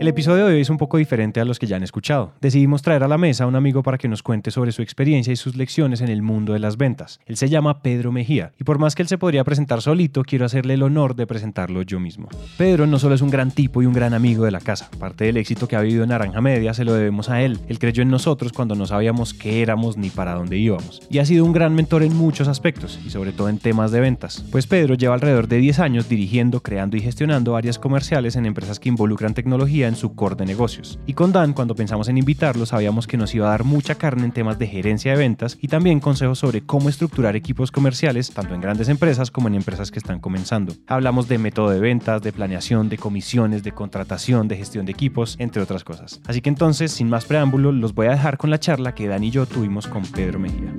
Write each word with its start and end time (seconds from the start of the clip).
El 0.00 0.08
episodio 0.08 0.46
de 0.46 0.54
hoy 0.54 0.60
es 0.60 0.70
un 0.70 0.78
poco 0.78 0.96
diferente 0.96 1.38
a 1.38 1.44
los 1.44 1.60
que 1.60 1.68
ya 1.68 1.76
han 1.76 1.84
escuchado. 1.84 2.32
Decidimos 2.40 2.82
traer 2.82 3.04
a 3.04 3.08
la 3.08 3.18
mesa 3.18 3.44
a 3.44 3.46
un 3.46 3.54
amigo 3.54 3.84
para 3.84 3.98
que 3.98 4.08
nos 4.08 4.24
cuente 4.24 4.50
sobre 4.50 4.72
su 4.72 4.82
experiencia 4.82 5.32
y 5.32 5.36
sus 5.36 5.54
lecciones 5.54 6.00
en 6.00 6.08
el 6.08 6.22
mundo 6.22 6.54
de 6.54 6.58
las 6.58 6.76
ventas. 6.76 7.20
Él 7.24 7.36
se 7.36 7.48
llama 7.48 7.82
Pedro 7.82 8.10
Mejía 8.10 8.52
y 8.58 8.64
por 8.64 8.80
más 8.80 8.96
que 8.96 9.02
él 9.02 9.08
se 9.08 9.18
podría 9.18 9.44
presentar 9.44 9.80
solito, 9.80 10.24
quiero 10.24 10.44
hacerle 10.44 10.74
el 10.74 10.82
honor 10.82 11.14
de 11.14 11.28
presentarlo 11.28 11.82
yo 11.82 12.00
mismo. 12.00 12.28
Pedro 12.58 12.88
no 12.88 12.98
solo 12.98 13.14
es 13.14 13.20
un 13.20 13.30
gran 13.30 13.52
tipo 13.52 13.80
y 13.80 13.86
un 13.86 13.92
gran 13.92 14.12
amigo 14.12 14.44
de 14.44 14.50
la 14.50 14.60
casa, 14.60 14.90
parte 14.98 15.24
del 15.24 15.36
éxito 15.36 15.68
que 15.68 15.76
ha 15.76 15.80
vivido 15.82 16.02
en 16.02 16.08
Naranja 16.08 16.40
Media 16.40 16.74
se 16.74 16.84
lo 16.84 16.94
debemos 16.94 17.30
a 17.30 17.40
él. 17.42 17.60
Él 17.68 17.78
creyó 17.78 18.02
en 18.02 18.10
nosotros 18.10 18.52
cuando 18.52 18.74
no 18.74 18.86
sabíamos 18.86 19.34
qué 19.34 19.62
éramos 19.62 19.96
ni 19.96 20.10
para 20.10 20.34
dónde 20.34 20.58
íbamos. 20.58 21.00
Y 21.10 21.18
ha 21.18 21.24
sido 21.24 21.44
un 21.44 21.52
gran 21.52 21.76
mentor 21.76 22.02
en 22.02 22.16
muchos 22.16 22.48
aspectos 22.48 22.98
y 23.06 23.10
sobre 23.10 23.30
todo 23.30 23.48
en 23.48 23.58
temas 23.58 23.92
de 23.92 24.00
ventas. 24.00 24.44
Pues 24.50 24.66
Pedro 24.66 24.94
lleva 24.94 25.14
alrededor 25.14 25.46
de 25.46 25.58
10 25.58 25.78
años 25.78 26.08
dirigiendo, 26.08 26.60
creando 26.60 26.96
y 26.96 27.00
gestionando 27.02 27.54
áreas 27.54 27.78
comerciales 27.78 28.34
en 28.34 28.46
empresas 28.46 28.80
que 28.80 28.88
involucran 28.88 29.34
tecnología 29.34 29.91
su 29.94 30.14
core 30.14 30.36
de 30.36 30.46
negocios. 30.46 30.98
Y 31.06 31.14
con 31.14 31.32
Dan, 31.32 31.52
cuando 31.52 31.74
pensamos 31.74 32.08
en 32.08 32.18
invitarlo, 32.18 32.66
sabíamos 32.66 33.06
que 33.06 33.16
nos 33.16 33.34
iba 33.34 33.46
a 33.46 33.50
dar 33.50 33.64
mucha 33.64 33.94
carne 33.94 34.24
en 34.24 34.32
temas 34.32 34.58
de 34.58 34.66
gerencia 34.66 35.12
de 35.12 35.18
ventas 35.18 35.58
y 35.60 35.68
también 35.68 36.00
consejos 36.00 36.38
sobre 36.38 36.62
cómo 36.62 36.88
estructurar 36.88 37.36
equipos 37.36 37.70
comerciales, 37.70 38.30
tanto 38.30 38.54
en 38.54 38.60
grandes 38.60 38.88
empresas 38.88 39.30
como 39.30 39.48
en 39.48 39.54
empresas 39.54 39.90
que 39.90 39.98
están 39.98 40.20
comenzando. 40.20 40.74
Hablamos 40.86 41.28
de 41.28 41.38
método 41.38 41.70
de 41.70 41.80
ventas, 41.80 42.22
de 42.22 42.32
planeación, 42.32 42.88
de 42.88 42.98
comisiones, 42.98 43.62
de 43.62 43.72
contratación, 43.72 44.48
de 44.48 44.56
gestión 44.56 44.86
de 44.86 44.92
equipos, 44.92 45.36
entre 45.38 45.62
otras 45.62 45.84
cosas. 45.84 46.20
Así 46.26 46.40
que 46.40 46.48
entonces, 46.48 46.92
sin 46.92 47.08
más 47.08 47.24
preámbulo, 47.24 47.72
los 47.72 47.94
voy 47.94 48.06
a 48.06 48.12
dejar 48.12 48.38
con 48.38 48.50
la 48.50 48.60
charla 48.60 48.94
que 48.94 49.08
Dan 49.08 49.24
y 49.24 49.30
yo 49.30 49.46
tuvimos 49.46 49.86
con 49.86 50.02
Pedro 50.02 50.38
Mejía. 50.38 50.74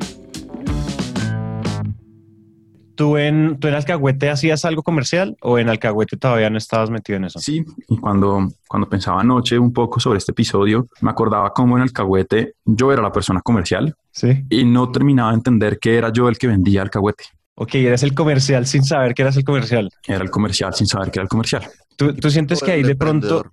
¿Tú 2.95 3.17
en, 3.17 3.57
¿Tú 3.59 3.67
en 3.67 3.73
Alcahuete 3.73 4.29
hacías 4.29 4.65
algo 4.65 4.83
comercial 4.83 5.35
o 5.41 5.57
en 5.57 5.67
Alcahuete 5.69 6.15
todavía 6.17 6.49
no 6.49 6.57
estabas 6.57 6.89
metido 6.89 7.17
en 7.17 7.25
eso? 7.25 7.39
Sí, 7.39 7.65
y 7.87 7.97
cuando, 7.97 8.47
cuando 8.67 8.87
pensaba 8.87 9.21
anoche 9.21 9.57
un 9.57 9.73
poco 9.73 9.99
sobre 9.99 10.19
este 10.19 10.31
episodio, 10.31 10.87
me 11.01 11.09
acordaba 11.09 11.51
cómo 11.53 11.75
en 11.77 11.83
Alcahuete 11.83 12.53
yo 12.65 12.91
era 12.93 13.01
la 13.01 13.11
persona 13.11 13.41
comercial 13.41 13.95
Sí. 14.11 14.43
y 14.49 14.63
no 14.63 14.91
terminaba 14.91 15.31
de 15.31 15.37
entender 15.37 15.79
que 15.79 15.97
era 15.97 16.11
yo 16.13 16.29
el 16.29 16.37
que 16.37 16.45
vendía 16.47 16.83
Alcahuete. 16.83 17.23
Ok, 17.55 17.75
eres 17.75 18.03
el 18.03 18.13
comercial 18.13 18.65
sin 18.67 18.83
saber 18.83 19.13
que 19.13 19.23
eras 19.23 19.37
el 19.37 19.43
comercial. 19.43 19.89
Era 20.07 20.23
el 20.23 20.29
comercial 20.29 20.73
sin 20.73 20.87
saber 20.87 21.09
que 21.11 21.19
era 21.19 21.23
el 21.23 21.29
comercial. 21.29 21.63
¿Tú, 21.97 22.13
tú 22.13 22.29
sientes 22.29 22.61
que 22.61 22.71
ahí 22.71 22.83
de 22.83 22.95
pronto... 22.95 23.45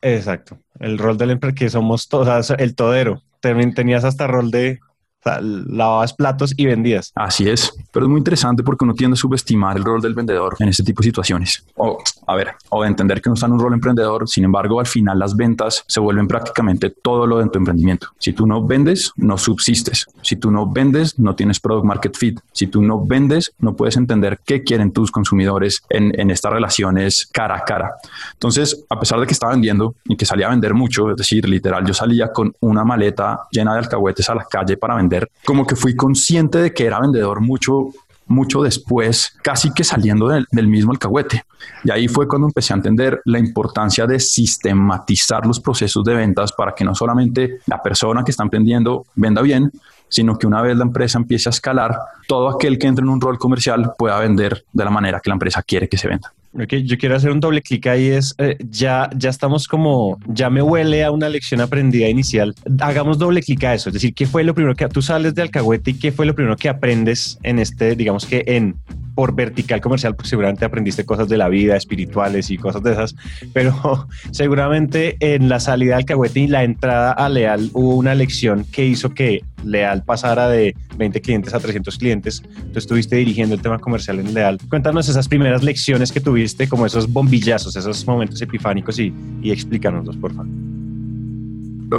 Exacto, 0.00 0.58
el 0.80 0.98
rol 0.98 1.16
del 1.16 1.30
emprendedor, 1.30 1.58
que 1.58 1.70
somos 1.70 2.08
todos, 2.08 2.50
el 2.50 2.74
todero. 2.74 3.22
También 3.40 3.74
tenías 3.74 4.04
hasta 4.04 4.26
rol 4.26 4.50
de... 4.50 4.80
O 5.24 5.40
lavabas 5.40 6.12
platos 6.12 6.52
y 6.56 6.66
vendías. 6.66 7.12
Así 7.14 7.48
es, 7.48 7.72
pero 7.92 8.06
es 8.06 8.10
muy 8.10 8.18
interesante 8.18 8.62
porque 8.62 8.84
uno 8.84 8.94
tiende 8.94 9.14
a 9.14 9.16
subestimar 9.16 9.76
el 9.76 9.84
rol 9.84 10.00
del 10.00 10.14
vendedor 10.14 10.56
en 10.58 10.68
este 10.68 10.82
tipo 10.82 11.02
de 11.02 11.06
situaciones. 11.06 11.64
O, 11.76 11.98
a 12.26 12.34
ver, 12.34 12.52
o 12.70 12.82
de 12.82 12.88
entender 12.88 13.20
que 13.20 13.30
no 13.30 13.34
está 13.34 13.46
en 13.46 13.52
un 13.52 13.60
rol 13.60 13.72
emprendedor, 13.72 14.28
sin 14.28 14.44
embargo, 14.44 14.80
al 14.80 14.86
final 14.86 15.18
las 15.18 15.36
ventas 15.36 15.84
se 15.86 16.00
vuelven 16.00 16.26
prácticamente 16.26 16.90
todo 16.90 17.26
lo 17.26 17.38
de 17.38 17.48
tu 17.48 17.58
emprendimiento. 17.58 18.08
Si 18.18 18.32
tú 18.32 18.46
no 18.46 18.64
vendes, 18.66 19.12
no 19.16 19.38
subsistes. 19.38 20.06
Si 20.22 20.36
tú 20.36 20.50
no 20.50 20.70
vendes, 20.70 21.18
no 21.18 21.34
tienes 21.34 21.60
product 21.60 21.84
market 21.84 22.16
fit. 22.16 22.40
Si 22.52 22.66
tú 22.66 22.82
no 22.82 23.04
vendes, 23.04 23.52
no 23.58 23.74
puedes 23.74 23.96
entender 23.96 24.40
qué 24.44 24.62
quieren 24.62 24.92
tus 24.92 25.10
consumidores 25.10 25.82
en, 25.88 26.18
en 26.18 26.30
estas 26.30 26.52
relaciones 26.52 27.28
cara 27.32 27.56
a 27.56 27.64
cara. 27.64 27.92
Entonces, 28.32 28.84
a 28.88 28.98
pesar 28.98 29.20
de 29.20 29.26
que 29.26 29.32
estaba 29.32 29.52
vendiendo 29.52 29.94
y 30.04 30.16
que 30.16 30.24
salía 30.24 30.46
a 30.46 30.50
vender 30.50 30.74
mucho, 30.74 31.10
es 31.10 31.16
decir, 31.16 31.48
literal, 31.48 31.84
yo 31.86 31.94
salía 31.94 32.32
con 32.32 32.52
una 32.60 32.84
maleta 32.84 33.40
llena 33.50 33.72
de 33.72 33.80
alcahuetes 33.80 34.28
a 34.28 34.34
la 34.34 34.44
calle 34.44 34.76
para 34.76 34.94
vender, 34.94 35.11
como 35.44 35.66
que 35.66 35.76
fui 35.76 35.96
consciente 35.96 36.58
de 36.58 36.72
que 36.72 36.86
era 36.86 37.00
vendedor 37.00 37.40
mucho 37.40 37.92
mucho 38.26 38.62
después, 38.62 39.36
casi 39.42 39.72
que 39.72 39.84
saliendo 39.84 40.28
del, 40.28 40.68
mismo 40.68 40.92
alcahuete. 40.92 41.44
Y 41.84 41.90
ahí 41.90 42.08
fue 42.08 42.26
cuando 42.26 42.48
empecé 42.48 42.72
a 42.72 42.76
entender 42.76 43.20
la 43.24 43.38
importancia 43.38 44.06
de 44.06 44.18
sistematizar 44.18 45.46
los 45.46 45.60
procesos 45.60 46.02
de 46.04 46.14
ventas 46.14 46.52
para 46.52 46.74
que 46.74 46.84
no 46.84 46.94
solamente 46.94 47.58
la 47.66 47.82
persona 47.82 48.24
que 48.24 48.30
está 48.30 48.42
emprendiendo 48.42 49.06
venda 49.14 49.42
bien, 49.42 49.70
sino 50.08 50.36
que 50.38 50.46
una 50.46 50.62
vez 50.62 50.76
la 50.76 50.84
empresa 50.84 51.18
empiece 51.18 51.48
a 51.48 51.50
escalar, 51.50 51.96
todo 52.26 52.48
aquel 52.48 52.78
que 52.78 52.86
entre 52.86 53.02
en 53.02 53.10
un 53.10 53.20
rol 53.20 53.38
comercial 53.38 53.92
pueda 53.96 54.18
vender 54.18 54.64
de 54.72 54.84
la 54.84 54.90
manera 54.90 55.20
que 55.20 55.30
la 55.30 55.34
empresa 55.34 55.62
quiere 55.62 55.88
que 55.88 55.98
se 55.98 56.08
venda. 56.08 56.32
Ok, 56.54 56.74
yo 56.84 56.98
quiero 56.98 57.16
hacer 57.16 57.30
un 57.30 57.40
doble 57.40 57.62
clic 57.62 57.86
ahí, 57.86 58.08
es 58.08 58.34
eh, 58.36 58.58
ya, 58.68 59.08
ya 59.16 59.30
estamos 59.30 59.66
como, 59.66 60.18
ya 60.26 60.50
me 60.50 60.60
huele 60.60 61.02
a 61.02 61.10
una 61.10 61.30
lección 61.30 61.62
aprendida 61.62 62.08
inicial. 62.08 62.54
Hagamos 62.80 63.18
doble 63.18 63.40
clic 63.42 63.64
a 63.64 63.74
eso, 63.74 63.88
es 63.88 63.94
decir, 63.94 64.12
¿qué 64.12 64.26
fue 64.26 64.44
lo 64.44 64.54
primero 64.54 64.74
que 64.74 64.86
tú 64.88 65.00
sales 65.00 65.34
de 65.34 65.40
Alcahuete 65.40 65.92
y 65.92 65.94
qué 65.94 66.12
fue 66.12 66.26
lo 66.26 66.34
primero 66.34 66.56
que 66.56 66.68
aprendes 66.68 67.38
en 67.42 67.58
este, 67.58 67.96
digamos 67.96 68.26
que 68.26 68.44
en 68.46 68.76
por 69.14 69.34
vertical 69.34 69.80
comercial, 69.80 70.14
porque 70.14 70.30
seguramente 70.30 70.64
aprendiste 70.64 71.04
cosas 71.04 71.28
de 71.28 71.36
la 71.36 71.48
vida, 71.48 71.76
espirituales 71.76 72.50
y 72.50 72.58
cosas 72.58 72.82
de 72.82 72.92
esas, 72.92 73.14
pero 73.52 74.08
seguramente 74.30 75.16
en 75.20 75.48
la 75.48 75.60
salida 75.60 75.92
de 75.92 75.96
Alcahuete 75.96 76.40
y 76.40 76.46
la 76.48 76.64
entrada 76.64 77.12
a 77.12 77.28
Leal 77.28 77.70
hubo 77.72 77.96
una 77.96 78.14
lección 78.14 78.64
que 78.64 78.86
hizo 78.86 79.10
que 79.10 79.42
Leal 79.64 80.02
pasara 80.04 80.48
de 80.48 80.74
20 80.96 81.20
clientes 81.20 81.54
a 81.54 81.60
300 81.60 81.96
clientes. 81.98 82.42
Tú 82.72 82.78
estuviste 82.78 83.16
dirigiendo 83.16 83.54
el 83.54 83.62
tema 83.62 83.78
comercial 83.78 84.18
en 84.18 84.34
Leal. 84.34 84.58
Cuéntanos 84.68 85.08
esas 85.08 85.28
primeras 85.28 85.62
lecciones 85.62 86.10
que 86.10 86.20
tuviste, 86.20 86.68
como 86.68 86.86
esos 86.86 87.10
bombillazos, 87.10 87.76
esos 87.76 88.06
momentos 88.06 88.40
epifánicos 88.42 88.98
y, 88.98 89.12
y 89.42 89.52
explícanoslos, 89.52 90.16
por 90.16 90.34
favor. 90.34 90.50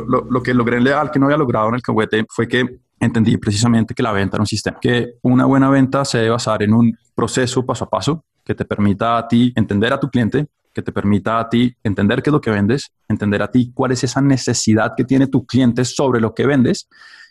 Lo, 0.07 0.41
que 0.41 0.53
logré 0.55 0.77
en 0.77 0.85
Leal, 0.85 1.11
que 1.11 1.19
no 1.19 1.27
había 1.27 1.37
logrado 1.37 1.67
en 1.67 1.75
el 1.75 1.77
Alcahuete, 1.77 2.25
fue 2.27 2.47
que 2.47 2.79
entendí 3.05 3.37
precisamente 3.37 3.93
que 3.93 4.03
la 4.03 4.11
venta 4.11 4.37
era 4.37 4.43
un 4.43 4.47
sistema, 4.47 4.77
que 4.79 5.15
una 5.21 5.45
buena 5.45 5.69
venta 5.69 6.05
se 6.05 6.19
debe 6.19 6.31
basar 6.31 6.63
en 6.63 6.73
un 6.73 6.97
proceso 7.15 7.65
paso 7.65 7.85
a 7.85 7.89
paso 7.89 8.25
que 8.43 8.55
te 8.55 8.65
permita 8.65 9.17
a 9.17 9.27
ti 9.27 9.53
entender 9.55 9.93
a 9.93 9.99
tu 9.99 10.09
cliente, 10.09 10.47
que 10.73 10.81
te 10.81 10.91
permita 10.91 11.39
a 11.39 11.49
ti 11.49 11.75
entender 11.83 12.21
qué 12.21 12.29
es 12.29 12.33
lo 12.33 12.41
que 12.41 12.49
vendes, 12.49 12.91
entender 13.07 13.41
a 13.41 13.49
ti 13.49 13.71
cuál 13.73 13.91
es 13.91 14.03
esa 14.03 14.21
necesidad 14.21 14.93
que 14.97 15.03
tiene 15.03 15.27
tu 15.27 15.45
cliente 15.45 15.85
sobre 15.85 16.19
lo 16.19 16.33
que 16.33 16.45
vendes 16.45 16.87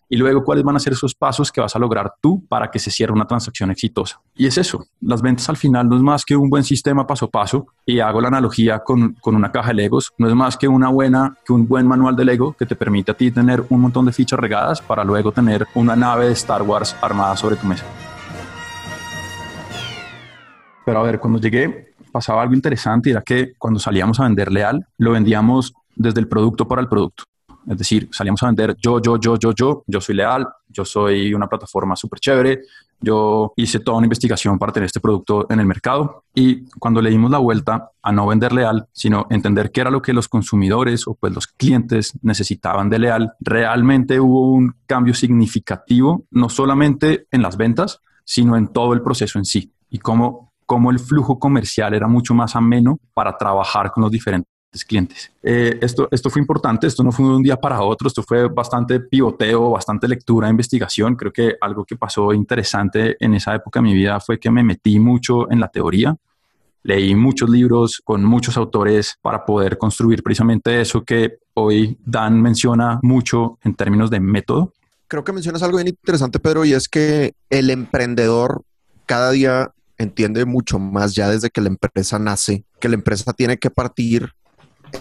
y 0.09 0.17
luego 0.17 0.45
cuáles 0.45 0.65
van 0.65 0.77
a 0.77 0.79
ser 0.79 0.93
esos 0.93 1.15
pasos 1.15 1.51
que 1.51 1.61
vas 1.61 1.75
a 1.75 1.79
lograr 1.79 2.15
tú 2.21 2.45
para 2.47 2.71
que 2.71 2.79
se 2.79 2.91
cierre 2.91 3.13
una 3.13 3.27
transacción 3.27 3.71
exitosa. 3.71 4.21
Y 4.35 4.47
es 4.47 4.59
eso, 4.59 4.85
las 5.01 5.23
ventas 5.23 5.49
al 5.49 5.57
final 5.57 5.89
no 5.89 5.97
es 5.97 6.03
más 6.03 6.25
que 6.25 6.37
un 6.37 6.51
buen 6.51 6.65
sistema 6.65 7.07
paso 7.07 7.27
a 7.27 7.31
paso, 7.31 7.67
y 7.87 8.01
hago 8.01 8.21
la 8.21 8.29
analogía 8.29 8.81
con, 8.81 9.15
con 9.21 9.35
una 9.35 9.51
caja 9.51 9.69
de 9.69 9.75
Legos, 9.75 10.13
no 10.19 10.29
es 10.29 10.35
más 10.35 10.57
que 10.57 10.69
una 10.69 10.89
buena, 10.89 11.37
que 11.45 11.53
un 11.53 11.67
buen 11.67 11.87
manual 11.87 12.17
de 12.17 12.25
Lego 12.25 12.53
que 12.53 12.67
te 12.67 12.77
permite 12.77 13.13
a 13.13 13.15
ti 13.15 13.31
tener 13.31 13.65
un 13.69 13.81
montón 13.81 14.07
de 14.07 14.13
fichas 14.13 14.39
regadas 14.39 14.81
para 14.81 15.05
luego 15.05 15.33
tener 15.33 15.67
una 15.75 15.97
nave 15.97 16.27
de 16.27 16.33
Star 16.33 16.63
Wars 16.63 16.97
armada 17.01 17.37
sobre 17.37 17.57
tu 17.57 17.67
mesa. 17.67 17.85
Pero 20.85 20.99
a 20.99 21.03
ver, 21.03 21.21
cuando 21.21 21.39
llegué 21.39 21.93
pasaba 22.13 22.43
algo 22.43 22.55
interesante 22.55 23.11
era 23.11 23.23
que 23.23 23.55
cuando 23.59 23.81
salíamos 23.81 24.21
a 24.21 24.25
vender 24.25 24.53
Leal, 24.53 24.87
lo 24.99 25.13
vendíamos 25.13 25.73
desde 25.97 26.21
el 26.21 26.29
producto 26.29 26.69
para 26.69 26.83
el 26.83 26.89
producto. 26.89 27.25
Es 27.69 27.79
decir, 27.79 28.09
salíamos 28.13 28.43
a 28.43 28.47
vender 28.47 28.77
yo, 28.81 29.01
yo, 29.01 29.19
yo, 29.19 29.39
yo, 29.39 29.53
yo, 29.53 29.85
yo 29.87 30.01
soy 30.01 30.17
leal, 30.17 30.47
yo 30.69 30.85
soy 30.85 31.35
una 31.35 31.49
plataforma 31.49 31.97
súper 31.97 32.19
chévere, 32.21 32.61
yo 33.03 33.53
hice 33.57 33.81
toda 33.81 33.99
una 33.99 34.07
investigación 34.07 34.59
para 34.59 34.73
tener 34.73 34.87
este 34.87 35.01
producto 35.01 35.47
en 35.51 35.61
el 35.61 35.67
mercado. 35.67 36.25
Y 36.35 36.69
cuando 36.79 37.03
le 37.03 37.11
dimos 37.11 37.31
la 37.31 37.39
vuelta 37.39 37.91
a 38.01 38.13
no 38.13 38.27
vender 38.27 38.53
leal, 38.53 38.87
sino 38.93 39.27
entender 39.29 39.73
qué 39.73 39.81
era 39.81 39.91
lo 39.91 40.01
que 40.01 40.13
los 40.13 40.29
consumidores 40.29 41.07
o 41.09 41.15
pues 41.15 41.35
los 41.35 41.49
clientes 41.49 42.13
necesitaban 42.23 42.89
de 42.89 43.01
leal, 43.01 43.33
realmente 43.41 44.21
hubo 44.21 44.53
un 44.53 44.75
cambio 44.87 45.15
significativo, 45.15 46.25
no 46.31 46.49
solamente 46.49 47.27
en 47.33 47.43
las 47.43 47.57
ventas, 47.57 48.01
sino 48.25 48.57
en 48.57 48.69
todo 48.69 48.93
el 48.95 49.03
proceso 49.03 49.39
en 49.39 49.45
sí. 49.45 49.73
Y 49.91 49.99
cómo, 49.99 50.53
cómo 50.65 50.91
el 50.91 51.01
flujo 51.01 51.39
comercial 51.39 51.95
era 51.95 52.07
mucho 52.07 52.35
más 52.35 52.55
ameno 52.55 52.99
para 53.15 53.37
trabajar 53.37 53.91
con 53.91 54.03
los 54.05 54.13
diferentes 54.13 54.52
clientes. 54.81 55.31
Eh, 55.43 55.79
esto, 55.83 56.09
esto 56.11 56.31
fue 56.31 56.41
importante, 56.41 56.87
esto 56.87 57.03
no 57.03 57.13
fue 57.13 57.27
de 57.27 57.33
un 57.33 57.43
día 57.43 57.57
para 57.57 57.83
otro, 57.83 58.09
esto 58.09 58.23
fue 58.23 58.49
bastante 58.49 59.01
pivoteo, 59.01 59.71
bastante 59.71 60.09
lectura, 60.09 60.49
investigación. 60.49 61.15
Creo 61.15 61.33
que 61.33 61.57
algo 61.61 61.85
que 61.85 61.97
pasó 61.97 62.33
interesante 62.33 63.17
en 63.21 63.35
esa 63.35 63.55
época 63.55 63.81
de 63.81 63.85
mi 63.85 63.95
vida 63.95 64.19
fue 64.21 64.41
que 64.41 64.51
me 64.51 64.65
metí 64.65 64.99
mucho 64.99 65.51
en 65.51 65.61
la 65.61 65.69
teoría. 65.69 66.17
Leí 66.85 67.15
muchos 67.15 67.49
libros 67.51 68.01
con 68.03 68.25
muchos 68.25 68.57
autores 68.57 69.19
para 69.21 69.45
poder 69.45 69.77
construir 69.79 70.23
precisamente 70.23 70.81
eso 70.81 71.05
que 71.05 71.39
hoy 71.55 71.99
Dan 72.05 72.41
menciona 72.41 72.99
mucho 73.03 73.59
en 73.63 73.75
términos 73.75 74.11
de 74.11 74.21
método. 74.21 74.73
Creo 75.07 75.23
que 75.23 75.33
mencionas 75.33 75.63
algo 75.63 75.77
bien 75.77 75.89
interesante, 75.89 76.41
Pedro, 76.41 76.65
y 76.65 76.73
es 76.73 76.89
que 76.89 77.35
el 77.51 77.69
emprendedor 77.69 78.63
cada 79.05 79.31
día 79.31 79.73
entiende 79.99 80.45
mucho 80.47 80.79
más 80.79 81.15
ya 81.15 81.29
desde 81.29 81.51
que 81.51 81.61
la 81.61 81.69
empresa 81.69 82.19
nace, 82.19 82.65
que 82.81 82.89
la 82.89 82.95
empresa 82.95 83.33
tiene 83.33 83.59
que 83.59 83.71
partir 83.71 84.33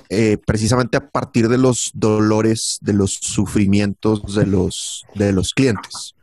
eh, 0.10 0.38
precisamente 0.46 0.98
a 0.98 1.10
partir 1.10 1.50
de 1.50 1.58
los 1.58 1.92
dolores, 1.94 2.78
de 2.82 2.94
los 2.94 3.14
sufrimientos 3.14 4.36
de 4.36 4.46
los, 4.46 5.06
de 5.16 5.32
los 5.34 5.54
clientes. 5.54 6.16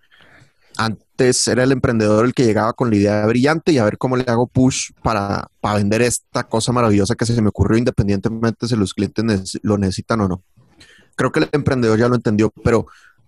An 0.76 0.98
antes 1.18 1.48
era 1.48 1.64
el 1.64 1.72
emprendedor 1.72 2.24
el 2.24 2.32
que 2.32 2.44
llegaba 2.44 2.72
con 2.72 2.90
la 2.90 2.96
idea 2.96 3.26
brillante 3.26 3.72
y 3.72 3.78
a 3.78 3.84
ver 3.84 3.98
cómo 3.98 4.16
le 4.16 4.22
hago 4.28 4.46
push 4.46 4.90
para, 5.02 5.48
para 5.60 5.78
vender 5.78 6.00
esta 6.00 6.44
cosa 6.44 6.70
maravillosa 6.70 7.16
que 7.16 7.26
se 7.26 7.42
me 7.42 7.48
ocurrió 7.48 7.76
independientemente 7.76 8.68
si 8.68 8.76
los 8.76 8.94
clientes 8.94 9.58
lo 9.62 9.78
necesitan 9.78 10.20
o 10.20 10.28
no. 10.28 10.44
Creo 11.16 11.32
que 11.32 11.40
el 11.40 11.48
emprendedor 11.50 11.98
ya 11.98 12.08
lo 12.08 12.14
entendió, 12.14 12.52
pero, 12.62 12.86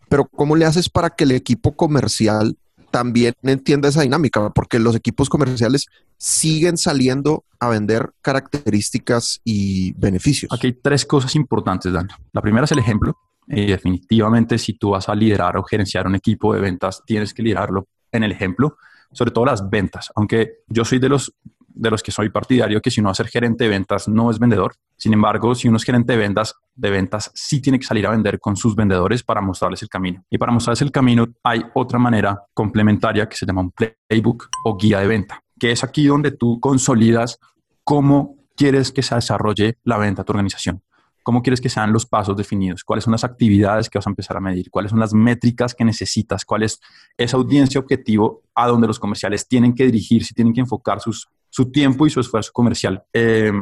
pero 0.08 0.26
¿cómo 0.26 0.54
le 0.54 0.66
haces 0.66 0.88
para 0.88 1.10
que 1.10 1.24
el 1.24 1.32
equipo 1.32 1.74
comercial 1.74 2.56
también 2.90 3.34
entienda 3.42 3.88
esa 3.88 4.02
dinámica? 4.02 4.50
Porque 4.50 4.78
los 4.78 4.96
equipos 4.96 5.28
comerciales 5.28 5.86
siguen 6.18 6.76
saliendo 6.76 7.44
a 7.58 7.68
vender 7.68 8.10
características 8.22 9.40
y 9.44 9.92
beneficios. 9.92 10.52
Aquí 10.52 10.68
hay 10.68 10.72
tres 10.74 11.06
cosas 11.06 11.34
importantes, 11.36 11.92
Dan. 11.92 12.08
La 12.32 12.42
primera 12.42 12.64
es 12.64 12.72
el 12.72 12.78
ejemplo. 12.78 13.16
Y 13.46 13.66
definitivamente 13.66 14.58
si 14.58 14.74
tú 14.74 14.90
vas 14.90 15.08
a 15.08 15.14
liderar 15.14 15.56
o 15.56 15.64
gerenciar 15.64 16.06
un 16.06 16.14
equipo 16.14 16.54
de 16.54 16.60
ventas, 16.60 17.02
tienes 17.04 17.34
que 17.34 17.42
liderarlo 17.42 17.88
en 18.12 18.22
el 18.22 18.32
ejemplo, 18.32 18.76
sobre 19.12 19.32
todo 19.32 19.44
las 19.44 19.68
ventas. 19.68 20.12
Aunque 20.14 20.58
yo 20.68 20.84
soy 20.84 21.00
de 21.00 21.08
los, 21.08 21.34
de 21.74 21.90
los 21.90 22.02
que 22.02 22.12
soy 22.12 22.28
partidario 22.30 22.80
que 22.80 22.90
si 22.90 23.00
uno 23.00 23.08
va 23.08 23.12
a 23.12 23.14
ser 23.14 23.28
gerente 23.28 23.64
de 23.64 23.70
ventas 23.70 24.08
no 24.08 24.30
es 24.30 24.38
vendedor. 24.38 24.74
Sin 24.96 25.12
embargo, 25.12 25.54
si 25.54 25.68
uno 25.68 25.76
es 25.76 25.84
gerente 25.84 26.12
de 26.12 26.18
ventas, 26.18 26.54
de 26.74 26.90
ventas 26.90 27.30
sí 27.34 27.60
tiene 27.60 27.78
que 27.78 27.86
salir 27.86 28.06
a 28.06 28.10
vender 28.10 28.38
con 28.38 28.56
sus 28.56 28.74
vendedores 28.74 29.22
para 29.22 29.40
mostrarles 29.40 29.82
el 29.82 29.88
camino. 29.88 30.24
Y 30.30 30.38
para 30.38 30.52
mostrarles 30.52 30.82
el 30.82 30.92
camino 30.92 31.26
hay 31.42 31.64
otra 31.74 31.98
manera 31.98 32.42
complementaria 32.54 33.28
que 33.28 33.36
se 33.36 33.46
llama 33.46 33.62
un 33.62 33.72
playbook 33.72 34.48
o 34.64 34.76
guía 34.76 35.00
de 35.00 35.06
venta, 35.06 35.42
que 35.58 35.72
es 35.72 35.84
aquí 35.84 36.06
donde 36.06 36.32
tú 36.32 36.60
consolidas 36.60 37.38
cómo 37.84 38.36
quieres 38.56 38.92
que 38.92 39.02
se 39.02 39.14
desarrolle 39.14 39.78
la 39.84 39.96
venta 39.96 40.22
a 40.22 40.24
tu 40.24 40.32
organización. 40.32 40.82
¿Cómo 41.22 41.42
quieres 41.42 41.60
que 41.60 41.68
sean 41.68 41.92
los 41.92 42.06
pasos 42.06 42.36
definidos? 42.36 42.82
¿Cuáles 42.82 43.04
son 43.04 43.12
las 43.12 43.24
actividades 43.24 43.90
que 43.90 43.98
vas 43.98 44.06
a 44.06 44.10
empezar 44.10 44.36
a 44.36 44.40
medir? 44.40 44.70
¿Cuáles 44.70 44.90
son 44.90 45.00
las 45.00 45.12
métricas 45.12 45.74
que 45.74 45.84
necesitas? 45.84 46.44
¿Cuál 46.44 46.62
es 46.62 46.80
esa 47.16 47.36
audiencia 47.36 47.78
objetivo 47.78 48.42
a 48.54 48.66
donde 48.68 48.86
los 48.86 48.98
comerciales 48.98 49.46
tienen 49.46 49.74
que 49.74 49.84
dirigirse, 49.84 50.34
tienen 50.34 50.54
que 50.54 50.60
enfocar 50.60 51.00
sus, 51.00 51.28
su 51.50 51.70
tiempo 51.70 52.06
y 52.06 52.10
su 52.10 52.20
esfuerzo 52.20 52.52
comercial? 52.52 53.02
Eh, 53.12 53.52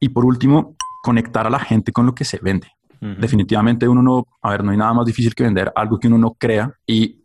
y 0.00 0.08
por 0.08 0.24
último, 0.24 0.76
conectar 1.02 1.46
a 1.46 1.50
la 1.50 1.60
gente 1.60 1.92
con 1.92 2.06
lo 2.06 2.14
que 2.14 2.24
se 2.24 2.38
vende. 2.38 2.68
Definitivamente 3.00 3.86
uno 3.86 4.02
no, 4.02 4.26
a 4.40 4.50
ver, 4.50 4.64
no 4.64 4.70
hay 4.70 4.78
nada 4.78 4.94
más 4.94 5.04
difícil 5.04 5.34
que 5.34 5.42
vender 5.42 5.70
algo 5.76 6.00
que 6.00 6.08
uno 6.08 6.16
no 6.16 6.32
crea 6.32 6.72
y 6.86 7.22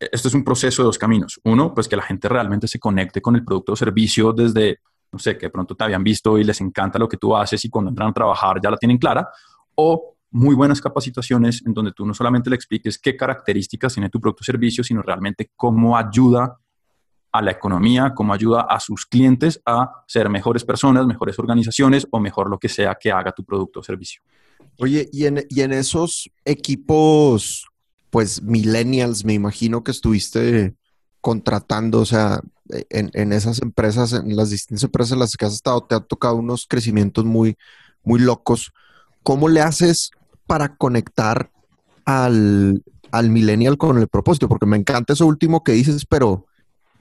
esto 0.00 0.26
es 0.26 0.34
un 0.34 0.42
proceso 0.42 0.82
de 0.82 0.86
dos 0.86 0.98
caminos. 0.98 1.40
Uno, 1.44 1.72
pues 1.72 1.86
que 1.86 1.94
la 1.94 2.02
gente 2.02 2.28
realmente 2.28 2.66
se 2.66 2.80
conecte 2.80 3.22
con 3.22 3.36
el 3.36 3.44
producto 3.44 3.74
o 3.74 3.76
servicio 3.76 4.32
desde 4.32 4.80
no 5.12 5.18
sé, 5.18 5.36
que 5.36 5.46
de 5.46 5.50
pronto 5.50 5.74
te 5.74 5.84
habían 5.84 6.02
visto 6.02 6.38
y 6.38 6.44
les 6.44 6.60
encanta 6.60 6.98
lo 6.98 7.08
que 7.08 7.18
tú 7.18 7.36
haces 7.36 7.62
y 7.64 7.68
cuando 7.68 7.90
entran 7.90 8.08
a 8.08 8.12
trabajar 8.12 8.60
ya 8.62 8.70
la 8.70 8.78
tienen 8.78 8.98
clara, 8.98 9.28
o 9.74 10.16
muy 10.30 10.54
buenas 10.54 10.80
capacitaciones 10.80 11.62
en 11.66 11.74
donde 11.74 11.92
tú 11.92 12.06
no 12.06 12.14
solamente 12.14 12.48
le 12.48 12.56
expliques 12.56 12.98
qué 12.98 13.14
características 13.14 13.92
tiene 13.92 14.08
tu 14.08 14.18
producto 14.18 14.40
o 14.40 14.44
servicio, 14.44 14.82
sino 14.82 15.02
realmente 15.02 15.50
cómo 15.54 15.96
ayuda 15.96 16.58
a 17.32 17.42
la 17.42 17.50
economía, 17.50 18.12
cómo 18.14 18.34
ayuda 18.34 18.66
a 18.68 18.78
sus 18.78 19.06
clientes 19.06 19.60
a 19.64 20.04
ser 20.06 20.28
mejores 20.28 20.64
personas, 20.64 21.06
mejores 21.06 21.38
organizaciones 21.38 22.06
o 22.10 22.20
mejor 22.20 22.50
lo 22.50 22.58
que 22.58 22.68
sea 22.68 22.96
que 23.00 23.10
haga 23.10 23.32
tu 23.32 23.42
producto 23.42 23.80
o 23.80 23.82
servicio. 23.82 24.22
Oye, 24.78 25.08
y 25.12 25.26
en, 25.26 25.44
y 25.48 25.62
en 25.62 25.72
esos 25.72 26.30
equipos, 26.44 27.66
pues 28.10 28.42
millennials, 28.42 29.24
me 29.24 29.32
imagino 29.32 29.82
que 29.82 29.90
estuviste 29.90 30.74
contratando, 31.20 32.00
o 32.00 32.04
sea, 32.04 32.40
en, 32.68 33.32
esas 33.32 33.60
empresas, 33.62 34.12
en 34.12 34.36
las 34.36 34.50
distintas 34.50 34.84
empresas 34.84 35.12
en 35.12 35.20
las 35.20 35.36
que 35.36 35.44
has 35.44 35.54
estado, 35.54 35.82
te 35.82 35.94
ha 35.94 36.00
tocado 36.00 36.36
unos 36.36 36.66
crecimientos 36.66 37.24
muy, 37.24 37.56
muy 38.02 38.20
locos. 38.20 38.72
¿Cómo 39.22 39.48
le 39.48 39.60
haces 39.60 40.10
para 40.46 40.76
conectar 40.76 41.50
al, 42.04 42.82
al 43.10 43.30
millennial 43.30 43.78
con 43.78 43.98
el 43.98 44.08
propósito? 44.08 44.48
Porque 44.48 44.66
me 44.66 44.76
encanta 44.76 45.12
eso 45.12 45.26
último 45.26 45.62
que 45.62 45.72
dices, 45.72 46.06
pero, 46.06 46.46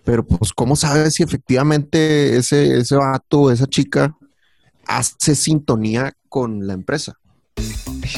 pero 0.04 0.26
pues, 0.26 0.54
¿cómo 0.54 0.76
sabes 0.76 1.16
si 1.16 1.24
efectivamente 1.24 2.38
ese, 2.38 2.80
ese 2.80 2.96
vato, 2.96 3.52
esa 3.52 3.68
chica, 3.68 4.16
hace 4.88 5.36
sintonía 5.36 6.14
con 6.30 6.66
la 6.66 6.74
empresa? 6.74 7.18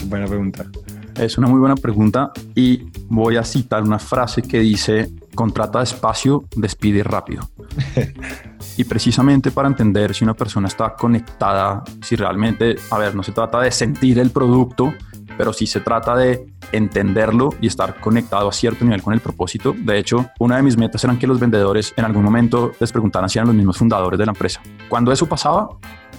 Buena 0.06 0.28
pregunta. 0.28 0.66
Es 1.16 1.38
una 1.38 1.48
muy 1.48 1.60
buena 1.60 1.76
pregunta 1.76 2.32
y 2.56 2.88
voy 3.08 3.38
a 3.38 3.44
citar 3.44 3.84
una 3.84 4.00
frase 4.00 4.42
que 4.42 4.60
dice, 4.60 5.12
contrata 5.36 5.80
despacio, 5.80 6.46
despide 6.56 7.04
rápido. 7.04 7.50
y 8.78 8.84
precisamente 8.86 9.52
para 9.52 9.68
entender 9.68 10.16
si 10.16 10.24
una 10.24 10.34
persona 10.34 10.68
está 10.68 10.96
conectada, 10.96 11.84
si 12.02 12.16
realmente, 12.16 12.76
a 12.90 12.98
ver, 12.98 13.16
no 13.16 13.24
se 13.24 13.32
trata 13.32 13.60
de 13.62 13.72
sentir 13.72 14.20
el 14.20 14.32
producto, 14.32 14.94
pero 15.38 15.54
sí 15.54 15.68
se 15.68 15.80
trata 15.80 16.16
de 16.16 16.46
entenderlo 16.72 17.50
y 17.62 17.68
estar 17.68 18.00
conectado 18.00 18.50
a 18.50 18.52
cierto 18.52 18.84
nivel 18.86 19.02
con 19.02 19.14
el 19.14 19.20
propósito. 19.20 19.74
De 19.78 19.98
hecho, 19.98 20.26
una 20.40 20.58
de 20.58 20.64
mis 20.64 20.78
metas 20.78 21.04
eran 21.04 21.18
que 21.18 21.28
los 21.28 21.40
vendedores 21.40 21.94
en 21.96 22.06
algún 22.06 22.24
momento 22.24 22.72
les 22.80 22.92
preguntaran 22.92 23.30
si 23.30 23.40
eran 23.40 23.48
los 23.48 23.56
mismos 23.56 23.78
fundadores 23.78 24.18
de 24.20 24.26
la 24.26 24.32
empresa. 24.32 24.62
Cuando 24.90 25.12
eso 25.12 25.28
pasaba, 25.28 25.70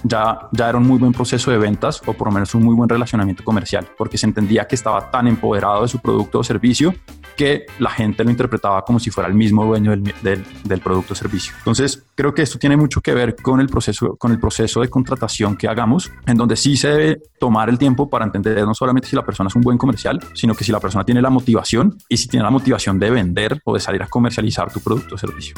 ya, 0.03 0.49
ya 0.51 0.69
era 0.69 0.77
un 0.77 0.87
muy 0.87 0.97
buen 0.97 1.11
proceso 1.11 1.51
de 1.51 1.57
ventas 1.57 2.01
o 2.05 2.13
por 2.13 2.27
lo 2.27 2.33
menos 2.33 2.53
un 2.55 2.63
muy 2.63 2.75
buen 2.75 2.89
relacionamiento 2.89 3.43
comercial, 3.43 3.87
porque 3.97 4.17
se 4.17 4.25
entendía 4.25 4.67
que 4.67 4.75
estaba 4.75 5.11
tan 5.11 5.27
empoderado 5.27 5.83
de 5.83 5.87
su 5.87 5.99
producto 5.99 6.39
o 6.39 6.43
servicio 6.43 6.93
que 7.35 7.65
la 7.79 7.89
gente 7.89 8.23
lo 8.23 8.31
interpretaba 8.31 8.83
como 8.83 8.99
si 8.99 9.09
fuera 9.11 9.27
el 9.27 9.35
mismo 9.35 9.65
dueño 9.65 9.91
del, 9.91 10.45
del, 10.63 10.79
producto 10.79 11.13
o 11.13 11.15
servicio. 11.15 11.53
Entonces, 11.57 12.03
creo 12.15 12.33
que 12.33 12.41
esto 12.41 12.57
tiene 12.57 12.77
mucho 12.77 13.01
que 13.01 13.13
ver 13.13 13.35
con 13.35 13.59
el, 13.59 13.67
proceso, 13.67 14.15
con 14.15 14.31
el 14.31 14.39
proceso 14.39 14.81
de 14.81 14.87
contratación 14.87 15.57
que 15.57 15.67
hagamos, 15.67 16.11
en 16.25 16.37
donde 16.37 16.55
sí 16.55 16.77
se 16.77 16.89
debe 16.89 17.21
tomar 17.39 17.69
el 17.69 17.77
tiempo 17.77 18.09
para 18.09 18.25
entender 18.25 18.63
no 18.65 18.73
solamente 18.73 19.07
si 19.09 19.15
la 19.15 19.25
persona 19.25 19.49
es 19.49 19.55
un 19.55 19.61
buen 19.61 19.77
comercial, 19.77 20.19
sino 20.33 20.55
que 20.55 20.63
si 20.63 20.71
la 20.71 20.79
persona 20.79 21.03
tiene 21.03 21.21
la 21.21 21.29
motivación 21.29 21.97
y 22.07 22.17
si 22.17 22.27
tiene 22.27 22.43
la 22.43 22.51
motivación 22.51 22.99
de 22.99 23.09
vender 23.09 23.61
o 23.65 23.73
de 23.73 23.79
salir 23.79 24.01
a 24.01 24.07
comercializar 24.07 24.71
tu 24.71 24.79
producto 24.79 25.15
o 25.15 25.17
servicio. 25.17 25.55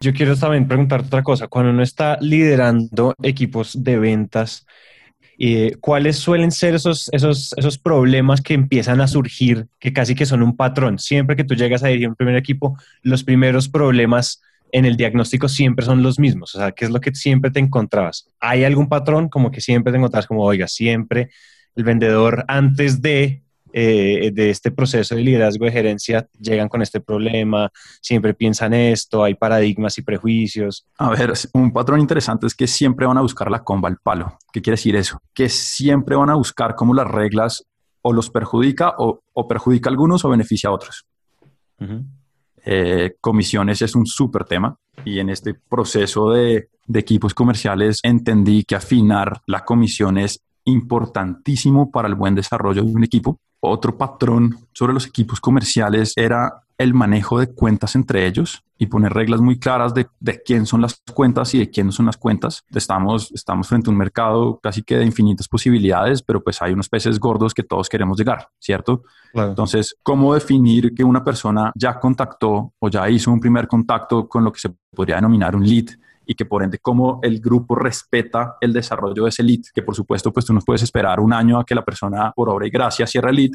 Yo 0.00 0.12
quiero 0.12 0.36
también 0.36 0.68
preguntarte 0.68 1.08
otra 1.08 1.22
cosa. 1.22 1.48
Cuando 1.48 1.72
uno 1.72 1.82
está 1.82 2.18
liderando 2.20 3.14
equipos 3.22 3.82
de 3.82 3.98
ventas, 3.98 4.64
eh, 5.38 5.72
¿cuáles 5.80 6.16
suelen 6.16 6.52
ser 6.52 6.74
esos, 6.74 7.08
esos, 7.12 7.52
esos 7.56 7.78
problemas 7.78 8.40
que 8.40 8.54
empiezan 8.54 9.00
a 9.00 9.08
surgir, 9.08 9.66
que 9.80 9.92
casi 9.92 10.14
que 10.14 10.26
son 10.26 10.42
un 10.42 10.56
patrón? 10.56 10.98
Siempre 10.98 11.34
que 11.34 11.44
tú 11.44 11.54
llegas 11.54 11.82
a 11.82 11.88
dirigir 11.88 12.08
un 12.08 12.14
primer 12.14 12.36
equipo, 12.36 12.78
los 13.02 13.24
primeros 13.24 13.68
problemas 13.68 14.40
en 14.70 14.84
el 14.84 14.96
diagnóstico 14.96 15.48
siempre 15.48 15.84
son 15.84 16.02
los 16.02 16.18
mismos. 16.20 16.54
O 16.54 16.58
sea, 16.58 16.72
¿qué 16.72 16.84
es 16.84 16.90
lo 16.92 17.00
que 17.00 17.14
siempre 17.14 17.50
te 17.50 17.58
encontrabas? 17.58 18.28
¿Hay 18.38 18.64
algún 18.64 18.88
patrón 18.88 19.28
como 19.28 19.50
que 19.50 19.60
siempre 19.60 19.92
te 19.92 19.98
encontrabas 19.98 20.26
como, 20.26 20.44
oiga, 20.44 20.68
siempre 20.68 21.30
el 21.74 21.84
vendedor 21.84 22.44
antes 22.48 23.02
de 23.02 23.42
eh, 23.72 24.30
de 24.32 24.50
este 24.50 24.70
proceso 24.70 25.14
de 25.14 25.22
liderazgo 25.22 25.64
de 25.64 25.72
gerencia 25.72 26.26
llegan 26.40 26.68
con 26.68 26.82
este 26.82 27.00
problema, 27.00 27.70
siempre 28.00 28.34
piensan 28.34 28.72
esto, 28.74 29.24
hay 29.24 29.34
paradigmas 29.34 29.98
y 29.98 30.02
prejuicios. 30.02 30.86
A 30.98 31.10
ver, 31.10 31.32
un 31.52 31.72
patrón 31.72 32.00
interesante 32.00 32.46
es 32.46 32.54
que 32.54 32.66
siempre 32.66 33.06
van 33.06 33.18
a 33.18 33.22
buscar 33.22 33.50
la 33.50 33.62
comba 33.62 33.88
al 33.88 33.98
palo. 33.98 34.38
¿Qué 34.52 34.62
quiere 34.62 34.76
decir 34.76 34.96
eso? 34.96 35.20
Que 35.34 35.48
siempre 35.48 36.16
van 36.16 36.30
a 36.30 36.34
buscar 36.34 36.74
cómo 36.74 36.94
las 36.94 37.08
reglas 37.08 37.64
o 38.02 38.12
los 38.12 38.30
perjudica 38.30 38.94
o, 38.98 39.22
perjudica 39.48 39.88
a 39.88 39.92
algunos 39.92 40.24
o 40.24 40.30
beneficia 40.30 40.70
a 40.70 40.72
otros. 40.72 41.06
Eh, 42.64 43.16
comisiones 43.20 43.82
es 43.82 43.94
un 43.94 44.06
súper 44.06 44.44
tema 44.44 44.76
y 45.04 45.20
en 45.20 45.30
este 45.30 45.54
proceso 45.54 46.30
de, 46.30 46.68
de 46.86 46.98
equipos 46.98 47.34
comerciales 47.34 48.00
entendí 48.02 48.64
que 48.64 48.74
afinar 48.74 49.40
la 49.46 49.64
comisión 49.64 50.18
es 50.18 50.42
importantísimo 50.64 51.90
para 51.90 52.08
el 52.08 52.14
buen 52.14 52.34
desarrollo 52.34 52.82
de 52.82 52.92
un 52.92 53.04
equipo. 53.04 53.38
Otro 53.60 53.96
patrón 53.96 54.56
sobre 54.72 54.92
los 54.92 55.06
equipos 55.06 55.40
comerciales 55.40 56.12
era 56.16 56.62
el 56.78 56.94
manejo 56.94 57.40
de 57.40 57.52
cuentas 57.52 57.96
entre 57.96 58.26
ellos 58.26 58.62
y 58.78 58.86
poner 58.86 59.12
reglas 59.12 59.40
muy 59.40 59.58
claras 59.58 59.92
de, 59.92 60.06
de, 60.20 60.40
quién 60.40 60.64
son 60.64 60.80
las 60.80 61.02
cuentas 61.12 61.52
y 61.54 61.58
de 61.58 61.68
quién 61.68 61.86
no 61.86 61.92
son 61.92 62.06
las 62.06 62.16
cuentas. 62.16 62.64
Estamos, 62.72 63.32
estamos 63.32 63.66
frente 63.66 63.90
a 63.90 63.92
un 63.92 63.98
mercado 63.98 64.60
casi 64.62 64.82
que 64.82 64.96
de 64.96 65.04
infinitas 65.04 65.48
posibilidades, 65.48 66.22
pero 66.22 66.42
pues 66.42 66.62
hay 66.62 66.72
unos 66.72 66.88
peces 66.88 67.18
gordos 67.18 67.52
que 67.52 67.64
todos 67.64 67.88
queremos 67.88 68.16
llegar, 68.16 68.48
¿cierto? 68.60 69.02
Entonces, 69.34 69.96
¿cómo 70.04 70.32
definir 70.32 70.94
que 70.94 71.02
una 71.02 71.24
persona 71.24 71.72
ya 71.74 71.98
contactó 71.98 72.72
o 72.78 72.88
ya 72.88 73.10
hizo 73.10 73.32
un 73.32 73.40
primer 73.40 73.66
contacto 73.66 74.28
con 74.28 74.44
lo 74.44 74.52
que 74.52 74.60
se 74.60 74.70
podría 74.94 75.16
denominar 75.16 75.56
un 75.56 75.66
lead? 75.66 75.86
Y 76.28 76.34
que 76.34 76.44
por 76.44 76.62
ende 76.62 76.78
cómo 76.78 77.20
el 77.22 77.40
grupo 77.40 77.74
respeta 77.74 78.58
el 78.60 78.74
desarrollo 78.74 79.24
de 79.24 79.30
ese 79.30 79.42
lead, 79.42 79.62
que 79.74 79.82
por 79.82 79.96
supuesto 79.96 80.30
pues 80.30 80.44
tú 80.44 80.52
no 80.52 80.60
puedes 80.60 80.82
esperar 80.82 81.20
un 81.20 81.32
año 81.32 81.58
a 81.58 81.64
que 81.64 81.74
la 81.74 81.82
persona 81.82 82.30
por 82.36 82.50
obra 82.50 82.66
y 82.66 82.70
gracia 82.70 83.06
cierre 83.06 83.30
el 83.30 83.36
lead, 83.36 83.50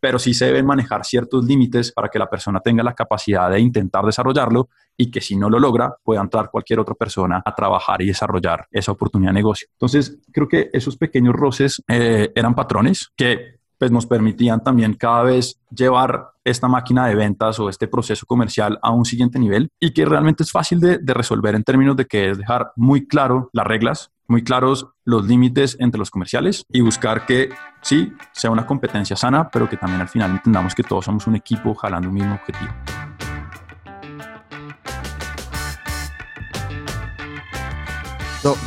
pero 0.00 0.18
sí 0.18 0.34
se 0.34 0.46
deben 0.46 0.66
manejar 0.66 1.04
ciertos 1.04 1.44
límites 1.44 1.92
para 1.92 2.08
que 2.08 2.18
la 2.18 2.28
persona 2.28 2.58
tenga 2.58 2.82
la 2.82 2.94
capacidad 2.94 3.48
de 3.48 3.60
intentar 3.60 4.04
desarrollarlo 4.04 4.68
y 4.96 5.08
que 5.08 5.20
si 5.20 5.36
no 5.36 5.48
lo 5.48 5.60
logra 5.60 5.94
pueda 6.02 6.20
entrar 6.20 6.50
cualquier 6.50 6.80
otra 6.80 6.96
persona 6.96 7.40
a 7.44 7.54
trabajar 7.54 8.02
y 8.02 8.06
desarrollar 8.06 8.66
esa 8.72 8.90
oportunidad 8.90 9.30
de 9.30 9.34
negocio. 9.34 9.68
Entonces, 9.72 10.18
creo 10.32 10.48
que 10.48 10.68
esos 10.72 10.96
pequeños 10.96 11.32
roces 11.32 11.80
eh, 11.86 12.32
eran 12.34 12.56
patrones 12.56 13.10
que 13.16 13.60
pues 13.78 13.90
nos 13.90 14.06
permitían 14.06 14.62
también 14.62 14.94
cada 14.94 15.22
vez 15.22 15.60
llevar 15.70 16.30
esta 16.44 16.68
máquina 16.68 17.06
de 17.06 17.14
ventas 17.14 17.58
o 17.58 17.68
este 17.68 17.88
proceso 17.88 18.24
comercial 18.26 18.78
a 18.82 18.90
un 18.90 19.04
siguiente 19.04 19.38
nivel 19.38 19.68
y 19.80 19.92
que 19.92 20.04
realmente 20.04 20.44
es 20.44 20.52
fácil 20.52 20.80
de, 20.80 20.98
resolver 21.06 21.54
en 21.54 21.64
términos 21.64 21.96
de 21.96 22.06
que 22.06 22.30
es 22.30 22.38
dejar 22.38 22.72
muy 22.76 23.06
claro 23.06 23.50
las 23.52 23.66
reglas, 23.66 24.12
muy 24.28 24.42
claros 24.44 24.88
los 25.04 25.26
límites 25.26 25.76
entre 25.80 25.98
los 25.98 26.10
comerciales 26.10 26.64
y 26.70 26.80
buscar 26.80 27.26
que 27.26 27.50
sí 27.82 28.12
sea 28.32 28.50
una 28.50 28.66
competencia 28.66 29.16
sana, 29.16 29.48
pero 29.50 29.68
que 29.68 29.76
también 29.76 30.00
al 30.00 30.08
final 30.08 30.30
entendamos 30.30 30.74
que 30.74 30.82
todos 30.82 31.04
somos 31.04 31.26
un 31.26 31.36
equipo 31.36 31.74
jalando 31.74 32.08
un 32.08 32.14
mismo 32.14 32.34
objetivo. 32.34 32.72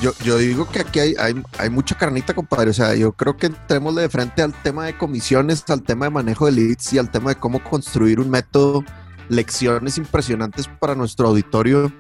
Yo, 0.01 0.12
yo, 0.24 0.38
digo 0.38 0.67
que 0.67 0.79
aquí 0.79 1.00
hay, 1.00 1.15
hay, 1.19 1.41
hay, 1.57 1.69
mucha 1.69 1.95
carnita, 1.95 2.33
compadre. 2.33 2.71
O 2.71 2.74
sea, 2.74 2.95
yo 2.95 3.13
creo 3.13 3.38
que 3.38 3.48
entremos 3.48 3.95
de 3.95 4.09
frente 4.09 4.41
al 4.41 4.53
tema 4.53 4.86
de 4.86 4.98
comisiones, 4.98 5.63
al 5.69 5.83
tema 5.83 6.05
de 6.05 6.12
manejo 6.12 6.48
de 6.48 6.53
leads 6.53 6.93
y 6.93 6.98
al 6.98 7.09
tema 7.09 7.31
de 7.31 7.36
cómo 7.36 7.63
construir 7.63 8.19
un 8.19 8.29
método, 8.29 8.83
lecciones 9.29 9.98
impresionantes 9.98 10.67
para 10.67 10.95
nuestro 10.95 11.27
auditorio. 11.27 11.91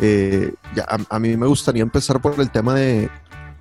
Eh, 0.00 0.52
ya, 0.74 0.86
a, 1.08 1.18
mí 1.18 1.36
me 1.36 1.46
gustaría 1.46 1.82
empezar 1.82 2.20
por 2.20 2.38
el 2.40 2.50
tema 2.50 2.74
de, 2.74 3.08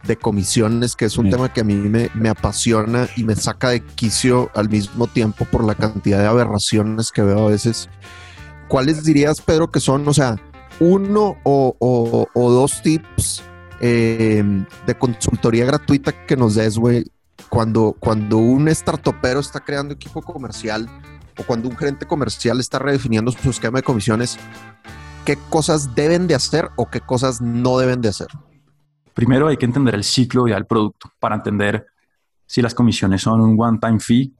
de 0.08 0.16
comisiones, 0.18 0.96
que 0.96 1.06
es 1.06 1.18
un 1.18 1.30
tema 1.30 1.54
que 1.54 1.62
a 1.62 1.64
mí 1.64 1.76
me, 1.76 2.10
me, 2.16 2.30
apasiona 2.30 3.08
y 3.16 3.24
me 3.24 3.36
saca 3.36 3.70
de 3.70 3.82
quicio 3.84 4.50
al 4.56 4.68
mismo 4.68 5.08
tiempo 5.08 5.46
por 5.46 5.64
la 5.64 5.76
cantidad 5.76 6.20
de 6.20 6.26
aberraciones 6.26 7.12
que 7.12 7.22
veo 7.22 7.48
a 7.48 7.52
veces. 7.52 7.88
¿Cuáles 8.68 9.04
dirías, 9.04 9.42
Pedro, 9.42 9.70
que 9.70 9.80
son, 9.80 10.08
o 10.08 10.14
sea, 10.14 10.38
uno 10.80 11.38
o, 11.44 11.76
o, 11.80 12.28
o 12.34 12.52
dos 12.52 12.82
tips 12.82 13.44
Em, 13.86 14.66
de 14.88 14.96
consultoría 14.96 15.66
gratuita 15.66 16.14
que 16.26 16.38
nos 16.38 16.56
des, 16.56 16.78
güey, 16.78 17.04
cuando, 17.50 17.94
cuando 18.00 18.38
un 18.38 18.70
startupero 18.70 19.42
está 19.42 19.60
creando 19.60 19.94
equipo 19.94 20.22
comercial 20.22 20.88
o 21.38 21.44
cuando 21.44 21.68
un 21.68 21.76
gerente 21.76 22.06
comercial 22.06 22.62
está 22.62 22.80
redefiniendo 22.80 23.34
su 23.34 23.50
esquema 23.50 23.80
de 23.80 23.84
comisiones, 23.84 24.40
¿qué 25.26 25.38
cosas 25.50 25.96
deben 25.96 26.28
de 26.28 26.36
hacer 26.36 26.70
o 26.78 26.90
qué 26.90 27.02
cosas 27.02 27.42
no 27.42 27.78
deben 27.78 28.00
de 28.00 28.08
hacer? 28.08 28.28
Primero 29.14 29.50
hay 29.50 29.58
que 29.58 29.66
entender 29.66 29.96
el 29.96 30.06
ciclo 30.06 30.48
ya 30.48 30.56
del 30.56 30.66
producto 30.66 31.12
para 31.20 31.36
entender 31.36 31.86
si 32.46 32.62
las 32.62 32.74
comisiones 32.74 33.22
son 33.22 33.42
un 33.42 33.60
one-time 33.60 34.00
fee, 34.00 34.32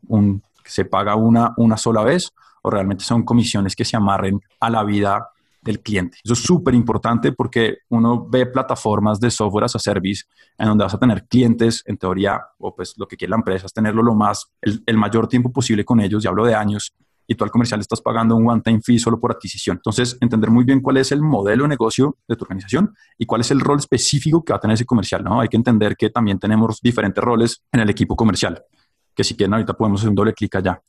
que 0.64 0.72
se 0.72 0.86
paga 0.86 1.16
una, 1.16 1.54
una 1.58 1.76
sola 1.76 2.02
vez, 2.02 2.32
o 2.62 2.70
realmente 2.70 3.04
son 3.04 3.24
comisiones 3.24 3.76
que 3.76 3.84
se 3.84 3.98
amarren 3.98 4.40
a 4.62 4.70
la 4.70 4.86
vida 4.86 5.33
del 5.64 5.82
cliente. 5.82 6.18
Eso 6.24 6.34
es 6.34 6.40
súper 6.40 6.74
importante 6.74 7.32
porque 7.32 7.78
uno 7.90 8.28
ve 8.30 8.46
plataformas 8.46 9.20
de 9.20 9.32
software 9.32 9.66
as 9.66 9.76
a 9.76 9.80
service 9.80 10.24
en 10.58 10.68
donde 10.68 10.84
vas 10.84 10.94
a 10.94 11.00
tener 11.00 11.26
clientes, 11.28 11.84
en 11.86 11.98
teoría, 11.98 12.42
o 12.60 12.76
pues 12.76 12.94
lo 12.98 13.08
que 13.08 13.18
quiere 13.18 13.32
la 13.32 13.38
empresa 13.38 13.66
es 13.66 13.74
tenerlo 13.74 14.04
lo 14.04 14.16
más, 14.16 14.52
el, 14.62 14.98
mayor 14.98 15.28
tiempo 15.28 15.52
posible 15.52 15.84
con 15.84 16.00
ellos, 16.00 16.24
y 16.24 16.28
hablo 16.28 16.46
de 16.46 16.56
años, 16.56 16.94
y 17.26 17.36
tú 17.36 17.44
al 17.44 17.52
comercial 17.52 17.80
estás 17.80 18.02
pagando 18.02 18.36
un 18.36 18.48
one-time 18.48 18.82
fee 18.82 19.00
solo 19.00 19.20
por 19.20 19.32
adquisición. 19.32 19.78
Entonces, 19.78 20.18
entender 20.20 20.50
muy 20.50 20.66
bien 20.66 20.82
cuál 20.82 20.98
es 20.98 21.12
el 21.12 21.22
modelo 21.22 21.64
de 21.64 21.70
negocio 21.70 22.18
de 22.28 22.36
tu 22.36 22.44
organización 22.44 22.94
y 23.18 23.26
cuál 23.26 23.42
es 23.42 23.52
el 23.52 23.62
rol 23.62 23.80
específico 23.80 24.44
que 24.44 24.52
va 24.52 24.58
a 24.58 24.60
tener 24.60 24.76
ese 24.76 24.86
comercial, 24.86 25.24
¿no? 25.24 25.40
Hay 25.40 25.48
que 25.48 25.58
entender 25.58 25.96
que 25.96 26.10
también 26.10 26.38
tenemos 26.38 26.80
diferentes 26.82 27.24
roles 27.24 27.64
en 27.72 27.80
el 27.80 27.90
equipo 27.90 28.16
comercial, 28.16 28.62
que 29.16 29.24
si 29.24 29.36
quieren 29.36 29.54
ahorita 29.54 29.74
podemos 29.74 30.02
hacer 30.02 30.10
un 30.10 30.16
doble 30.16 30.34
clic 30.34 30.54
allá. 30.56 30.82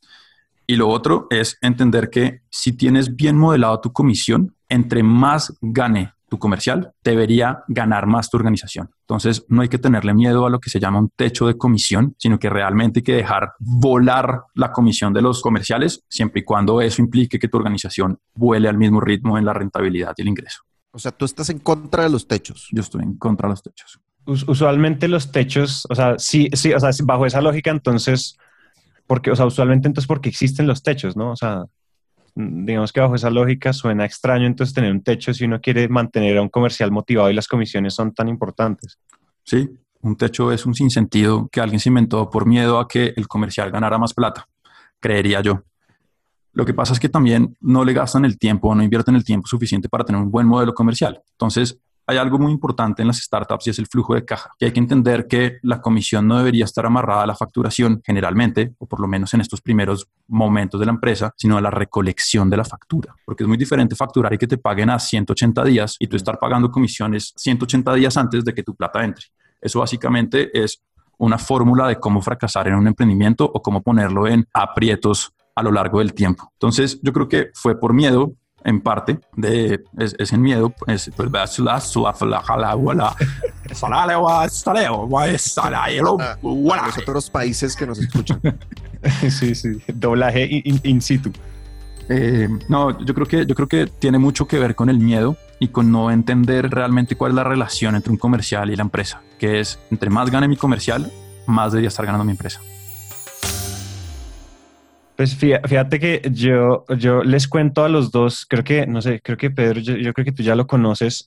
Y 0.66 0.76
lo 0.76 0.88
otro 0.88 1.26
es 1.30 1.58
entender 1.60 2.08
que 2.08 2.40
si 2.50 2.72
tienes 2.72 3.14
bien 3.14 3.36
modelado 3.36 3.80
tu 3.80 3.92
comisión, 3.92 4.56
entre 4.74 5.02
más 5.02 5.56
gane 5.60 6.12
tu 6.28 6.38
comercial, 6.38 6.92
debería 7.02 7.62
ganar 7.68 8.06
más 8.06 8.28
tu 8.28 8.36
organización. 8.36 8.90
Entonces, 9.00 9.44
no 9.48 9.62
hay 9.62 9.68
que 9.68 9.78
tenerle 9.78 10.14
miedo 10.14 10.46
a 10.46 10.50
lo 10.50 10.58
que 10.58 10.70
se 10.70 10.80
llama 10.80 10.98
un 10.98 11.10
techo 11.14 11.46
de 11.46 11.56
comisión, 11.56 12.14
sino 12.18 12.38
que 12.38 12.50
realmente 12.50 13.00
hay 13.00 13.04
que 13.04 13.14
dejar 13.14 13.52
volar 13.58 14.42
la 14.54 14.72
comisión 14.72 15.12
de 15.12 15.22
los 15.22 15.42
comerciales, 15.42 16.04
siempre 16.08 16.40
y 16.40 16.44
cuando 16.44 16.80
eso 16.80 17.02
implique 17.02 17.38
que 17.38 17.48
tu 17.48 17.58
organización 17.58 18.18
vuele 18.34 18.68
al 18.68 18.78
mismo 18.78 19.00
ritmo 19.00 19.38
en 19.38 19.44
la 19.44 19.52
rentabilidad 19.52 20.14
y 20.16 20.22
el 20.22 20.28
ingreso. 20.28 20.62
O 20.90 20.98
sea, 20.98 21.12
tú 21.12 21.24
estás 21.24 21.50
en 21.50 21.58
contra 21.58 22.04
de 22.04 22.10
los 22.10 22.26
techos. 22.26 22.68
Yo 22.72 22.80
estoy 22.80 23.02
en 23.02 23.16
contra 23.16 23.48
de 23.48 23.52
los 23.52 23.62
techos. 23.62 24.00
Usualmente 24.26 25.06
los 25.06 25.30
techos, 25.30 25.86
o 25.90 25.94
sea, 25.94 26.18
sí, 26.18 26.48
sí, 26.54 26.72
o 26.72 26.80
sea, 26.80 26.90
bajo 27.02 27.26
esa 27.26 27.42
lógica, 27.42 27.70
entonces, 27.70 28.38
porque, 29.06 29.30
o 29.30 29.36
sea, 29.36 29.44
usualmente 29.44 29.86
entonces 29.86 30.08
porque 30.08 30.30
existen 30.30 30.66
los 30.66 30.82
techos, 30.82 31.16
¿no? 31.16 31.32
O 31.32 31.36
sea, 31.36 31.64
digamos 32.34 32.92
que 32.92 33.00
bajo 33.00 33.14
esa 33.14 33.30
lógica 33.30 33.72
suena 33.72 34.04
extraño 34.04 34.46
entonces 34.46 34.74
tener 34.74 34.90
un 34.90 35.02
techo 35.02 35.32
si 35.32 35.44
uno 35.44 35.60
quiere 35.60 35.88
mantener 35.88 36.36
a 36.38 36.42
un 36.42 36.48
comercial 36.48 36.90
motivado 36.90 37.30
y 37.30 37.34
las 37.34 37.46
comisiones 37.46 37.94
son 37.94 38.12
tan 38.12 38.28
importantes. 38.28 38.98
Sí, 39.44 39.68
un 40.00 40.16
techo 40.16 40.52
es 40.52 40.66
un 40.66 40.74
sinsentido 40.74 41.48
que 41.50 41.60
alguien 41.60 41.80
se 41.80 41.90
inventó 41.90 42.28
por 42.30 42.46
miedo 42.46 42.78
a 42.78 42.88
que 42.88 43.12
el 43.16 43.28
comercial 43.28 43.70
ganara 43.70 43.98
más 43.98 44.14
plata, 44.14 44.48
creería 45.00 45.40
yo. 45.40 45.62
Lo 46.52 46.64
que 46.64 46.74
pasa 46.74 46.92
es 46.92 47.00
que 47.00 47.08
también 47.08 47.56
no 47.60 47.84
le 47.84 47.92
gastan 47.92 48.24
el 48.24 48.38
tiempo, 48.38 48.74
no 48.74 48.82
invierten 48.82 49.16
el 49.16 49.24
tiempo 49.24 49.46
suficiente 49.46 49.88
para 49.88 50.04
tener 50.04 50.20
un 50.20 50.30
buen 50.30 50.46
modelo 50.46 50.72
comercial. 50.72 51.20
Entonces, 51.32 51.78
hay 52.06 52.18
algo 52.18 52.38
muy 52.38 52.52
importante 52.52 53.02
en 53.02 53.08
las 53.08 53.18
startups 53.18 53.66
y 53.66 53.70
es 53.70 53.78
el 53.78 53.86
flujo 53.86 54.14
de 54.14 54.24
caja. 54.24 54.50
Y 54.58 54.66
hay 54.66 54.72
que 54.72 54.80
entender 54.80 55.26
que 55.26 55.58
la 55.62 55.80
comisión 55.80 56.28
no 56.28 56.38
debería 56.38 56.64
estar 56.64 56.84
amarrada 56.86 57.22
a 57.22 57.26
la 57.26 57.34
facturación 57.34 58.02
generalmente, 58.04 58.74
o 58.78 58.86
por 58.86 59.00
lo 59.00 59.06
menos 59.06 59.32
en 59.34 59.40
estos 59.40 59.60
primeros 59.60 60.08
momentos 60.28 60.78
de 60.80 60.86
la 60.86 60.92
empresa, 60.92 61.32
sino 61.36 61.56
a 61.56 61.60
la 61.60 61.70
recolección 61.70 62.50
de 62.50 62.56
la 62.56 62.64
factura. 62.64 63.14
Porque 63.24 63.44
es 63.44 63.48
muy 63.48 63.56
diferente 63.56 63.96
facturar 63.96 64.32
y 64.34 64.38
que 64.38 64.46
te 64.46 64.58
paguen 64.58 64.90
a 64.90 64.98
180 64.98 65.64
días 65.64 65.96
y 65.98 66.06
tú 66.06 66.16
estar 66.16 66.38
pagando 66.38 66.70
comisiones 66.70 67.32
180 67.36 67.94
días 67.94 68.16
antes 68.16 68.44
de 68.44 68.54
que 68.54 68.62
tu 68.62 68.74
plata 68.74 69.04
entre. 69.04 69.26
Eso 69.60 69.80
básicamente 69.80 70.50
es 70.52 70.82
una 71.18 71.38
fórmula 71.38 71.88
de 71.88 71.98
cómo 71.98 72.20
fracasar 72.20 72.68
en 72.68 72.74
un 72.74 72.86
emprendimiento 72.86 73.44
o 73.44 73.62
cómo 73.62 73.82
ponerlo 73.82 74.26
en 74.26 74.46
aprietos 74.52 75.32
a 75.54 75.62
lo 75.62 75.70
largo 75.70 76.00
del 76.00 76.12
tiempo. 76.12 76.50
Entonces, 76.54 77.00
yo 77.02 77.12
creo 77.12 77.28
que 77.28 77.50
fue 77.54 77.78
por 77.78 77.94
miedo 77.94 78.34
en 78.64 78.80
parte 78.80 79.20
de 79.36 79.84
ese 79.98 80.38
miedo 80.38 80.74
es 80.86 81.10
pues, 81.14 81.30
los 86.86 86.98
otros 86.98 87.30
países 87.30 87.76
que 87.76 87.86
nos 87.86 87.98
escuchan. 87.98 88.40
Sí 89.28 89.54
sí 89.54 89.82
doblaje 89.92 90.48
in, 90.64 91.02
situ. 91.02 91.30
Eh, 92.08 92.48
no 92.70 92.98
yo 93.04 93.14
creo 93.14 93.26
que 93.26 93.44
yo 93.44 93.54
creo 93.54 93.68
que 93.68 93.86
tiene 93.86 94.16
mucho 94.18 94.46
que 94.46 94.58
ver 94.58 94.74
con 94.74 94.88
el 94.88 94.98
miedo 94.98 95.36
y 95.60 95.68
con 95.68 95.92
no 95.92 96.10
entender 96.10 96.70
realmente 96.70 97.14
cuál 97.14 97.32
es 97.32 97.36
la 97.36 97.44
relación 97.44 97.96
entre 97.96 98.12
un 98.12 98.16
comercial 98.16 98.70
y 98.70 98.76
la 98.76 98.82
empresa 98.82 99.20
que 99.38 99.60
es 99.60 99.78
entre 99.90 100.08
más 100.08 100.30
gane 100.30 100.48
mi 100.48 100.56
comercial 100.56 101.12
más 101.46 101.72
debería 101.72 101.88
estar 101.88 102.06
ganando 102.06 102.24
mi 102.24 102.32
empresa 102.32 102.62
pues 105.16 105.36
fíjate 105.36 106.00
que 106.00 106.22
yo, 106.32 106.84
yo 106.98 107.22
les 107.22 107.46
cuento 107.46 107.84
a 107.84 107.88
los 107.88 108.10
dos, 108.10 108.46
creo 108.46 108.64
que, 108.64 108.86
no 108.86 109.00
sé, 109.00 109.20
creo 109.22 109.36
que 109.36 109.50
Pedro, 109.50 109.80
yo, 109.80 110.12
creo 110.12 110.24
que 110.24 110.32
tú 110.32 110.42
ya 110.42 110.56
lo 110.56 110.66
conoces, 110.66 111.26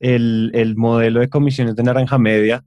el, 0.00 0.50
el, 0.54 0.76
modelo 0.76 1.20
de 1.20 1.28
comisiones 1.28 1.76
de 1.76 1.82
Naranja 1.84 2.18
Media. 2.18 2.64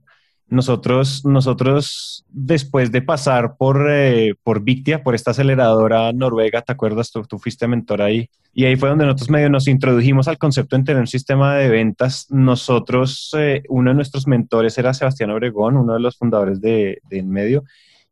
Nosotros, 0.48 1.24
nosotros 1.24 2.24
después 2.28 2.92
de 2.92 3.00
pasar 3.02 3.56
por, 3.56 3.86
eh, 3.90 4.34
por 4.42 4.62
Victia, 4.62 5.02
por 5.02 5.14
esta 5.14 5.30
aceleradora 5.30 6.12
noruega, 6.12 6.62
¿te 6.62 6.72
acuerdas? 6.72 7.10
Tú, 7.10 7.22
tú 7.22 7.38
fuiste 7.38 7.66
mentor 7.66 8.02
ahí. 8.02 8.28
Y 8.54 8.66
ahí 8.66 8.76
fue 8.76 8.90
donde 8.90 9.06
nosotros 9.06 9.30
medio 9.30 9.48
nos 9.48 9.66
introdujimos 9.66 10.28
al 10.28 10.36
concepto 10.36 10.76
de 10.76 10.84
tener 10.84 11.00
un 11.00 11.06
sistema 11.06 11.54
de 11.56 11.68
ventas. 11.68 12.26
Nosotros, 12.30 13.34
eh, 13.38 13.62
uno 13.68 13.90
de 13.90 13.96
nuestros 13.96 14.26
mentores 14.26 14.76
era 14.76 14.92
Sebastián 14.92 15.30
Obregón, 15.30 15.76
uno 15.76 15.94
de 15.94 16.00
los 16.00 16.18
fundadores 16.18 16.60
de, 16.60 16.98
de 17.08 17.18
En 17.18 17.30
Medio. 17.30 17.64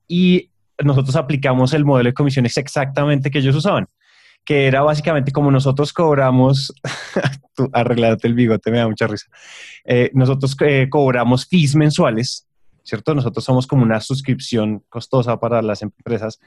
Y 0.09 0.50
nosotros 0.83 1.17
aplicamos 1.17 1.73
el 1.73 1.85
modelo 1.85 2.09
de 2.09 2.15
comisiones 2.15 2.57
exactamente 2.57 3.31
que 3.31 3.39
ellos 3.39 3.57
usaban, 3.57 3.87
que 4.45 4.67
era 4.67 4.83
básicamente 4.83 5.33
como 5.33 5.51
nosotros 5.51 5.93
cobramos, 5.93 6.73
tú 7.55 7.71
el 8.23 8.35
bigote, 8.35 8.71
me 8.71 8.79
da 8.79 8.89
mucha 8.89 9.07
risa, 9.07 9.27
eh, 9.85 10.11
nosotros 10.15 10.57
eh, 10.61 10.89
cobramos 10.91 11.47
fees 11.47 11.75
mensuales, 11.75 12.47
¿cierto? 12.83 13.15
Nosotros 13.15 13.45
somos 13.45 13.67
como 13.67 13.83
una 13.83 14.01
suscripción 14.01 14.83
costosa 14.89 15.39
para 15.39 15.63
las 15.63 15.83
empresas. 15.83 16.41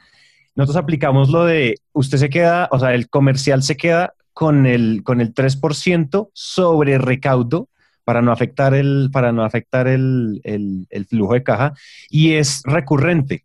Nosotros 0.54 0.82
aplicamos 0.82 1.30
lo 1.30 1.44
de, 1.44 1.76
usted 1.92 2.18
se 2.18 2.30
queda, 2.30 2.68
o 2.70 2.78
sea, 2.78 2.94
el 2.94 3.08
comercial 3.08 3.62
se 3.62 3.76
queda 3.76 4.14
con 4.32 4.66
el, 4.66 5.02
con 5.04 5.20
el 5.20 5.32
3% 5.32 6.30
sobre 6.32 6.98
recaudo 6.98 7.68
para 8.04 8.20
no 8.20 8.32
afectar 8.32 8.74
el, 8.74 9.08
para 9.12 9.32
no 9.32 9.44
afectar 9.44 9.88
el, 9.88 10.40
el, 10.44 11.06
flujo 11.06 11.34
de 11.34 11.42
caja 11.42 11.72
y 12.10 12.34
es 12.34 12.62
recurrente. 12.64 13.44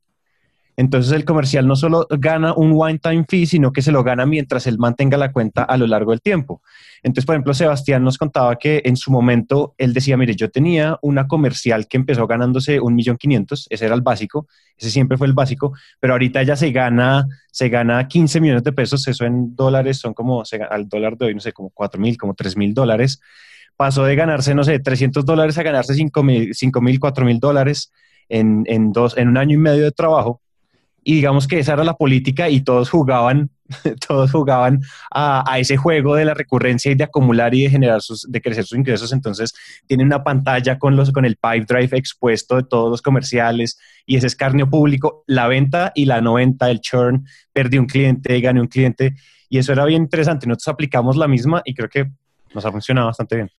Entonces 0.79 1.11
el 1.11 1.25
comercial 1.25 1.67
no 1.67 1.75
solo 1.75 2.07
gana 2.09 2.53
un 2.53 2.71
one-time 2.73 3.25
fee, 3.27 3.45
sino 3.45 3.73
que 3.73 3.81
se 3.81 3.91
lo 3.91 4.01
gana 4.01 4.25
mientras 4.25 4.65
él 4.65 4.77
mantenga 4.77 5.17
la 5.17 5.33
cuenta 5.33 5.63
a 5.63 5.75
lo 5.75 5.85
largo 5.85 6.11
del 6.11 6.21
tiempo. 6.21 6.61
Entonces, 7.03 7.25
por 7.25 7.35
ejemplo, 7.35 7.53
Sebastián 7.53 8.01
nos 8.01 8.17
contaba 8.17 8.55
que 8.55 8.81
en 8.85 8.95
su 8.95 9.11
momento 9.11 9.75
él 9.77 9.93
decía, 9.93 10.15
mire, 10.15 10.37
yo 10.37 10.49
tenía 10.49 10.97
una 11.01 11.27
comercial 11.27 11.85
que 11.89 11.97
empezó 11.97 12.25
ganándose 12.27 12.79
un 12.79 12.95
millón 12.95 13.17
quinientos, 13.17 13.67
ese 13.69 13.87
era 13.87 13.93
el 13.95 14.01
básico, 14.01 14.47
ese 14.77 14.89
siempre 14.89 15.17
fue 15.17 15.27
el 15.27 15.33
básico, 15.33 15.73
pero 15.99 16.13
ahorita 16.13 16.43
ya 16.43 16.55
se 16.55 16.71
gana, 16.71 17.27
se 17.51 17.67
gana 17.67 18.07
15 18.07 18.39
millones 18.39 18.63
de 18.63 18.71
pesos, 18.71 19.05
eso 19.05 19.25
en 19.25 19.53
dólares 19.57 19.97
son 19.97 20.13
como, 20.13 20.43
al 20.69 20.87
dólar 20.87 21.17
de 21.17 21.25
hoy, 21.25 21.33
no 21.35 21.41
sé, 21.41 21.51
como 21.51 21.71
4 21.71 21.99
mil, 21.99 22.17
como 22.17 22.35
3 22.35 22.55
mil 22.55 22.73
dólares. 22.73 23.19
Pasó 23.75 24.05
de 24.05 24.15
ganarse, 24.15 24.55
no 24.55 24.63
sé, 24.63 24.79
300 24.79 25.25
dólares 25.25 25.57
a 25.57 25.63
ganarse 25.63 25.93
5 25.93 26.23
mil, 26.23 26.99
4 27.01 27.25
mil 27.25 27.39
dólares 27.41 27.91
en, 28.29 28.63
en, 28.67 28.93
dos, 28.93 29.17
en 29.17 29.27
un 29.27 29.37
año 29.37 29.55
y 29.55 29.57
medio 29.57 29.83
de 29.83 29.91
trabajo 29.91 30.39
y 31.09 31.15
digamos 31.15 31.47
que 31.47 31.57
esa 31.57 31.73
era 31.73 31.83
la 31.83 31.95
política 31.95 32.49
y 32.49 32.61
todos 32.61 32.91
jugaban 32.91 33.49
todos 34.07 34.31
jugaban 34.31 34.81
a, 35.11 35.57
ese 35.57 35.75
juego 35.75 36.13
de 36.13 36.23
la 36.23 36.35
recurrencia 36.35 36.91
y 36.91 36.95
de 36.95 37.03
acumular 37.03 37.55
y 37.55 37.63
de 37.63 37.71
generar 37.71 37.99
sus, 38.03 38.31
de 38.31 38.39
crecer 38.41 38.63
sus 38.63 38.77
ingresos. 38.77 39.11
Entonces 39.11 39.55
tienen 39.87 40.05
una 40.05 40.23
pantalla 40.23 40.77
con 40.77 40.95
los, 40.95 41.11
con 41.11 41.25
el 41.25 41.35
pipe 41.35 41.65
drive 41.67 41.97
expuesto 41.97 42.57
de 42.57 42.63
todos 42.63 42.91
los 42.91 43.01
comerciales 43.01 43.79
y 44.05 44.17
ese 44.17 44.27
escarnio 44.27 44.69
público, 44.69 45.23
la 45.25 45.47
venta 45.47 45.91
y 45.95 46.05
la 46.05 46.21
no 46.21 46.35
venta, 46.35 46.69
el 46.69 46.79
churn, 46.79 47.25
perdí 47.53 47.79
un 47.79 47.87
cliente, 47.87 48.39
gané 48.39 48.61
un 48.61 48.67
cliente 48.67 49.15
y 49.49 49.57
eso 49.57 49.73
era 49.73 49.85
bien 49.85 50.03
interesante. 50.03 50.45
Nosotros 50.45 50.75
aplicamos 50.75 51.17
la 51.17 51.27
misma 51.27 51.63
y 51.65 51.73
creo 51.73 51.89
que 51.89 52.11
nos 52.53 52.63
ha 52.67 52.71
funcionado 52.71 53.07
bastante 53.07 53.35
bien. 53.35 53.49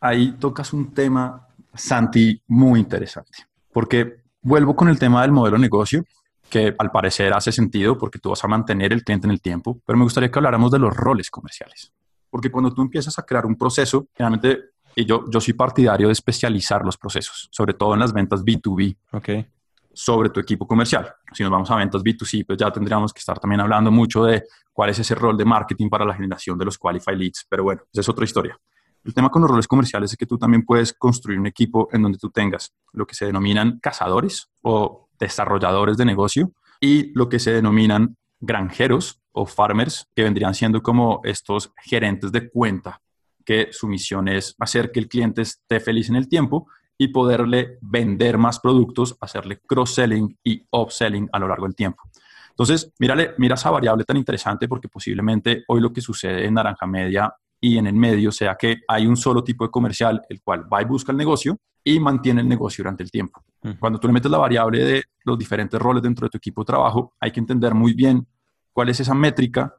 Ahí 0.00 0.36
tocas 0.38 0.72
un 0.72 0.94
tema, 0.94 1.48
Santi, 1.74 2.40
muy 2.46 2.78
interesante, 2.78 3.46
porque 3.72 4.20
vuelvo 4.42 4.76
con 4.76 4.88
el 4.88 4.98
tema 4.98 5.22
del 5.22 5.32
modelo 5.32 5.56
de 5.56 5.62
negocio 5.62 6.04
que 6.50 6.74
al 6.78 6.90
parecer 6.90 7.32
hace 7.32 7.52
sentido 7.52 7.96
porque 7.96 8.18
tú 8.18 8.30
vas 8.30 8.44
a 8.44 8.48
mantener 8.48 8.92
el 8.92 9.02
cliente 9.02 9.26
en 9.26 9.30
el 9.30 9.40
tiempo, 9.40 9.80
pero 9.86 9.96
me 9.96 10.04
gustaría 10.04 10.30
que 10.30 10.38
habláramos 10.38 10.70
de 10.70 10.78
los 10.78 10.94
roles 10.94 11.30
comerciales. 11.30 11.92
Porque 12.28 12.50
cuando 12.50 12.72
tú 12.74 12.82
empiezas 12.82 13.18
a 13.18 13.22
crear 13.22 13.46
un 13.46 13.56
proceso, 13.56 14.06
generalmente, 14.14 14.70
y 14.94 15.04
yo, 15.04 15.24
yo 15.30 15.40
soy 15.40 15.54
partidario 15.54 16.08
de 16.08 16.12
especializar 16.12 16.84
los 16.84 16.98
procesos, 16.98 17.48
sobre 17.50 17.74
todo 17.74 17.94
en 17.94 18.00
las 18.00 18.12
ventas 18.12 18.44
B2B. 18.44 18.96
Okay. 19.12 19.46
sobre 19.92 20.30
tu 20.30 20.38
equipo 20.38 20.66
comercial. 20.66 21.12
Si 21.32 21.42
nos 21.42 21.50
vamos 21.50 21.70
a 21.70 21.76
ventas 21.76 22.02
B2C, 22.02 22.46
pues 22.46 22.58
ya 22.58 22.70
tendríamos 22.70 23.12
que 23.12 23.18
estar 23.18 23.38
también 23.38 23.60
hablando 23.60 23.90
mucho 23.90 24.24
de 24.24 24.44
cuál 24.72 24.90
es 24.90 24.98
ese 24.98 25.14
rol 25.14 25.36
de 25.36 25.44
marketing 25.44 25.88
para 25.88 26.04
la 26.04 26.14
generación 26.14 26.56
de 26.56 26.64
los 26.64 26.78
qualified 26.78 27.16
leads, 27.16 27.46
pero 27.48 27.64
bueno, 27.64 27.82
esa 27.92 28.00
es 28.00 28.08
otra 28.08 28.24
historia. 28.24 28.58
El 29.04 29.14
tema 29.14 29.30
con 29.30 29.42
los 29.42 29.50
roles 29.50 29.66
comerciales 29.66 30.12
es 30.12 30.16
que 30.16 30.26
tú 30.26 30.38
también 30.38 30.64
puedes 30.64 30.92
construir 30.92 31.38
un 31.38 31.46
equipo 31.46 31.88
en 31.92 32.02
donde 32.02 32.18
tú 32.18 32.30
tengas 32.30 32.72
lo 32.92 33.06
que 33.06 33.14
se 33.14 33.26
denominan 33.26 33.78
cazadores 33.80 34.48
o 34.62 35.09
desarrolladores 35.20 35.96
de 35.96 36.04
negocio 36.04 36.52
y 36.80 37.12
lo 37.14 37.28
que 37.28 37.38
se 37.38 37.52
denominan 37.52 38.16
granjeros 38.40 39.20
o 39.32 39.46
farmers, 39.46 40.08
que 40.16 40.24
vendrían 40.24 40.54
siendo 40.54 40.82
como 40.82 41.20
estos 41.24 41.72
gerentes 41.84 42.32
de 42.32 42.48
cuenta, 42.48 43.00
que 43.44 43.68
su 43.70 43.86
misión 43.86 44.28
es 44.28 44.56
hacer 44.58 44.90
que 44.90 45.00
el 45.00 45.08
cliente 45.08 45.42
esté 45.42 45.78
feliz 45.78 46.08
en 46.08 46.16
el 46.16 46.28
tiempo 46.28 46.66
y 46.98 47.08
poderle 47.08 47.78
vender 47.80 48.38
más 48.38 48.58
productos, 48.60 49.16
hacerle 49.20 49.60
cross-selling 49.66 50.38
y 50.44 50.62
upselling 50.70 51.28
a 51.32 51.38
lo 51.38 51.48
largo 51.48 51.66
del 51.66 51.74
tiempo. 51.74 52.02
Entonces, 52.50 52.92
mírale, 52.98 53.34
mira 53.38 53.54
esa 53.54 53.70
variable 53.70 54.04
tan 54.04 54.16
interesante 54.16 54.68
porque 54.68 54.88
posiblemente 54.88 55.64
hoy 55.68 55.80
lo 55.80 55.92
que 55.92 56.00
sucede 56.00 56.44
en 56.44 56.54
Naranja 56.54 56.86
Media 56.86 57.32
y 57.58 57.78
en 57.78 57.86
el 57.86 57.94
medio 57.94 58.32
sea 58.32 58.56
que 58.56 58.78
hay 58.88 59.06
un 59.06 59.16
solo 59.16 59.44
tipo 59.44 59.64
de 59.64 59.70
comercial, 59.70 60.20
el 60.28 60.42
cual 60.42 60.66
va 60.70 60.82
y 60.82 60.84
busca 60.84 61.12
el 61.12 61.18
negocio 61.18 61.56
y 61.84 62.00
mantiene 62.00 62.40
el 62.42 62.48
negocio 62.48 62.82
durante 62.82 63.02
el 63.02 63.10
tiempo. 63.10 63.42
Cuando 63.78 63.98
tú 63.98 64.06
le 64.06 64.14
metes 64.14 64.30
la 64.30 64.38
variable 64.38 64.84
de 64.84 65.04
los 65.24 65.38
diferentes 65.38 65.80
roles 65.80 66.02
dentro 66.02 66.26
de 66.26 66.30
tu 66.30 66.38
equipo 66.38 66.62
de 66.62 66.66
trabajo, 66.66 67.14
hay 67.20 67.30
que 67.30 67.40
entender 67.40 67.74
muy 67.74 67.92
bien 67.92 68.26
cuál 68.72 68.88
es 68.88 69.00
esa 69.00 69.14
métrica 69.14 69.74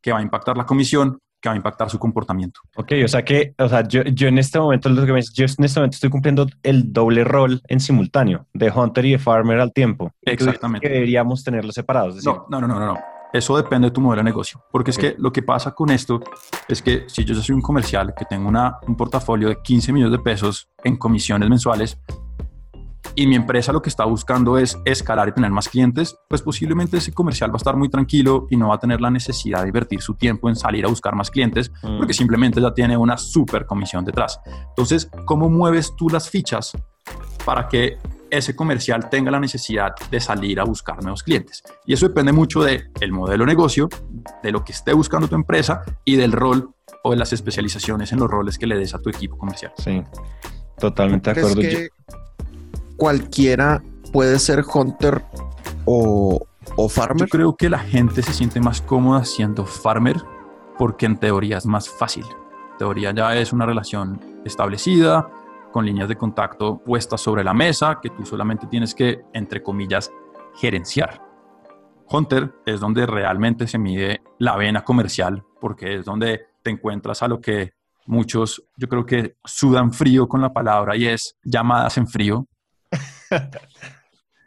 que 0.00 0.12
va 0.12 0.18
a 0.18 0.22
impactar 0.22 0.56
la 0.56 0.66
comisión, 0.66 1.18
que 1.40 1.48
va 1.48 1.54
a 1.54 1.56
impactar 1.56 1.88
su 1.88 1.98
comportamiento. 1.98 2.60
Ok, 2.76 2.92
o 3.04 3.08
sea 3.08 3.24
que, 3.24 3.54
o 3.58 3.68
sea, 3.68 3.86
yo, 3.88 4.02
yo 4.02 4.28
en 4.28 4.38
este 4.38 4.58
momento, 4.58 4.90
lo 4.90 5.06
que 5.06 5.12
me, 5.12 5.22
yo 5.22 5.46
en 5.46 5.64
este 5.64 5.80
momento 5.80 5.94
estoy 5.94 6.10
cumpliendo 6.10 6.46
el 6.62 6.92
doble 6.92 7.24
rol 7.24 7.62
en 7.68 7.80
simultáneo, 7.80 8.46
de 8.52 8.70
hunter 8.70 9.04
y 9.06 9.12
de 9.12 9.18
farmer 9.18 9.60
al 9.60 9.72
tiempo. 9.72 10.12
Exactamente. 10.22 10.86
Que 10.86 10.92
deberíamos 10.92 11.42
tenerlos 11.42 11.74
separados. 11.74 12.22
no, 12.24 12.46
no, 12.50 12.60
no, 12.60 12.68
no, 12.68 12.78
no. 12.78 12.98
Eso 13.34 13.56
depende 13.56 13.88
de 13.88 13.90
tu 13.90 14.00
modelo 14.00 14.20
de 14.20 14.26
negocio. 14.26 14.62
Porque 14.70 14.92
es 14.92 14.98
que 14.98 15.16
lo 15.18 15.32
que 15.32 15.42
pasa 15.42 15.74
con 15.74 15.90
esto 15.90 16.20
es 16.68 16.80
que 16.80 17.02
si 17.08 17.24
yo 17.24 17.34
soy 17.34 17.56
un 17.56 17.62
comercial 17.62 18.14
que 18.16 18.24
tengo 18.26 18.48
una, 18.48 18.78
un 18.86 18.96
portafolio 18.96 19.48
de 19.48 19.60
15 19.60 19.92
millones 19.92 20.16
de 20.16 20.22
pesos 20.22 20.68
en 20.84 20.96
comisiones 20.96 21.48
mensuales 21.50 21.98
y 23.14 23.26
mi 23.26 23.36
empresa 23.36 23.72
lo 23.72 23.82
que 23.82 23.88
está 23.88 24.04
buscando 24.04 24.58
es 24.58 24.78
escalar 24.84 25.28
y 25.28 25.32
tener 25.32 25.50
más 25.50 25.68
clientes, 25.68 26.16
pues 26.28 26.42
posiblemente 26.42 26.98
ese 26.98 27.12
comercial 27.12 27.50
va 27.50 27.54
a 27.54 27.58
estar 27.58 27.76
muy 27.76 27.88
tranquilo 27.88 28.46
y 28.50 28.56
no 28.56 28.68
va 28.68 28.76
a 28.76 28.78
tener 28.78 29.00
la 29.00 29.10
necesidad 29.10 29.62
de 29.62 29.68
invertir 29.68 30.00
su 30.00 30.14
tiempo 30.14 30.48
en 30.48 30.56
salir 30.56 30.84
a 30.84 30.88
buscar 30.88 31.14
más 31.14 31.30
clientes 31.30 31.70
mm. 31.82 31.98
porque 31.98 32.14
simplemente 32.14 32.60
ya 32.60 32.72
tiene 32.72 32.96
una 32.96 33.16
super 33.16 33.66
comisión 33.66 34.04
detrás. 34.04 34.40
Entonces, 34.68 35.10
¿cómo 35.24 35.48
mueves 35.48 35.94
tú 35.96 36.08
las 36.08 36.28
fichas 36.28 36.72
para 37.44 37.68
que 37.68 37.98
ese 38.30 38.56
comercial 38.56 39.08
tenga 39.08 39.30
la 39.30 39.38
necesidad 39.38 39.94
de 40.10 40.20
salir 40.20 40.58
a 40.58 40.64
buscar 40.64 41.00
nuevos 41.02 41.22
clientes. 41.22 41.62
Y 41.86 41.92
eso 41.92 42.08
depende 42.08 42.32
mucho 42.32 42.62
del 42.62 42.90
el 43.00 43.12
modelo 43.12 43.44
de 43.44 43.52
negocio, 43.52 43.88
de 44.42 44.50
lo 44.50 44.64
que 44.64 44.72
esté 44.72 44.92
buscando 44.92 45.28
tu 45.28 45.34
empresa 45.36 45.82
y 46.04 46.16
del 46.16 46.32
rol 46.32 46.74
o 47.04 47.10
de 47.10 47.16
las 47.16 47.32
especializaciones 47.32 48.12
en 48.12 48.18
los 48.18 48.28
roles 48.28 48.58
que 48.58 48.66
le 48.66 48.76
des 48.76 48.94
a 48.94 48.98
tu 48.98 49.10
equipo 49.10 49.36
comercial. 49.38 49.72
Sí, 49.76 50.02
totalmente 50.78 51.32
de 51.32 51.40
acuerdo. 51.40 51.60
Que 51.60 51.88
cualquiera 52.96 53.82
puede 54.12 54.38
ser 54.38 54.64
hunter 54.72 55.24
o, 55.84 56.46
o 56.76 56.88
farmer. 56.88 57.26
Yo 57.26 57.30
creo 57.30 57.56
que 57.56 57.68
la 57.68 57.78
gente 57.78 58.22
se 58.22 58.32
siente 58.32 58.60
más 58.60 58.80
cómoda 58.80 59.24
siendo 59.24 59.66
farmer 59.66 60.16
porque 60.78 61.06
en 61.06 61.16
teoría 61.16 61.58
es 61.58 61.66
más 61.66 61.88
fácil. 61.88 62.24
En 62.72 62.78
teoría 62.78 63.12
ya 63.12 63.36
es 63.36 63.52
una 63.52 63.66
relación 63.66 64.20
establecida, 64.44 65.28
con 65.72 65.84
líneas 65.84 66.08
de 66.08 66.16
contacto 66.16 66.78
puestas 66.78 67.20
sobre 67.20 67.42
la 67.42 67.52
mesa 67.52 67.98
que 68.00 68.10
tú 68.10 68.24
solamente 68.24 68.68
tienes 68.68 68.94
que, 68.94 69.22
entre 69.32 69.62
comillas, 69.62 70.12
gerenciar. 70.54 71.20
Hunter 72.08 72.54
es 72.64 72.78
donde 72.78 73.06
realmente 73.06 73.66
se 73.66 73.78
mide 73.78 74.22
la 74.38 74.56
vena 74.56 74.84
comercial, 74.84 75.42
porque 75.60 75.96
es 75.96 76.04
donde 76.04 76.46
te 76.62 76.70
encuentras 76.70 77.22
a 77.22 77.28
lo 77.28 77.40
que 77.40 77.72
muchos, 78.06 78.62
yo 78.76 78.88
creo 78.88 79.04
que 79.04 79.36
sudan 79.44 79.92
frío 79.92 80.28
con 80.28 80.40
la 80.40 80.52
palabra 80.52 80.96
y 80.96 81.06
es 81.06 81.36
llamadas 81.42 81.98
en 81.98 82.06
frío. 82.06 82.46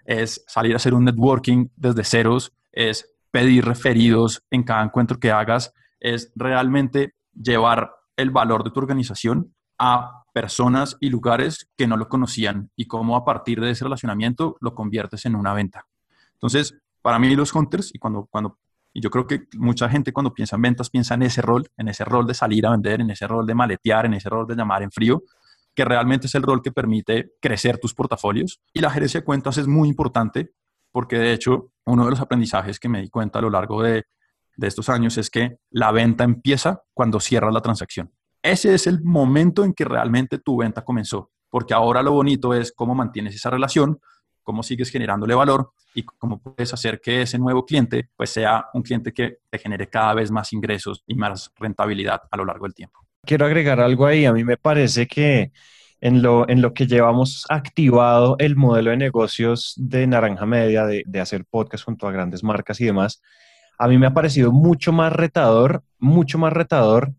Es 0.06 0.44
salir 0.48 0.74
a 0.74 0.78
hacer 0.78 0.94
un 0.94 1.06
networking 1.06 1.68
desde 1.76 2.04
ceros, 2.04 2.54
es 2.72 3.10
pedir 3.32 3.66
referidos 3.66 4.44
en 4.52 4.64
cada 4.64 4.84
encuentro 4.84 5.20
que 5.20 5.32
hagas, 5.32 5.74
es 6.00 6.32
realmente 6.36 7.14
llevar 7.34 7.92
el 8.16 8.32
valor 8.32 8.64
de 8.64 8.72
tu 8.72 8.80
organización 8.80 9.54
a 9.78 10.24
personas 10.34 10.98
y 11.00 11.10
lugares 11.10 11.70
que 11.76 11.88
no 11.88 11.98
lo 11.98 12.10
conocían 12.10 12.72
y 12.76 12.86
cómo 12.86 13.16
a 13.16 13.26
partir 13.26 13.60
de 13.60 13.72
ese 13.72 13.84
relacionamiento 13.84 14.56
lo 14.60 14.74
conviertes 14.74 15.26
en 15.26 15.36
una 15.36 15.54
venta. 15.54 15.86
Entonces, 16.34 16.76
para 17.02 17.20
mí 17.20 17.36
los 17.36 17.54
hunters, 17.54 17.94
y 17.94 18.00
cuando, 18.00 18.28
cuando 18.30 18.58
y 18.94 19.02
yo 19.02 19.12
creo 19.12 19.28
que 19.28 19.48
mucha 19.58 19.88
gente 19.90 20.12
cuando 20.12 20.34
piensa 20.34 20.56
en 20.56 20.64
ventas 20.64 20.90
piensa 20.90 21.14
en 21.14 21.22
ese 21.24 21.42
rol, 21.42 21.68
en 21.78 21.88
ese 21.88 22.04
rol 22.04 22.26
de 22.26 22.34
salir 22.34 22.66
a 22.66 22.72
vender, 22.72 23.02
en 23.02 23.12
ese 23.12 23.28
rol 23.28 23.46
de 23.46 23.54
maletear, 23.54 24.08
en 24.08 24.16
ese 24.16 24.30
rol 24.30 24.48
de 24.48 24.56
llamar 24.56 24.82
en 24.82 24.92
frío, 24.92 25.22
que 25.78 25.86
realmente 25.86 26.28
es 26.28 26.36
el 26.36 26.44
rol 26.44 26.62
que 26.62 26.74
permite 26.74 27.36
crecer 27.40 27.78
tus 27.78 27.94
portafolios. 27.94 28.60
Y 28.74 28.82
la 28.82 28.90
gerencia 28.90 29.22
de 29.22 29.26
cuentas 29.26 29.58
es 29.58 29.68
muy 29.68 29.88
importante 29.88 30.52
porque 30.92 31.18
de 31.18 31.32
hecho 31.32 31.72
uno 31.86 32.04
de 32.04 32.10
los 32.10 32.20
aprendizajes 32.20 32.80
que 32.80 32.90
me 32.90 33.00
di 33.00 33.10
cuenta 33.10 33.40
a 33.40 33.44
lo 33.44 33.50
largo 33.50 33.82
de, 33.82 34.06
de 34.58 34.68
estos 34.68 34.90
años 34.90 35.18
es 35.18 35.30
que 35.30 35.60
la 35.70 35.92
venta 35.92 36.26
empieza 36.26 36.82
cuando 36.94 37.20
cierras 37.20 37.54
la 37.54 37.62
transacción 37.62 38.12
ese 38.48 38.74
es 38.74 38.88
el 38.88 39.04
momento 39.04 39.64
en 39.64 39.74
que 39.74 39.84
realmente 39.86 40.38
tu 40.38 40.58
venta 40.58 40.84
comenzó, 40.84 41.32
porque 41.50 41.74
ahora 41.74 42.02
lo 42.02 42.14
bonito 42.14 42.54
es 42.54 42.72
cómo 42.72 42.96
mantienes 42.96 43.36
esa 43.36 43.50
relación, 43.50 44.00
cómo 44.44 44.64
sigues 44.64 44.90
generándole 44.90 45.36
valor 45.36 45.74
y 45.94 46.04
cómo 46.04 46.42
puedes 46.42 46.74
hacer 46.74 47.02
que 47.02 47.24
ese 47.24 47.38
nuevo 47.38 47.66
cliente 47.66 48.10
pues 48.16 48.30
sea 48.30 48.68
un 48.74 48.84
cliente 48.84 49.14
que 49.14 49.40
te 49.50 49.58
genere 49.58 49.90
cada 49.90 50.14
vez 50.14 50.32
más 50.32 50.54
ingresos 50.54 51.04
y 51.06 51.16
más 51.16 51.52
rentabilidad 51.58 52.22
a 52.32 52.38
lo 52.38 52.46
largo 52.46 52.66
del 52.66 52.74
tiempo. 52.74 53.07
Quiero 53.28 53.46
agregar 53.46 53.80
algo 53.80 54.08
ahí. 54.08 54.26
A 54.26 54.34
mí 54.34 54.44
me 54.44 54.58
parece 54.58 55.06
que 55.06 55.52
en 56.02 56.22
lo, 56.22 56.48
en 56.50 56.62
lo 56.62 56.74
que 56.74 56.88
llevamos 56.88 57.46
activado 57.50 58.36
el 58.40 58.56
modelo 58.56 58.92
de 58.92 58.98
negocios 58.98 59.74
de 59.78 60.08
Naranja 60.08 60.46
Media, 60.46 60.86
de, 60.86 61.04
de 61.06 61.20
hacer 61.20 61.46
podcast 61.46 61.84
junto 61.84 62.08
a 62.08 62.12
grandes 62.12 62.44
marcas 62.44 62.80
y 62.82 62.86
demás, 62.86 63.22
a 63.78 63.88
mí 63.88 63.98
me 63.98 64.08
ha 64.08 64.14
parecido 64.14 64.52
mucho 64.52 64.92
más 64.92 65.14
retador, 65.14 65.84
mucho 66.00 66.38
más 66.38 66.54
retador 66.54 67.14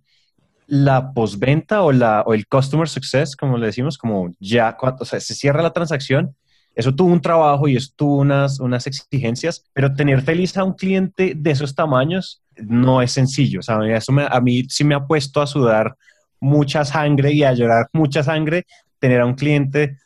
la 0.67 1.13
postventa 1.13 1.83
o, 1.83 1.93
la, 1.93 2.23
o 2.27 2.35
el 2.35 2.47
customer 2.47 2.89
success, 2.89 3.37
como 3.37 3.57
le 3.57 3.67
decimos, 3.67 3.97
como 3.97 4.33
ya 4.39 4.77
cuando 4.77 5.05
se 5.05 5.21
cierra 5.21 5.63
la 5.63 5.73
transacción, 5.73 6.37
eso 6.79 6.95
tuvo 6.95 7.13
un 7.13 7.21
trabajo 7.21 7.67
y 7.67 7.75
eso 7.75 7.91
tuvo 7.97 8.19
unas, 8.19 8.61
unas 8.61 8.87
exigencias, 8.87 9.65
pero 9.73 9.93
tener 9.93 10.23
feliz 10.23 10.57
a 10.57 10.63
un 10.63 10.75
cliente 10.75 11.33
de 11.37 11.51
esos 11.51 11.75
tamaños 11.75 12.41
no 12.57 13.03
es 13.03 13.11
sencillo. 13.11 13.59
O 13.59 13.63
sea, 13.63 13.81
eso 13.97 14.13
a 14.17 14.41
mí 14.41 14.63
sí 14.69 14.85
me 14.85 14.95
ha 14.95 15.05
puesto 15.05 15.43
a 15.43 15.49
sudar 15.49 15.97
mucha 16.39 16.85
sangre 16.85 17.33
y 17.33 17.43
a 17.43 17.53
llorar 17.53 17.89
mucha 17.93 18.23
sangre 18.23 18.65
tener 19.01 19.21
a 19.21 19.27
un 19.27 19.35
cliente 19.35 19.99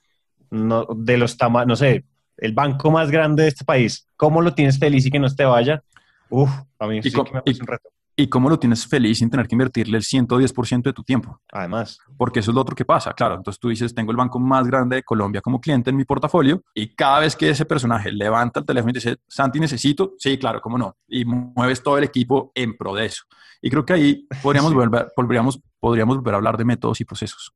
no, 0.51 0.87
de 0.97 1.19
los 1.19 1.37
tamaños, 1.37 1.69
no 1.69 1.77
sé, 1.77 2.07
el 2.39 2.55
banco 2.55 2.91
más 2.91 3.11
grande 3.11 3.43
de 3.43 3.51
este 3.51 3.67
país. 3.67 4.09
¿Cómo 4.17 4.41
lo 4.41 4.55
tienes 4.55 4.79
feliz 4.79 5.05
y 5.05 5.11
que 5.11 5.19
no 5.19 5.29
te 5.29 5.45
vaya? 5.45 5.83
Uf, 6.31 6.51
a 6.79 6.87
mí 6.87 7.03
sí 7.03 7.11
que 7.11 7.33
me 7.33 7.39
ha 7.39 7.43
un 7.47 7.67
reto 7.67 7.92
y 8.17 8.29
cómo 8.29 8.49
lo 8.49 8.59
tienes 8.59 8.87
feliz 8.87 9.19
sin 9.19 9.31
tener 9.31 9.49
que 9.49 9.55
invertirle 9.55 9.97
el 9.97 10.05
110% 10.05 10.83
de 10.83 10.93
tu 10.93 11.03
tiempo. 11.03 11.41
Además. 11.51 11.99
Porque 12.17 12.41
eso 12.41 12.51
es 12.51 12.55
lo 12.55 12.61
otro 12.61 12.77
que 12.77 12.85
pasa, 12.85 13.13
claro. 13.13 13.37
Entonces 13.37 13.59
tú 13.59 13.69
dices, 13.69 13.95
tengo 13.95 14.11
el 14.11 14.17
banco 14.17 14.39
más 14.39 14.67
grande 14.67 14.97
de 14.97 15.03
Colombia 15.03 15.41
como 15.41 15.61
cliente 15.61 15.91
en 15.91 15.97
mi 15.97 16.05
portafolio 16.05 16.63
y 16.75 16.95
cada 16.95 17.21
vez 17.21 17.37
que 17.37 17.49
ese 17.49 17.65
personaje 17.65 18.13
levanta 18.13 18.61
el 18.61 18.67
teléfono 18.67 18.91
y 18.91 18.95
dice, 18.95 19.17
Santi, 19.27 19.61
necesito, 19.61 20.15
sí, 20.19 20.39
claro, 20.39 20.61
cómo 20.61 20.79
no. 20.79 20.97
Y 21.09 21.25
mueves 21.25 21.83
todo 21.83 21.99
el 21.99 22.05
equipo 22.05 22.53
en 22.55 22.77
pro 22.77 22.95
de 22.95 23.07
eso. 23.07 23.25
Y 23.61 23.71
creo 23.71 23.85
que 23.85 23.93
ahí 23.95 24.29
podríamos, 24.43 24.75
volver, 24.75 25.09
podríamos, 25.15 25.61
podríamos 25.81 26.17
volver 26.17 26.35
a 26.35 26.37
hablar 26.37 26.57
de 26.57 26.65
métodos 26.65 27.01
y 27.01 27.05
procesos. 27.05 27.55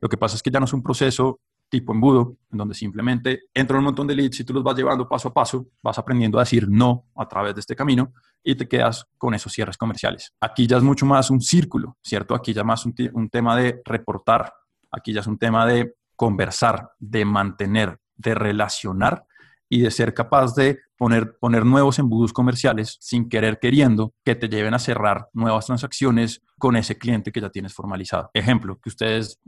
Lo 0.00 0.08
que 0.08 0.16
pasa 0.16 0.36
es 0.36 0.42
que 0.42 0.50
ya 0.50 0.60
no 0.60 0.66
es 0.66 0.72
un 0.72 0.82
proceso 0.82 1.40
tipo 1.68 1.92
embudo, 1.92 2.36
en 2.50 2.58
donde 2.58 2.74
simplemente 2.74 3.42
entra 3.52 3.78
un 3.78 3.84
montón 3.84 4.06
de 4.06 4.14
leads 4.14 4.40
y 4.40 4.44
tú 4.44 4.54
los 4.54 4.62
vas 4.62 4.76
llevando 4.76 5.08
paso 5.08 5.28
a 5.28 5.34
paso, 5.34 5.66
vas 5.82 5.98
aprendiendo 5.98 6.38
a 6.38 6.42
decir 6.42 6.68
no 6.68 7.06
a 7.16 7.26
través 7.26 7.54
de 7.54 7.60
este 7.60 7.74
camino 7.74 8.12
y 8.42 8.54
te 8.54 8.68
quedas 8.68 9.06
con 9.18 9.34
esos 9.34 9.52
cierres 9.52 9.76
comerciales. 9.76 10.32
Aquí 10.40 10.66
ya 10.66 10.76
es 10.76 10.82
mucho 10.82 11.06
más 11.06 11.30
un 11.30 11.40
círculo, 11.40 11.96
¿cierto? 12.02 12.34
Aquí 12.34 12.52
ya 12.52 12.62
más 12.62 12.86
un, 12.86 12.94
tema 13.28 13.56
de 13.56 13.82
reportar, 13.84 14.52
aquí 14.90 15.12
ya 15.12 15.20
es 15.20 15.26
un 15.26 15.38
tema 15.38 15.66
de 15.66 15.94
conversar, 16.14 16.90
de 16.98 17.24
mantener, 17.24 17.98
de 18.14 18.34
relacionar 18.34 19.26
y 19.68 19.80
de 19.80 19.90
ser 19.90 20.14
capaz 20.14 20.54
de 20.54 20.78
poner, 20.96 21.36
poner 21.40 21.66
nuevos 21.66 21.98
embudos 21.98 22.32
comerciales 22.32 22.96
sin 23.00 23.28
querer 23.28 23.58
queriendo 23.58 24.14
que 24.24 24.36
te 24.36 24.48
lleven 24.48 24.74
a 24.74 24.78
cerrar 24.78 25.28
nuevas 25.32 25.66
transacciones 25.66 26.40
con 26.56 26.76
ese 26.76 26.96
cliente 26.96 27.32
que 27.32 27.40
ya 27.40 27.50
tienes 27.50 27.74
formalizado. 27.74 28.30
Ejemplo, 28.32 28.78
que 28.78 28.88
ustedes 28.88 29.40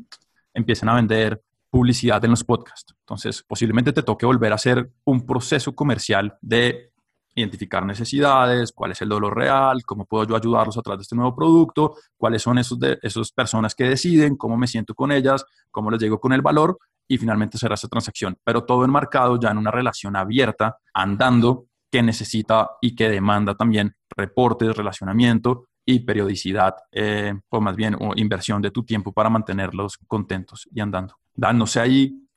empiecen 0.52 0.88
a 0.88 0.96
vender 0.96 1.40
publicidad 1.70 2.24
en 2.24 2.30
los 2.30 2.44
podcasts. 2.44 2.94
Entonces, 3.00 3.44
posiblemente 3.46 3.92
te 3.92 4.02
toque 4.02 4.26
volver 4.26 4.52
a 4.52 4.56
hacer 4.56 4.90
un 5.04 5.26
proceso 5.26 5.74
comercial 5.74 6.36
de 6.40 6.92
identificar 7.34 7.84
necesidades, 7.84 8.72
cuál 8.72 8.92
es 8.92 9.02
el 9.02 9.08
dolor 9.08 9.36
real, 9.36 9.84
cómo 9.84 10.06
puedo 10.06 10.24
yo 10.26 10.36
ayudarlos 10.36 10.76
a 10.76 10.82
través 10.82 10.98
de 10.98 11.02
este 11.02 11.16
nuevo 11.16 11.34
producto, 11.34 11.94
cuáles 12.16 12.42
son 12.42 12.58
esos 12.58 12.78
esas 13.02 13.32
personas 13.32 13.74
que 13.74 13.84
deciden, 13.84 14.36
cómo 14.36 14.56
me 14.56 14.66
siento 14.66 14.94
con 14.94 15.12
ellas, 15.12 15.44
cómo 15.70 15.90
les 15.90 16.00
llego 16.00 16.18
con 16.18 16.32
el 16.32 16.42
valor 16.42 16.78
y 17.06 17.16
finalmente 17.16 17.56
será 17.56 17.74
esa 17.74 17.88
transacción. 17.88 18.36
Pero 18.44 18.64
todo 18.64 18.84
enmarcado 18.84 19.38
ya 19.38 19.50
en 19.50 19.58
una 19.58 19.70
relación 19.70 20.16
abierta, 20.16 20.78
andando, 20.92 21.66
que 21.90 22.02
necesita 22.02 22.70
y 22.82 22.94
que 22.94 23.08
demanda 23.08 23.54
también 23.54 23.94
reportes, 24.14 24.76
relacionamiento 24.76 25.67
y 25.90 26.00
periodicidad, 26.00 26.74
eh, 26.92 27.32
o 27.48 27.62
más 27.62 27.74
bien 27.74 27.96
o 27.98 28.12
inversión 28.14 28.60
de 28.60 28.70
tu 28.70 28.84
tiempo 28.84 29.10
para 29.10 29.30
mantenerlos 29.30 29.96
contentos 30.06 30.68
y 30.70 30.80
andando. 30.80 31.14
Dándose 31.34 31.80
ahí 31.80 32.28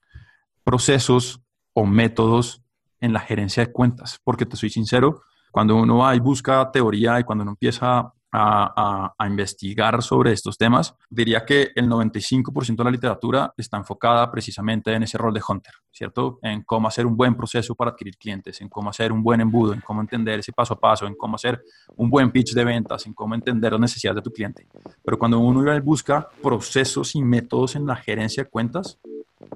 procesos 0.64 1.42
o 1.74 1.86
métodos 1.86 2.64
en 3.02 3.12
la 3.12 3.20
gerencia 3.20 3.66
de 3.66 3.74
cuentas, 3.74 4.22
porque 4.24 4.46
te 4.46 4.56
soy 4.56 4.70
sincero, 4.70 5.24
cuando 5.52 5.76
uno 5.76 5.98
va 5.98 6.16
y 6.16 6.20
busca 6.22 6.72
teoría 6.72 7.20
y 7.20 7.26
cuando 7.26 7.42
uno 7.42 7.52
empieza 7.52 8.14
a, 8.32 9.14
investigar 9.28 10.02
sobre 10.02 10.32
estos 10.32 10.58
temas, 10.58 10.96
diría 11.10 11.46
que 11.46 11.72
el 11.76 11.90
95% 11.90 12.76
de 12.76 12.84
la 12.84 12.92
literatura 12.92 13.54
está 13.58 13.78
enfocada 13.78 14.30
precisamente 14.32 14.94
en 14.94 15.04
ese 15.04 15.18
rol 15.18 15.34
de 15.34 15.42
hunter, 15.48 15.74
¿cierto? 15.92 16.40
En 16.42 16.64
cómo 16.64 16.88
hacer 16.88 17.06
un 17.06 17.16
buen 17.16 17.36
proceso 17.36 17.76
para 17.76 17.92
adquirir 17.92 18.18
clientes, 18.18 18.60
en 18.62 18.70
cómo 18.70 18.90
hacer 18.90 19.12
un 19.12 19.24
buen 19.24 19.42
embudo, 19.42 19.74
en 19.74 19.82
cómo 19.82 20.02
entender 20.02 20.40
ese 20.40 20.54
paso 20.54 20.74
a 20.74 20.80
paso, 20.80 21.06
en 21.08 21.16
cómo 21.16 21.36
hacer 21.36 21.62
un 21.96 22.10
buen 22.10 22.32
pitch 22.32 22.54
de 22.54 22.64
ventas, 22.64 23.06
en 23.06 23.14
cómo 23.14 23.36
entender 23.36 23.72
las 23.74 23.82
necesidades 23.82 24.18
de 24.18 24.22
tu 24.22 24.32
cliente. 24.32 24.68
Pero 25.04 25.18
cuando 25.18 25.40
uno 25.40 25.62
busca 25.82 26.28
procesos 26.42 27.16
y 27.16 27.22
métodos 27.22 27.76
en 27.76 27.86
la 27.86 27.96
gerencia 27.96 28.44
de 28.44 28.50
cuentas, 28.50 29.00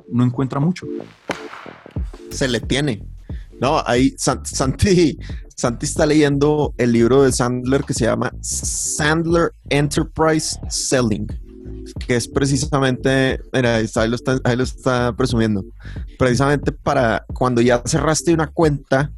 no 0.09 0.23
encuentra 0.23 0.59
mucho. 0.59 0.85
Se 2.29 2.47
le 2.47 2.59
tiene. 2.59 3.03
No, 3.59 3.81
ahí 3.85 4.13
Santi, 4.17 5.17
Santi 5.55 5.85
está 5.85 6.05
leyendo 6.05 6.73
el 6.77 6.91
libro 6.91 7.23
de 7.23 7.31
Sandler 7.31 7.83
que 7.83 7.93
se 7.93 8.05
llama 8.05 8.31
Sandler 8.41 9.51
Enterprise 9.69 10.59
Selling, 10.69 11.27
que 12.05 12.17
es 12.17 12.27
precisamente, 12.27 13.39
mira, 13.53 13.75
ahí, 13.75 14.09
lo 14.09 14.15
está, 14.15 14.39
ahí 14.43 14.57
lo 14.57 14.63
está 14.63 15.15
presumiendo, 15.15 15.63
precisamente 16.19 16.73
para 16.73 17.25
cuando 17.33 17.61
ya 17.61 17.81
cerraste 17.85 18.33
una 18.33 18.47
cuenta, 18.47 19.11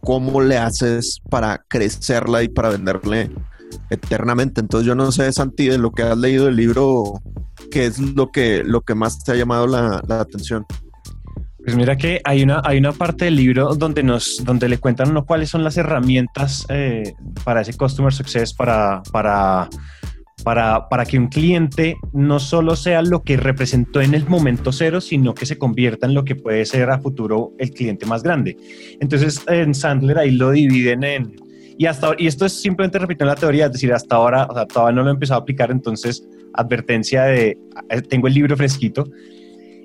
¿cómo 0.00 0.40
le 0.40 0.58
haces 0.58 1.20
para 1.30 1.64
crecerla 1.68 2.42
y 2.42 2.48
para 2.48 2.70
venderle 2.70 3.30
eternamente? 3.90 4.60
Entonces 4.60 4.86
yo 4.86 4.96
no 4.96 5.12
sé, 5.12 5.32
Santi, 5.32 5.68
de 5.68 5.78
lo 5.78 5.92
que 5.92 6.02
has 6.02 6.18
leído 6.18 6.46
del 6.46 6.56
libro, 6.56 7.22
¿qué 7.70 7.86
es 7.86 8.00
lo 8.00 8.32
que, 8.32 8.64
lo 8.64 8.80
que 8.80 8.96
más 8.96 9.22
te 9.22 9.30
ha 9.30 9.36
llamado 9.36 9.68
la, 9.68 10.02
la 10.08 10.20
atención? 10.20 10.66
Pues 11.64 11.76
mira 11.76 11.96
que 11.96 12.20
hay 12.24 12.42
una, 12.42 12.60
hay 12.64 12.78
una 12.78 12.92
parte 12.92 13.26
del 13.26 13.36
libro 13.36 13.74
donde, 13.76 14.02
nos, 14.02 14.44
donde 14.44 14.68
le 14.68 14.78
cuentan 14.78 15.10
uno 15.10 15.24
cuáles 15.24 15.48
son 15.48 15.62
las 15.62 15.76
herramientas 15.76 16.66
eh, 16.68 17.14
para 17.44 17.60
ese 17.60 17.74
customer 17.74 18.12
success, 18.12 18.52
para, 18.52 19.00
para, 19.12 19.68
para, 20.42 20.88
para 20.88 21.04
que 21.04 21.18
un 21.18 21.28
cliente 21.28 21.96
no 22.12 22.40
solo 22.40 22.74
sea 22.74 23.00
lo 23.02 23.22
que 23.22 23.36
representó 23.36 24.00
en 24.00 24.14
el 24.14 24.28
momento 24.28 24.72
cero, 24.72 25.00
sino 25.00 25.34
que 25.34 25.46
se 25.46 25.56
convierta 25.56 26.06
en 26.06 26.14
lo 26.14 26.24
que 26.24 26.34
puede 26.34 26.66
ser 26.66 26.90
a 26.90 26.98
futuro 26.98 27.52
el 27.58 27.70
cliente 27.70 28.06
más 28.06 28.24
grande. 28.24 28.56
Entonces 29.00 29.42
en 29.46 29.74
Sandler 29.74 30.18
ahí 30.18 30.32
lo 30.32 30.50
dividen 30.50 31.04
en... 31.04 31.36
Y, 31.78 31.86
hasta, 31.86 32.12
y 32.18 32.26
esto 32.26 32.44
es 32.44 32.60
simplemente 32.60 32.98
repitiendo 32.98 33.32
la 33.32 33.40
teoría, 33.40 33.66
es 33.66 33.72
decir, 33.72 33.92
hasta 33.92 34.16
ahora, 34.16 34.46
o 34.50 34.54
sea, 34.54 34.66
todavía 34.66 34.96
no 34.96 35.02
lo 35.04 35.10
he 35.10 35.14
empezado 35.14 35.40
a 35.40 35.42
aplicar, 35.42 35.70
entonces 35.70 36.22
advertencia 36.54 37.22
de, 37.22 37.56
eh, 37.88 38.02
tengo 38.02 38.28
el 38.28 38.34
libro 38.34 38.56
fresquito, 38.56 39.08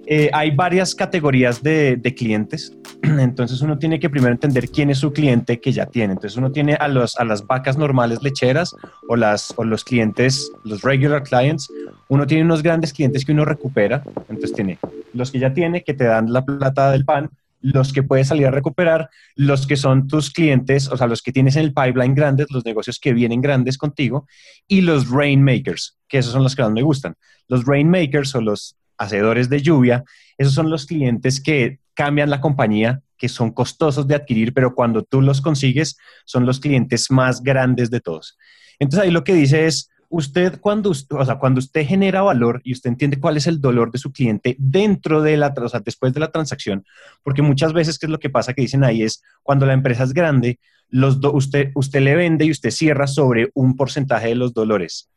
eh, 0.09 0.29
hay 0.31 0.51
varias 0.51 0.95
categorías 0.95 1.61
de, 1.61 2.01
clientes, 2.15 2.75
entonces 3.01 3.61
uno 3.61 3.77
tiene 3.77 3.99
que 3.99 4.09
primero 4.09 4.31
entender 4.31 4.69
quién 4.69 4.89
es 4.89 4.99
su 4.99 5.11
cliente 5.11 5.59
que 5.59 5.73
ya 5.73 5.85
tiene. 5.85 6.13
Entonces 6.13 6.37
uno 6.37 6.51
tiene 6.51 6.75
a, 6.75 6.87
los, 6.87 7.17
a 7.17 7.25
las 7.25 7.45
vacas 7.45 7.77
normales 7.77 8.23
lecheras 8.23 8.73
o, 9.09 9.17
las, 9.17 9.53
o 9.57 9.63
los 9.65 9.83
clientes, 9.83 10.49
los 10.63 10.81
regular 10.81 11.23
clients. 11.23 11.67
Uno 12.07 12.25
tiene 12.25 12.45
unos 12.45 12.63
grandes 12.63 12.93
clientes 12.93 13.25
que 13.25 13.33
uno 13.33 13.43
recupera, 13.43 14.01
entonces 14.29 14.53
tiene 14.53 14.79
los 15.13 15.31
que 15.31 15.39
ya 15.39 15.53
tiene, 15.53 15.83
que 15.83 15.93
te 15.93 16.05
dan 16.05 16.31
la 16.31 16.45
plata 16.45 16.91
del 16.91 17.03
pan, 17.03 17.29
los 17.59 17.91
que 17.91 18.03
puedes 18.03 18.27
salir 18.27 18.47
a 18.47 18.51
recuperar, 18.51 19.09
los 19.35 19.67
que 19.67 19.75
son 19.75 20.07
tus 20.07 20.31
clientes, 20.31 20.87
o 20.87 20.95
sea, 20.95 21.07
los 21.07 21.21
que 21.21 21.33
tienes 21.33 21.55
en 21.57 21.63
el 21.63 21.73
pipeline 21.73 22.15
grandes, 22.15 22.47
los 22.49 22.63
negocios 22.63 22.99
que 22.99 23.13
vienen 23.13 23.41
grandes 23.41 23.77
contigo, 23.77 24.25
y 24.67 24.81
los 24.81 25.09
rainmakers, 25.09 25.97
que 26.07 26.19
esos 26.19 26.31
son 26.31 26.43
los 26.43 26.55
que 26.55 26.61
más 26.61 26.71
me 26.71 26.83
gustan. 26.83 27.15
Los 27.49 27.65
rainmakers 27.65 28.35
o 28.35 28.41
los 28.41 28.76
hacedores 28.97 29.49
de 29.49 29.61
lluvia, 29.61 30.03
esos 30.37 30.53
son 30.53 30.69
los 30.69 30.85
clientes 30.85 31.41
que 31.41 31.79
cambian 31.93 32.29
la 32.29 32.41
compañía, 32.41 33.01
que 33.17 33.29
son 33.29 33.51
costosos 33.51 34.07
de 34.07 34.15
adquirir, 34.15 34.53
pero 34.53 34.75
cuando 34.75 35.03
tú 35.03 35.21
los 35.21 35.41
consigues, 35.41 35.97
son 36.25 36.45
los 36.45 36.59
clientes 36.59 37.09
más 37.09 37.41
grandes 37.41 37.89
de 37.89 37.99
todos. 37.99 38.37
Entonces 38.79 39.05
ahí 39.05 39.11
lo 39.11 39.23
que 39.23 39.33
dice 39.33 39.65
es, 39.65 39.89
usted 40.09 40.59
cuando, 40.61 40.91
o 40.91 41.25
sea, 41.25 41.39
cuando 41.39 41.59
usted 41.59 41.85
genera 41.85 42.21
valor 42.21 42.61
y 42.63 42.73
usted 42.73 42.89
entiende 42.89 43.19
cuál 43.19 43.37
es 43.37 43.47
el 43.47 43.59
dolor 43.59 43.91
de 43.91 43.97
su 43.97 44.11
cliente 44.11 44.55
dentro 44.59 45.21
de 45.21 45.37
la, 45.37 45.53
o 45.59 45.69
sea, 45.69 45.79
después 45.79 46.13
de 46.13 46.19
la 46.19 46.31
transacción, 46.31 46.85
porque 47.23 47.41
muchas 47.41 47.73
veces, 47.73 47.97
¿qué 47.97 48.05
es 48.05 48.11
lo 48.11 48.19
que 48.19 48.29
pasa 48.29 48.53
que 48.53 48.61
dicen 48.61 48.83
ahí? 48.83 49.01
Es 49.01 49.23
cuando 49.43 49.65
la 49.65 49.73
empresa 49.73 50.03
es 50.03 50.13
grande, 50.13 50.59
los 50.89 51.19
usted, 51.33 51.71
usted 51.75 52.01
le 52.01 52.15
vende 52.15 52.45
y 52.45 52.51
usted 52.51 52.71
cierra 52.71 53.07
sobre 53.07 53.49
un 53.53 53.75
porcentaje 53.75 54.27
de 54.27 54.35
los 54.35 54.53
dolores 54.53 55.09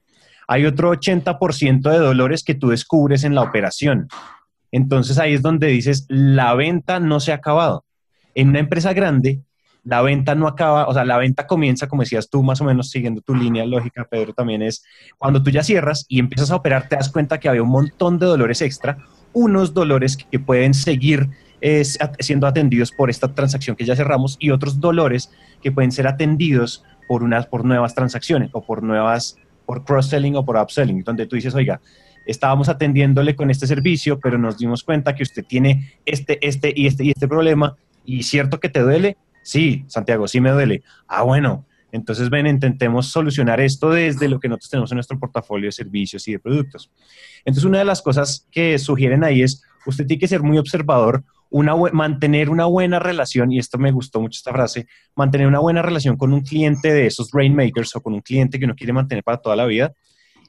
hay 0.51 0.67
otro 0.67 0.93
80% 0.93 1.89
de 1.89 1.99
dolores 1.99 2.43
que 2.43 2.57
tú 2.57 2.71
descubres 2.71 3.23
en 3.23 3.37
la 3.37 3.43
operación. 3.43 4.09
Entonces 4.73 5.17
ahí 5.19 5.35
es 5.35 5.43
donde 5.43 5.69
dices, 5.69 6.07
la 6.09 6.55
venta 6.55 6.99
no 6.99 7.21
se 7.21 7.31
ha 7.31 7.37
acabado. 7.37 7.85
En 8.35 8.49
una 8.49 8.59
empresa 8.59 8.93
grande, 8.93 9.43
la 9.85 10.03
venta 10.03 10.35
no 10.35 10.49
acaba, 10.49 10.89
o 10.89 10.93
sea, 10.93 11.05
la 11.05 11.19
venta 11.19 11.47
comienza, 11.47 11.87
como 11.87 12.03
decías 12.03 12.29
tú, 12.29 12.43
más 12.43 12.61
o 12.61 12.65
menos 12.65 12.91
siguiendo 12.91 13.21
tu 13.21 13.33
línea 13.33 13.65
lógica, 13.65 14.09
Pedro, 14.11 14.33
también 14.33 14.63
es 14.63 14.83
cuando 15.19 15.41
tú 15.41 15.51
ya 15.51 15.63
cierras 15.63 16.05
y 16.09 16.19
empiezas 16.19 16.51
a 16.51 16.57
operar, 16.57 16.89
te 16.89 16.97
das 16.97 17.11
cuenta 17.11 17.39
que 17.39 17.49
había 17.49 17.63
un 17.63 17.71
montón 17.71 18.19
de 18.19 18.27
dolores 18.27 18.61
extra, 18.61 18.99
unos 19.33 19.73
dolores 19.73 20.17
que 20.17 20.41
pueden 20.41 20.75
seguir 20.75 21.29
eh, 21.61 21.85
siendo 22.19 22.49
atendidos 22.49 22.91
por 22.91 23.09
esta 23.09 23.33
transacción 23.33 23.77
que 23.77 23.85
ya 23.85 23.95
cerramos 23.95 24.37
y 24.41 24.51
otros 24.51 24.81
dolores 24.81 25.31
que 25.63 25.71
pueden 25.71 25.93
ser 25.93 26.09
atendidos 26.09 26.83
por, 27.07 27.23
unas, 27.23 27.47
por 27.47 27.65
nuevas 27.65 27.95
transacciones 27.95 28.51
o 28.53 28.65
por 28.65 28.83
nuevas 28.83 29.37
por 29.71 29.85
cross-selling 29.85 30.35
o 30.35 30.45
por 30.45 30.57
upselling, 30.57 31.05
donde 31.05 31.27
tú 31.27 31.37
dices, 31.37 31.55
oiga, 31.55 31.81
estábamos 32.27 32.69
atendiéndole 32.69 33.37
con 33.37 33.53
este 33.53 33.69
servicio, 33.69 34.19
pero 34.19 34.37
nos 34.37 34.59
dimos 34.59 34.83
cuenta 34.83 35.15
que 35.15 35.23
usted 35.23 35.45
tiene 35.45 35.95
este, 36.05 36.45
este 36.45 36.73
y 36.75 36.89
este 36.89 37.05
y 37.05 37.11
este 37.11 37.29
problema, 37.29 37.77
y 38.05 38.25
cierto 38.25 38.59
que 38.59 38.69
te 38.69 38.81
duele, 38.81 39.17
sí, 39.45 39.85
Santiago, 39.87 40.27
sí 40.27 40.41
me 40.41 40.51
duele. 40.51 40.83
Ah, 41.07 41.23
bueno, 41.23 41.67
entonces 41.93 42.31
ven, 42.31 42.49
intentemos 42.49 43.13
solucionar 43.13 43.61
esto 43.61 43.91
desde 43.91 44.29
lo 44.29 44.41
que 44.41 44.49
nosotros 44.49 44.71
tenemos 44.71 44.91
en 44.91 44.97
nuestro 44.97 45.21
portafolio 45.21 45.69
de 45.69 45.73
servicios 45.73 46.27
y 46.27 46.33
de 46.33 46.41
productos. 46.41 46.91
Entonces, 47.45 47.63
una 47.63 47.79
de 47.79 47.85
las 47.85 48.03
cosas 48.03 48.49
que 48.51 48.77
sugieren 48.77 49.23
ahí 49.23 49.43
es, 49.43 49.63
usted 49.87 50.05
tiene 50.05 50.19
que 50.19 50.27
ser 50.27 50.43
muy 50.43 50.59
observador 50.59 51.23
mantener 51.93 52.51
una 52.51 52.67
buena 52.67 52.99
relación, 52.99 53.53
y 53.53 53.59
esto 53.59 53.79
me 53.79 53.91
gustó 53.91 54.21
mucho 54.21 54.39
esta 54.39 54.53
frase, 54.53 54.87
mantener 55.17 55.47
una 55.47 55.59
buena 55.59 55.83
relación 55.83 56.17
con 56.17 56.33
un 56.33 56.43
cliente 56.43 56.93
de 56.93 57.07
esos 57.07 57.31
rainmakers 57.33 57.95
o 57.97 58.01
con 58.01 58.15
un 58.15 58.21
cliente 58.21 58.59
que 58.59 58.65
uno 58.65 58.75
quiere 58.75 58.93
mantener 58.93 59.25
para 59.25 59.39
toda 59.39 59.57
la 59.57 59.67
vida, 59.67 59.93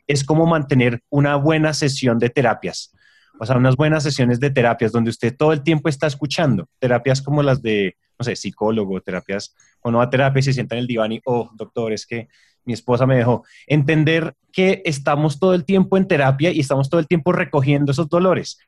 es 0.07 0.23
como 0.23 0.45
mantener 0.45 1.01
una 1.09 1.35
buena 1.35 1.73
sesión 1.73 2.19
de 2.19 2.29
terapias. 2.29 2.93
O 3.39 3.45
sea, 3.45 3.57
unas 3.57 3.75
buenas 3.75 4.03
sesiones 4.03 4.39
de 4.39 4.51
terapias 4.51 4.91
donde 4.91 5.09
usted 5.09 5.35
todo 5.35 5.53
el 5.53 5.63
tiempo 5.63 5.89
está 5.89 6.05
escuchando. 6.05 6.67
Terapias 6.77 7.21
como 7.21 7.41
las 7.41 7.61
de, 7.61 7.95
no 8.19 8.23
sé, 8.23 8.35
psicólogo, 8.35 9.01
terapias, 9.01 9.55
cuando 9.79 9.97
va 9.97 10.03
a 10.03 10.09
terapia 10.09 10.41
y 10.41 10.43
se 10.43 10.53
sienta 10.53 10.75
en 10.75 10.81
el 10.81 10.87
diván 10.87 11.11
y, 11.11 11.21
oh, 11.25 11.49
doctor, 11.55 11.91
es 11.91 12.05
que 12.05 12.27
mi 12.65 12.73
esposa 12.73 13.07
me 13.07 13.15
dejó. 13.15 13.43
Entender 13.65 14.35
que 14.51 14.83
estamos 14.85 15.39
todo 15.39 15.55
el 15.55 15.65
tiempo 15.65 15.97
en 15.97 16.07
terapia 16.07 16.51
y 16.51 16.59
estamos 16.59 16.89
todo 16.89 16.99
el 16.99 17.07
tiempo 17.07 17.31
recogiendo 17.31 17.91
esos 17.91 18.09
dolores 18.09 18.59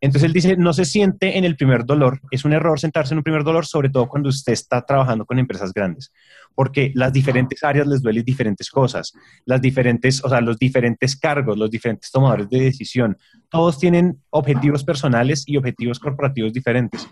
Entonces 0.00 0.26
él 0.26 0.32
dice, 0.32 0.56
no 0.56 0.72
se 0.72 0.84
siente 0.86 1.36
en 1.36 1.44
el 1.44 1.56
primer 1.56 1.84
dolor. 1.84 2.20
Es 2.30 2.44
un 2.44 2.52
error 2.52 2.80
sentarse 2.80 3.12
en 3.12 3.18
un 3.18 3.24
primer 3.24 3.44
dolor, 3.44 3.66
sobre 3.66 3.90
todo 3.90 4.08
cuando 4.08 4.30
usted 4.30 4.52
está 4.52 4.80
trabajando 4.86 5.26
con 5.26 5.38
empresas 5.38 5.72
grandes, 5.74 6.10
porque 6.54 6.90
las 6.94 7.12
diferentes 7.12 7.62
áreas 7.62 7.86
les 7.86 8.00
duelen 8.00 8.24
diferentes 8.24 8.70
cosas, 8.70 9.12
las 9.44 9.60
diferentes, 9.60 10.24
o 10.24 10.28
sea, 10.28 10.40
los 10.40 10.58
diferentes 10.58 11.16
cargos, 11.16 11.58
los 11.58 11.70
diferentes 11.70 12.10
tomadores 12.10 12.48
de 12.48 12.60
decisión, 12.60 13.18
todos 13.50 13.78
tienen 13.78 14.22
objetivos 14.30 14.84
personales 14.84 15.44
y 15.46 15.58
objetivos 15.58 15.98
corporativos 15.98 16.52
diferentes. 16.52 17.06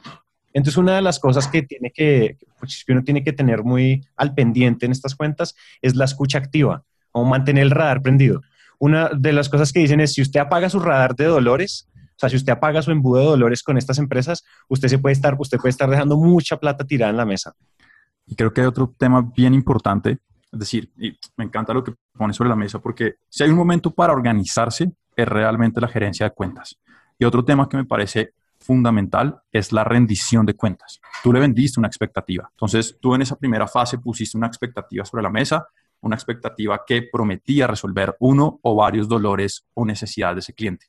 Entonces, 0.54 0.78
una 0.78 0.96
de 0.96 1.02
las 1.02 1.18
cosas 1.18 1.46
que 1.46 1.62
tiene 1.62 1.92
que, 1.94 2.38
pues, 2.58 2.84
que 2.86 2.92
uno 2.92 3.04
tiene 3.04 3.22
que 3.22 3.34
tener 3.34 3.64
muy 3.64 4.06
al 4.16 4.34
pendiente 4.34 4.86
en 4.86 4.92
estas 4.92 5.14
cuentas 5.14 5.54
es 5.82 5.94
la 5.94 6.06
escucha 6.06 6.38
activa 6.38 6.84
o 7.12 7.24
mantener 7.24 7.64
el 7.64 7.70
radar 7.70 8.00
prendido. 8.00 8.40
Una 8.78 9.10
de 9.10 9.32
las 9.32 9.48
cosas 9.48 9.72
que 9.72 9.80
dicen 9.80 10.00
es, 10.00 10.14
si 10.14 10.22
usted 10.22 10.40
apaga 10.40 10.70
su 10.70 10.80
radar 10.80 11.14
de 11.14 11.24
dolores, 11.24 11.88
o 12.18 12.20
sea, 12.20 12.28
si 12.28 12.34
usted 12.34 12.52
apaga 12.52 12.82
su 12.82 12.90
embudo 12.90 13.20
de 13.20 13.26
dolores 13.26 13.62
con 13.62 13.78
estas 13.78 14.00
empresas, 14.00 14.44
usted 14.66 14.88
se 14.88 14.98
puede 14.98 15.12
estar, 15.12 15.36
usted 15.38 15.56
puede 15.58 15.70
estar 15.70 15.88
dejando 15.88 16.16
mucha 16.16 16.56
plata 16.56 16.84
tirada 16.84 17.10
en 17.10 17.16
la 17.16 17.24
mesa. 17.24 17.54
Y 18.26 18.34
creo 18.34 18.52
que 18.52 18.60
hay 18.60 18.66
otro 18.66 18.92
tema 18.98 19.30
bien 19.36 19.54
importante, 19.54 20.18
es 20.50 20.58
decir, 20.58 20.90
y 20.98 21.16
me 21.36 21.44
encanta 21.44 21.72
lo 21.72 21.84
que 21.84 21.94
pone 22.14 22.32
sobre 22.32 22.50
la 22.50 22.56
mesa 22.56 22.80
porque 22.80 23.18
si 23.28 23.44
hay 23.44 23.50
un 23.50 23.56
momento 23.56 23.92
para 23.92 24.12
organizarse, 24.12 24.90
es 25.14 25.28
realmente 25.28 25.80
la 25.80 25.86
gerencia 25.86 26.26
de 26.26 26.34
cuentas. 26.34 26.76
Y 27.20 27.24
otro 27.24 27.44
tema 27.44 27.68
que 27.68 27.76
me 27.76 27.84
parece 27.84 28.32
fundamental 28.58 29.40
es 29.52 29.70
la 29.70 29.84
rendición 29.84 30.44
de 30.44 30.54
cuentas. 30.54 31.00
Tú 31.22 31.32
le 31.32 31.38
vendiste 31.38 31.78
una 31.78 31.86
expectativa. 31.86 32.48
Entonces, 32.50 32.98
tú 33.00 33.14
en 33.14 33.22
esa 33.22 33.36
primera 33.36 33.68
fase 33.68 33.98
pusiste 33.98 34.36
una 34.36 34.48
expectativa 34.48 35.04
sobre 35.04 35.22
la 35.22 35.30
mesa, 35.30 35.68
una 36.00 36.16
expectativa 36.16 36.82
que 36.84 37.02
prometía 37.12 37.68
resolver 37.68 38.16
uno 38.18 38.58
o 38.60 38.74
varios 38.74 39.08
dolores 39.08 39.64
o 39.74 39.84
necesidades 39.84 40.34
de 40.34 40.40
ese 40.40 40.52
cliente 40.54 40.86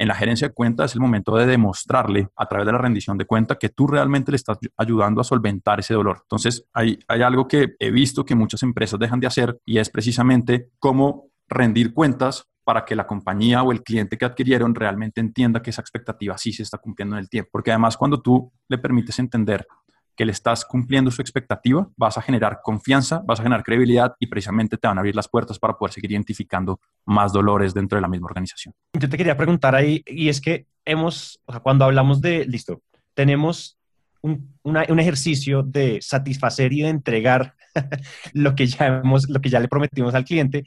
en 0.00 0.08
la 0.08 0.14
gerencia 0.14 0.48
de 0.48 0.54
cuentas 0.54 0.90
es 0.90 0.94
el 0.94 1.02
momento 1.02 1.36
de 1.36 1.44
demostrarle 1.44 2.30
a 2.34 2.46
través 2.46 2.64
de 2.64 2.72
la 2.72 2.78
rendición 2.78 3.18
de 3.18 3.26
cuenta 3.26 3.56
que 3.56 3.68
tú 3.68 3.86
realmente 3.86 4.32
le 4.32 4.36
estás 4.36 4.56
ayudando 4.78 5.20
a 5.20 5.24
solventar 5.24 5.78
ese 5.78 5.92
dolor. 5.92 6.20
Entonces, 6.22 6.64
hay, 6.72 6.98
hay 7.06 7.20
algo 7.20 7.46
que 7.46 7.74
he 7.78 7.90
visto 7.90 8.24
que 8.24 8.34
muchas 8.34 8.62
empresas 8.62 8.98
dejan 8.98 9.20
de 9.20 9.26
hacer 9.26 9.60
y 9.66 9.76
es 9.76 9.90
precisamente 9.90 10.70
cómo 10.78 11.28
rendir 11.50 11.92
cuentas 11.92 12.46
para 12.64 12.86
que 12.86 12.96
la 12.96 13.06
compañía 13.06 13.62
o 13.62 13.72
el 13.72 13.82
cliente 13.82 14.16
que 14.16 14.24
adquirieron 14.24 14.74
realmente 14.74 15.20
entienda 15.20 15.60
que 15.60 15.68
esa 15.68 15.82
expectativa 15.82 16.38
sí 16.38 16.52
se 16.54 16.62
está 16.62 16.78
cumpliendo 16.78 17.16
en 17.16 17.20
el 17.20 17.28
tiempo. 17.28 17.50
Porque 17.52 17.70
además 17.70 17.98
cuando 17.98 18.22
tú 18.22 18.50
le 18.68 18.78
permites 18.78 19.18
entender 19.18 19.66
que 20.16 20.24
le 20.24 20.32
estás 20.32 20.64
cumpliendo 20.64 21.10
su 21.10 21.22
expectativa, 21.22 21.88
vas 21.96 22.18
a 22.18 22.22
generar 22.22 22.60
confianza, 22.62 23.22
vas 23.24 23.40
a 23.40 23.42
generar 23.42 23.62
credibilidad 23.64 24.14
y 24.18 24.26
precisamente 24.26 24.76
te 24.76 24.86
van 24.86 24.98
a 24.98 25.00
abrir 25.00 25.16
las 25.16 25.28
puertas 25.28 25.58
para 25.58 25.74
poder 25.74 25.92
seguir 25.92 26.12
identificando 26.12 26.80
más 27.06 27.32
dolores 27.32 27.72
dentro 27.72 27.96
de 27.96 28.02
la 28.02 28.08
misma 28.08 28.26
organización. 28.26 28.74
Yo 28.92 29.08
te 29.08 29.16
quería 29.16 29.36
preguntar 29.36 29.74
ahí, 29.74 30.02
y 30.06 30.28
es 30.28 30.40
que 30.40 30.66
hemos, 30.84 31.40
o 31.46 31.52
sea, 31.52 31.60
cuando 31.60 31.84
hablamos 31.84 32.20
de, 32.20 32.44
listo, 32.44 32.82
tenemos 33.14 33.78
un, 34.22 34.54
un 34.62 35.00
ejercicio 35.00 35.62
de 35.62 35.98
satisfacer 36.02 36.72
y 36.72 36.82
de 36.82 36.88
entregar 36.88 37.54
lo, 38.32 38.54
que 38.54 38.66
ya 38.66 38.86
hemos, 38.86 39.28
lo 39.28 39.40
que 39.40 39.48
ya 39.48 39.60
le 39.60 39.68
prometimos 39.68 40.14
al 40.14 40.24
cliente, 40.24 40.64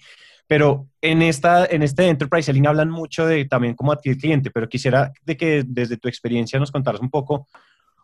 pero 0.47 0.87
en, 1.01 1.21
esta, 1.21 1.65
en 1.65 1.83
este 1.83 2.07
Enterprise 2.07 2.45
Selling 2.45 2.67
hablan 2.67 2.89
mucho 2.89 3.25
de 3.25 3.45
también 3.45 3.75
cómo 3.75 3.91
adquirir 3.91 4.19
cliente, 4.19 4.51
pero 4.51 4.67
quisiera 4.67 5.11
de 5.23 5.37
que 5.37 5.63
desde 5.65 5.97
tu 5.97 6.07
experiencia 6.07 6.59
nos 6.59 6.71
contaras 6.71 7.01
un 7.01 7.09
poco 7.09 7.47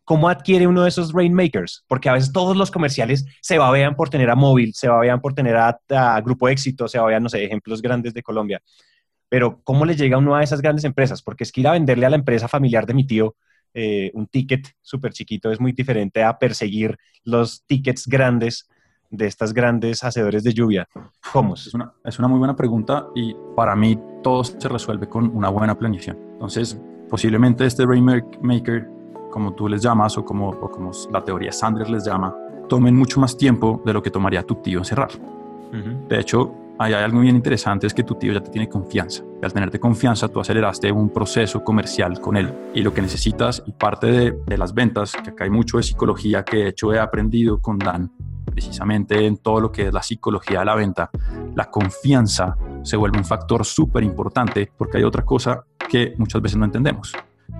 ¿Cómo 0.09 0.27
adquiere 0.27 0.65
uno 0.65 0.81
de 0.81 0.89
esos 0.89 1.13
rainmakers? 1.13 1.85
Porque 1.87 2.09
a 2.09 2.13
veces 2.13 2.33
todos 2.33 2.57
los 2.57 2.71
comerciales 2.71 3.27
se 3.41 3.59
babean 3.59 3.95
por 3.95 4.09
tener 4.09 4.31
a 4.31 4.35
móvil, 4.35 4.73
se 4.73 4.87
babean 4.87 5.21
por 5.21 5.35
tener 5.35 5.55
a, 5.55 6.21
Grupo 6.25 6.49
Éxito, 6.49 6.87
se 6.87 6.97
babean, 6.97 7.21
no 7.21 7.29
sé, 7.29 7.45
ejemplos 7.45 7.79
grandes 7.79 8.15
de 8.15 8.23
Colombia. 8.23 8.59
Pero 9.29 9.61
¿cómo 9.63 9.85
le 9.85 9.95
llega 9.95 10.17
uno 10.17 10.35
a 10.35 10.41
esas 10.41 10.61
grandes 10.61 10.83
empresas? 10.83 11.21
Porque 11.21 11.43
es 11.43 11.51
que 11.51 11.61
ir 11.61 11.67
a 11.67 11.73
venderle 11.73 12.07
a 12.07 12.09
la 12.09 12.15
empresa 12.15 12.47
familiar 12.47 12.87
de 12.87 12.95
mi 12.95 13.05
tío 13.05 13.35
eh, 13.75 14.09
un 14.15 14.25
ticket 14.25 14.69
súper 14.81 15.13
chiquito 15.13 15.51
es 15.51 15.59
muy 15.59 15.73
diferente 15.73 16.23
a 16.23 16.39
perseguir 16.39 16.97
los 17.23 17.63
tickets 17.67 18.07
grandes 18.07 18.67
de 19.11 19.27
estas 19.27 19.53
grandes 19.53 20.03
hacedores 20.03 20.43
de 20.43 20.55
lluvia. 20.55 20.87
¿Cómo? 21.31 21.53
Es 21.53 21.71
una, 21.75 21.93
es 22.03 22.17
una 22.17 22.27
muy 22.27 22.39
buena 22.39 22.55
pregunta 22.55 23.05
y 23.13 23.35
para 23.55 23.75
mí 23.75 23.95
todo 24.23 24.43
se 24.43 24.67
resuelve 24.69 25.07
con 25.07 25.27
una 25.37 25.49
buena 25.49 25.77
planeación. 25.77 26.17
Entonces, 26.33 26.81
posiblemente 27.11 27.63
este 27.67 27.85
Rainmaker 27.85 28.97
como 29.29 29.53
tú 29.53 29.67
les 29.67 29.81
llamas 29.81 30.17
o 30.17 30.25
como, 30.25 30.59
como 30.59 30.91
la 31.11 31.23
teoría 31.23 31.51
Sanders 31.51 31.89
les 31.89 32.05
llama, 32.05 32.35
tomen 32.67 32.95
mucho 32.95 33.19
más 33.19 33.37
tiempo 33.37 33.81
de 33.85 33.93
lo 33.93 34.01
que 34.01 34.11
tomaría 34.11 34.43
tu 34.43 34.55
tío 34.55 34.79
en 34.79 34.85
cerrar. 34.85 35.11
De 36.07 36.19
hecho, 36.19 36.53
hay 36.79 36.93
algo 36.93 37.19
bien 37.19 37.35
interesante, 37.35 37.85
es 37.87 37.93
que 37.93 38.03
tu 38.03 38.15
tío 38.15 38.33
ya 38.33 38.41
te 38.41 38.49
tiene 38.49 38.69
confianza. 38.69 39.23
Y 39.41 39.45
al 39.45 39.53
tenerte 39.53 39.79
confianza, 39.79 40.27
tú 40.29 40.39
aceleraste 40.39 40.91
un 40.91 41.09
proceso 41.09 41.63
comercial 41.63 42.19
con 42.21 42.37
él. 42.37 42.53
Y 42.73 42.81
lo 42.81 42.93
que 42.93 43.01
necesitas, 43.01 43.61
y 43.65 43.71
parte 43.73 44.07
de, 44.07 44.31
de 44.45 44.57
las 44.57 44.73
ventas, 44.73 45.13
que 45.23 45.31
acá 45.31 45.43
hay 45.43 45.49
mucho 45.49 45.77
de 45.77 45.83
psicología 45.83 46.43
que 46.43 46.57
de 46.57 46.67
hecho 46.69 46.93
he 46.93 46.99
aprendido 46.99 47.59
con 47.59 47.77
Dan, 47.77 48.11
precisamente 48.45 49.25
en 49.25 49.37
todo 49.37 49.59
lo 49.59 49.71
que 49.71 49.87
es 49.87 49.93
la 49.93 50.01
psicología 50.01 50.59
de 50.59 50.65
la 50.65 50.75
venta, 50.75 51.09
la 51.55 51.69
confianza 51.69 52.55
se 52.83 52.97
vuelve 52.97 53.17
un 53.17 53.25
factor 53.25 53.65
súper 53.65 54.03
importante 54.03 54.71
porque 54.77 54.97
hay 54.97 55.03
otra 55.03 55.23
cosa 55.23 55.63
que 55.89 56.13
muchas 56.17 56.41
veces 56.41 56.57
no 56.57 56.65
entendemos. 56.65 57.13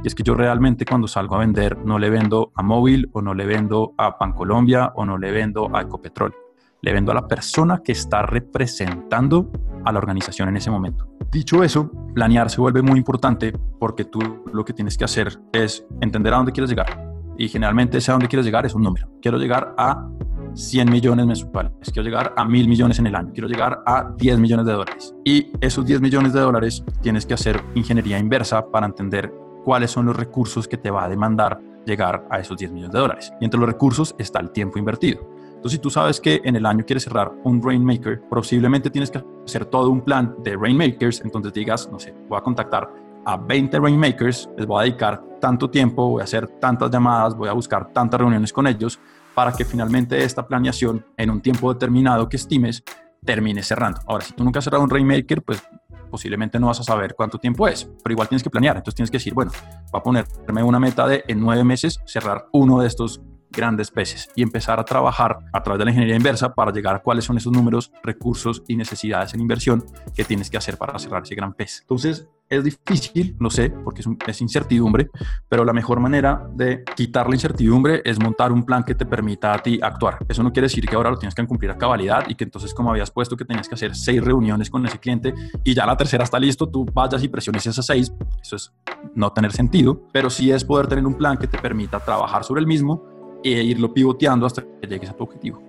Y 0.03 0.07
es 0.07 0.15
que 0.15 0.23
yo 0.23 0.33
realmente 0.33 0.85
cuando 0.85 1.07
salgo 1.07 1.35
a 1.35 1.39
vender 1.39 1.77
no 1.85 1.99
le 1.99 2.09
vendo 2.09 2.51
a 2.55 2.63
Móvil 2.63 3.09
o 3.13 3.21
no 3.21 3.33
le 3.33 3.45
vendo 3.45 3.93
a 3.97 4.17
Pancolombia 4.17 4.91
o 4.95 5.05
no 5.05 5.17
le 5.17 5.31
vendo 5.31 5.69
a 5.75 5.81
Ecopetrol. 5.81 6.33
Le 6.81 6.93
vendo 6.93 7.11
a 7.11 7.15
la 7.15 7.27
persona 7.27 7.81
que 7.83 7.91
está 7.91 8.21
representando 8.21 9.51
a 9.83 9.91
la 9.91 9.99
organización 9.99 10.49
en 10.49 10.57
ese 10.57 10.71
momento. 10.71 11.07
Dicho 11.31 11.63
eso, 11.63 11.91
planear 12.13 12.49
se 12.49 12.61
vuelve 12.61 12.81
muy 12.81 12.97
importante 12.97 13.53
porque 13.79 14.05
tú 14.05 14.43
lo 14.53 14.63
que 14.63 14.73
tienes 14.73 14.97
que 14.97 15.03
hacer 15.03 15.39
es 15.51 15.85
entender 16.01 16.33
a 16.33 16.37
dónde 16.37 16.51
quieres 16.51 16.69
llegar. 16.69 17.09
Y 17.37 17.47
generalmente 17.47 17.97
ese 17.97 18.11
a 18.11 18.13
dónde 18.13 18.27
quieres 18.27 18.45
llegar 18.45 18.65
es 18.65 18.73
un 18.73 18.83
número. 18.83 19.09
Quiero 19.21 19.37
llegar 19.37 19.73
a 19.77 20.09
100 20.53 20.89
millones 20.89 21.25
mensuales, 21.25 21.71
quiero 21.93 22.03
llegar 22.03 22.33
a 22.35 22.45
1000 22.45 22.67
millones 22.67 22.99
en 22.99 23.07
el 23.07 23.15
año, 23.15 23.31
quiero 23.33 23.47
llegar 23.47 23.81
a 23.85 24.11
10 24.17 24.39
millones 24.39 24.65
de 24.65 24.73
dólares. 24.73 25.15
Y 25.23 25.47
esos 25.61 25.85
10 25.85 26.01
millones 26.01 26.33
de 26.33 26.39
dólares 26.41 26.83
tienes 27.01 27.25
que 27.25 27.33
hacer 27.33 27.63
ingeniería 27.75 28.17
inversa 28.17 28.69
para 28.71 28.85
entender 28.85 29.31
cuáles 29.69 29.91
son 29.91 30.07
los 30.07 30.15
recursos 30.15 30.67
que 30.67 30.77
te 30.77 30.89
va 30.89 31.03
a 31.03 31.07
demandar 31.07 31.61
llegar 31.85 32.25
a 32.31 32.39
esos 32.39 32.57
10 32.57 32.71
millones 32.71 32.91
de 32.91 32.99
dólares. 33.01 33.33
Y 33.39 33.45
entre 33.45 33.59
los 33.59 33.69
recursos 33.69 34.15
está 34.17 34.39
el 34.39 34.49
tiempo 34.49 34.79
invertido. 34.79 35.21
Entonces, 35.45 35.73
si 35.73 35.77
tú 35.77 35.91
sabes 35.91 36.19
que 36.19 36.41
en 36.43 36.55
el 36.55 36.65
año 36.65 36.83
quieres 36.83 37.03
cerrar 37.03 37.31
un 37.43 37.61
Rainmaker, 37.61 38.19
posiblemente 38.31 38.89
tienes 38.89 39.11
que 39.11 39.23
hacer 39.45 39.65
todo 39.65 39.91
un 39.91 40.01
plan 40.01 40.35
de 40.39 40.57
Rainmakers, 40.57 41.21
entonces 41.21 41.53
digas, 41.53 41.87
no 41.91 41.99
sé, 41.99 42.15
voy 42.27 42.39
a 42.39 42.41
contactar 42.41 42.89
a 43.23 43.37
20 43.37 43.79
Rainmakers, 43.79 44.49
les 44.57 44.65
voy 44.65 44.79
a 44.79 44.83
dedicar 44.85 45.23
tanto 45.39 45.69
tiempo, 45.69 46.09
voy 46.09 46.21
a 46.21 46.23
hacer 46.23 46.47
tantas 46.59 46.89
llamadas, 46.89 47.35
voy 47.35 47.49
a 47.49 47.53
buscar 47.53 47.93
tantas 47.93 48.19
reuniones 48.19 48.51
con 48.51 48.65
ellos, 48.65 48.99
para 49.35 49.51
que 49.51 49.65
finalmente 49.65 50.23
esta 50.23 50.47
planeación 50.47 51.05
en 51.15 51.29
un 51.29 51.41
tiempo 51.41 51.71
determinado 51.71 52.27
que 52.27 52.37
estimes 52.37 52.83
termine 53.23 53.61
cerrando. 53.61 54.01
Ahora, 54.07 54.25
si 54.25 54.33
tú 54.33 54.43
nunca 54.43 54.57
has 54.57 54.65
cerrado 54.65 54.83
un 54.83 54.89
Rainmaker, 54.89 55.43
pues 55.43 55.61
posiblemente 56.09 56.59
no 56.59 56.67
vas 56.67 56.79
a 56.79 56.83
saber 56.83 57.15
cuánto 57.15 57.37
tiempo 57.37 57.67
es, 57.67 57.89
pero 58.03 58.13
igual 58.13 58.27
tienes 58.27 58.43
que 58.43 58.49
planear. 58.49 58.77
Entonces 58.77 58.95
tienes 58.95 59.11
que 59.11 59.17
decir, 59.17 59.33
bueno, 59.33 59.51
va 59.93 59.99
a 59.99 60.03
ponerme 60.03 60.63
una 60.63 60.79
meta 60.79 61.07
de 61.07 61.23
en 61.27 61.39
nueve 61.39 61.63
meses 61.63 61.99
cerrar 62.05 62.47
uno 62.51 62.81
de 62.81 62.87
estos 62.87 63.21
grandes 63.51 63.91
peces 63.91 64.29
y 64.35 64.43
empezar 64.43 64.79
a 64.79 64.85
trabajar 64.85 65.39
a 65.51 65.63
través 65.63 65.79
de 65.79 65.85
la 65.85 65.91
ingeniería 65.91 66.15
inversa 66.15 66.53
para 66.53 66.71
llegar 66.71 66.95
a 66.95 66.99
cuáles 66.99 67.25
son 67.25 67.37
esos 67.37 67.51
números, 67.51 67.91
recursos 68.03 68.63
y 68.67 68.75
necesidades 68.75 69.33
en 69.33 69.41
inversión 69.41 69.83
que 70.15 70.23
tienes 70.23 70.49
que 70.49 70.57
hacer 70.57 70.77
para 70.77 70.97
cerrar 70.99 71.23
ese 71.23 71.35
gran 71.35 71.53
pez. 71.53 71.79
Entonces, 71.81 72.27
es 72.49 72.63
difícil, 72.63 73.35
lo 73.39 73.49
sé, 73.49 73.69
porque 73.69 74.01
es, 74.27 74.41
incertidumbre, 74.41 75.09
pero 75.47 75.63
la 75.63 75.71
mejor 75.71 75.99
manera 75.99 76.49
de 76.55 76.83
quitar 76.95 77.29
la 77.29 77.35
incertidumbre 77.35 78.01
es 78.03 78.19
montar 78.19 78.51
un 78.51 78.65
plan 78.65 78.83
que 78.83 78.95
te 78.95 79.05
permita 79.05 79.53
a 79.53 79.59
ti 79.59 79.79
actuar. 79.81 80.17
Eso 80.27 80.41
no 80.41 80.51
quiere 80.51 80.65
decir 80.65 80.85
que 80.87 80.95
ahora 80.95 81.11
lo 81.11 81.17
tienes 81.17 81.35
que 81.35 81.45
cumplir 81.45 81.69
a 81.69 81.77
cabalidad 81.77 82.23
y 82.27 82.35
que 82.35 82.43
entonces 82.43 82.73
como 82.73 82.89
habías 82.89 83.11
puesto 83.11 83.37
que 83.37 83.45
tenías 83.45 83.69
que 83.69 83.75
hacer 83.75 83.95
seis 83.95 84.23
reuniones 84.23 84.69
con 84.69 84.85
ese 84.85 84.97
cliente 84.97 85.33
y 85.63 85.75
ya 85.75 85.85
la 85.85 85.95
tercera 85.95 86.23
está 86.23 86.39
listo, 86.39 86.67
tú 86.67 86.85
vayas 86.91 87.23
y 87.23 87.27
presiones 87.27 87.67
esas 87.67 87.85
seis. 87.85 88.11
Eso 88.41 88.55
es 88.55 88.73
no 89.13 89.31
tener 89.31 89.51
sentido, 89.51 90.01
pero 90.11 90.29
sí 90.29 90.51
es 90.51 90.65
poder 90.65 90.87
tener 90.87 91.05
un 91.05 91.13
plan 91.13 91.37
que 91.37 91.47
te 91.47 91.59
permita 91.59 91.99
trabajar 91.99 92.43
sobre 92.43 92.61
el 92.61 92.67
mismo 92.67 93.03
e 93.43 93.63
irlo 93.63 93.93
pivoteando 93.93 94.45
hasta 94.45 94.63
que 94.63 94.87
llegues 94.87 95.09
a 95.09 95.13
tu 95.13 95.23
objetivo. 95.23 95.61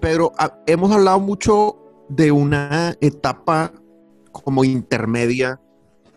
Pero 0.00 0.32
ah, 0.38 0.58
hemos 0.66 0.90
hablado 0.90 1.20
mucho 1.20 1.76
de 2.08 2.32
una 2.32 2.96
etapa 3.00 3.72
como 4.32 4.64
intermedia 4.64 5.60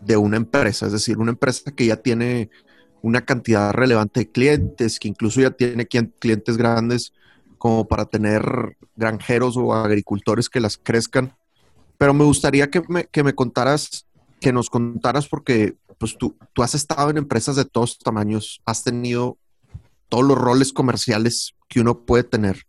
de 0.00 0.16
una 0.16 0.36
empresa, 0.36 0.86
es 0.86 0.92
decir, 0.92 1.18
una 1.18 1.32
empresa 1.32 1.70
que 1.72 1.86
ya 1.86 1.96
tiene 1.96 2.50
una 3.02 3.24
cantidad 3.24 3.72
relevante 3.72 4.20
de 4.20 4.30
clientes, 4.30 4.98
que 4.98 5.08
incluso 5.08 5.40
ya 5.40 5.50
tiene 5.50 5.86
clientes 5.86 6.56
grandes 6.56 7.12
como 7.58 7.86
para 7.86 8.06
tener 8.06 8.76
granjeros 8.96 9.56
o 9.56 9.74
agricultores 9.74 10.48
que 10.48 10.60
las 10.60 10.78
crezcan. 10.78 11.36
Pero 11.98 12.14
me 12.14 12.24
gustaría 12.24 12.70
que 12.70 12.82
me, 12.88 13.04
que 13.04 13.22
me 13.22 13.34
contaras, 13.34 14.06
que 14.40 14.52
nos 14.52 14.68
contaras, 14.70 15.28
porque 15.28 15.76
pues 15.98 16.16
tú, 16.18 16.36
tú 16.52 16.62
has 16.62 16.74
estado 16.74 17.10
en 17.10 17.18
empresas 17.18 17.56
de 17.56 17.64
todos 17.64 17.98
tamaños, 17.98 18.60
has 18.66 18.84
tenido 18.84 19.38
todos 20.08 20.24
los 20.24 20.38
roles 20.38 20.72
comerciales 20.72 21.54
que 21.68 21.80
uno 21.80 22.00
puede 22.04 22.24
tener. 22.24 22.62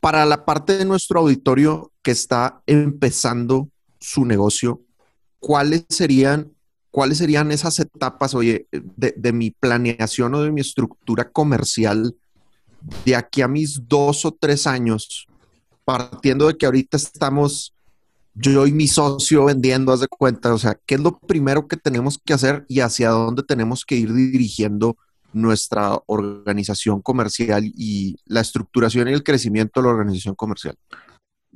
Para 0.00 0.24
la 0.26 0.44
parte 0.44 0.78
de 0.78 0.84
nuestro 0.84 1.20
auditorio 1.20 1.92
que 2.08 2.12
está 2.12 2.62
empezando 2.66 3.68
su 4.00 4.24
negocio, 4.24 4.80
¿cuáles 5.40 5.84
serían 5.90 6.52
¿cuáles 6.90 7.18
serían 7.18 7.52
esas 7.52 7.78
etapas, 7.80 8.34
oye, 8.34 8.66
de, 8.72 9.32
mi 9.34 9.50
planeación 9.50 10.34
o 10.34 10.40
de 10.40 10.50
mi 10.50 10.62
estructura 10.62 11.30
comercial 11.30 12.16
de 13.04 13.14
aquí 13.14 13.42
a 13.42 13.46
mis 13.46 13.86
dos 13.86 14.24
o 14.24 14.32
tres 14.32 14.66
años, 14.66 15.26
partiendo 15.84 16.46
de 16.46 16.56
que 16.56 16.64
ahorita 16.64 16.96
estamos 16.96 17.74
yo 18.34 18.66
y 18.66 18.72
mi 18.72 18.88
socio 18.88 19.44
vendiendo, 19.44 19.92
haz 19.92 20.00
de 20.00 20.08
cuenta, 20.08 20.54
o 20.54 20.58
sea, 20.58 20.80
¿qué 20.86 20.94
es 20.94 21.00
lo 21.02 21.18
primero 21.18 21.68
que 21.68 21.76
tenemos 21.76 22.18
que 22.24 22.32
hacer 22.32 22.64
y 22.68 22.80
hacia 22.80 23.10
dónde 23.10 23.42
tenemos 23.42 23.84
que 23.84 23.96
ir 23.96 24.14
dirigiendo 24.14 24.96
nuestra 25.34 26.00
organización 26.06 27.02
comercial 27.02 27.70
y 27.76 28.16
la 28.24 28.40
estructuración 28.40 29.08
y 29.08 29.12
el 29.12 29.22
crecimiento 29.22 29.80
de 29.80 29.88
la 29.88 29.92
organización 29.92 30.34
comercial? 30.34 30.74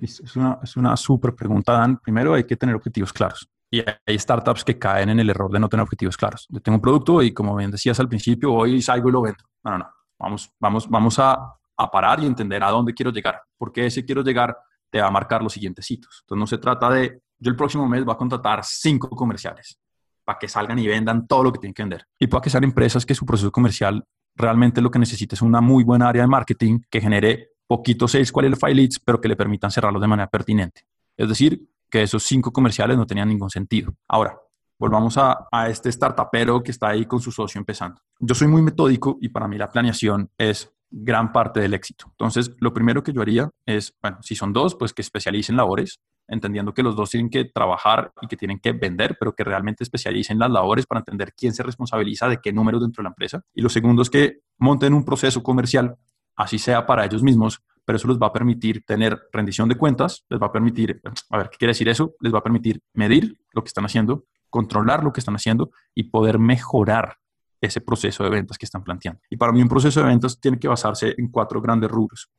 Es 0.00 0.36
una, 0.36 0.58
es 0.62 0.76
una 0.76 0.96
súper 0.96 1.34
pregunta, 1.34 1.72
Dan. 1.72 1.98
Primero 1.98 2.34
hay 2.34 2.44
que 2.44 2.56
tener 2.56 2.74
objetivos 2.74 3.12
claros. 3.12 3.48
Y 3.70 3.80
hay 3.80 4.18
startups 4.18 4.64
que 4.64 4.78
caen 4.78 5.10
en 5.10 5.20
el 5.20 5.30
error 5.30 5.50
de 5.50 5.58
no 5.58 5.68
tener 5.68 5.82
objetivos 5.82 6.16
claros. 6.16 6.46
Yo 6.50 6.60
tengo 6.60 6.76
un 6.76 6.82
producto 6.82 7.22
y 7.22 7.32
como 7.32 7.56
bien 7.56 7.70
decías 7.70 7.98
al 8.00 8.08
principio, 8.08 8.52
hoy 8.52 8.82
salgo 8.82 9.08
y 9.08 9.12
lo 9.12 9.22
vendo. 9.22 9.44
No, 9.64 9.72
no, 9.72 9.78
no. 9.78 9.86
Vamos, 10.18 10.50
vamos, 10.60 10.88
vamos 10.88 11.18
a, 11.18 11.38
a 11.76 11.90
parar 11.90 12.20
y 12.20 12.26
entender 12.26 12.62
a 12.62 12.70
dónde 12.70 12.92
quiero 12.94 13.10
llegar. 13.10 13.40
Porque 13.56 13.86
ese 13.86 14.04
quiero 14.04 14.22
llegar 14.22 14.56
te 14.90 15.00
va 15.00 15.08
a 15.08 15.10
marcar 15.10 15.42
los 15.42 15.54
siguientes 15.54 15.86
sitios. 15.86 16.20
Entonces 16.22 16.40
no 16.40 16.46
se 16.46 16.58
trata 16.58 16.90
de, 16.90 17.22
yo 17.38 17.50
el 17.50 17.56
próximo 17.56 17.88
mes 17.88 18.04
voy 18.04 18.14
a 18.14 18.18
contratar 18.18 18.60
cinco 18.62 19.08
comerciales 19.08 19.78
para 20.24 20.38
que 20.38 20.48
salgan 20.48 20.78
y 20.78 20.86
vendan 20.86 21.26
todo 21.26 21.42
lo 21.42 21.52
que 21.52 21.58
tienen 21.58 21.74
que 21.74 21.82
vender. 21.82 22.06
Y 22.18 22.26
para 22.26 22.42
que 22.42 22.50
sean 22.50 22.64
empresas 22.64 23.06
que 23.06 23.14
su 23.14 23.24
proceso 23.24 23.50
comercial 23.50 24.04
realmente 24.34 24.80
lo 24.80 24.90
que 24.90 24.98
necesita 24.98 25.34
es 25.34 25.42
una 25.42 25.60
muy 25.60 25.82
buena 25.82 26.08
área 26.08 26.22
de 26.22 26.28
marketing 26.28 26.80
que 26.90 27.00
genere 27.00 27.50
poquitos 27.66 28.12
sales 28.12 28.32
qualify 28.32 28.74
leads, 28.74 28.98
pero 29.00 29.20
que 29.20 29.28
le 29.28 29.36
permitan 29.36 29.70
cerrarlos 29.70 30.00
de 30.02 30.08
manera 30.08 30.28
pertinente. 30.28 30.82
Es 31.16 31.28
decir, 31.28 31.68
que 31.90 32.02
esos 32.02 32.22
cinco 32.22 32.52
comerciales 32.52 32.96
no 32.96 33.06
tenían 33.06 33.28
ningún 33.28 33.50
sentido. 33.50 33.94
Ahora, 34.08 34.38
volvamos 34.78 35.16
a, 35.18 35.46
a 35.50 35.68
este 35.68 35.90
startupero 35.92 36.62
que 36.62 36.70
está 36.70 36.88
ahí 36.88 37.06
con 37.06 37.20
su 37.20 37.30
socio 37.30 37.58
empezando. 37.58 38.00
Yo 38.18 38.34
soy 38.34 38.48
muy 38.48 38.62
metódico 38.62 39.18
y 39.20 39.28
para 39.28 39.46
mí 39.46 39.58
la 39.58 39.68
planeación 39.68 40.30
es 40.38 40.72
gran 40.92 41.32
parte 41.32 41.60
del 41.60 41.74
éxito. 41.74 42.06
Entonces, 42.10 42.54
lo 42.58 42.72
primero 42.72 43.02
que 43.02 43.12
yo 43.12 43.22
haría 43.22 43.50
es, 43.66 43.94
bueno, 44.00 44.18
si 44.22 44.34
son 44.34 44.52
dos, 44.52 44.74
pues 44.74 44.92
que 44.92 45.02
especialicen 45.02 45.56
labores, 45.56 46.00
entendiendo 46.28 46.74
que 46.74 46.82
los 46.82 46.94
dos 46.94 47.10
tienen 47.10 47.30
que 47.30 47.46
trabajar 47.46 48.12
y 48.20 48.26
que 48.26 48.36
tienen 48.36 48.58
que 48.58 48.72
vender, 48.72 49.16
pero 49.18 49.34
que 49.34 49.42
realmente 49.42 49.84
especialicen 49.84 50.38
las 50.38 50.50
labores 50.50 50.86
para 50.86 51.00
entender 51.00 51.32
quién 51.34 51.54
se 51.54 51.62
responsabiliza 51.62 52.28
de 52.28 52.38
qué 52.42 52.52
números 52.52 52.82
dentro 52.82 53.02
de 53.02 53.04
la 53.04 53.10
empresa. 53.10 53.42
Y 53.54 53.62
lo 53.62 53.68
segundo 53.68 54.02
es 54.02 54.10
que 54.10 54.40
monten 54.58 54.94
un 54.94 55.04
proceso 55.04 55.42
comercial, 55.42 55.96
así 56.36 56.58
sea 56.58 56.86
para 56.86 57.04
ellos 57.04 57.22
mismos, 57.22 57.62
pero 57.84 57.96
eso 57.96 58.08
les 58.08 58.18
va 58.18 58.28
a 58.28 58.32
permitir 58.32 58.84
tener 58.84 59.20
rendición 59.32 59.68
de 59.68 59.76
cuentas, 59.76 60.24
les 60.28 60.40
va 60.40 60.46
a 60.46 60.52
permitir, 60.52 61.00
a 61.30 61.38
ver, 61.38 61.50
¿qué 61.50 61.58
quiere 61.58 61.70
decir 61.72 61.88
eso? 61.88 62.14
Les 62.20 62.32
va 62.32 62.38
a 62.38 62.42
permitir 62.42 62.80
medir 62.94 63.38
lo 63.52 63.62
que 63.62 63.68
están 63.68 63.84
haciendo, 63.84 64.24
controlar 64.50 65.02
lo 65.02 65.12
que 65.12 65.20
están 65.20 65.34
haciendo 65.34 65.70
y 65.94 66.04
poder 66.04 66.38
mejorar 66.38 67.18
ese 67.60 67.80
proceso 67.80 68.24
de 68.24 68.30
ventas 68.30 68.58
que 68.58 68.66
están 68.66 68.82
planteando. 68.82 69.20
Y 69.30 69.36
para 69.36 69.52
mí 69.52 69.62
un 69.62 69.68
proceso 69.68 70.00
de 70.00 70.06
ventas 70.06 70.38
tiene 70.40 70.58
que 70.58 70.68
basarse 70.68 71.14
en 71.16 71.28
cuatro 71.28 71.60
grandes 71.60 71.90
rubros. 71.90 72.30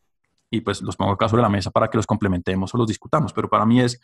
Y 0.50 0.62
pues 0.62 0.82
los 0.82 0.96
pongo 0.96 1.14
acá 1.14 1.28
sobre 1.28 1.42
la 1.42 1.50
mesa 1.50 1.72
para 1.72 1.90
que 1.90 1.98
los 1.98 2.06
complementemos 2.06 2.74
o 2.76 2.78
los 2.78 2.88
discutamos. 2.88 3.34
Pero 3.34 3.50
para 3.50 3.66
mí 3.66 3.82
es 3.82 4.00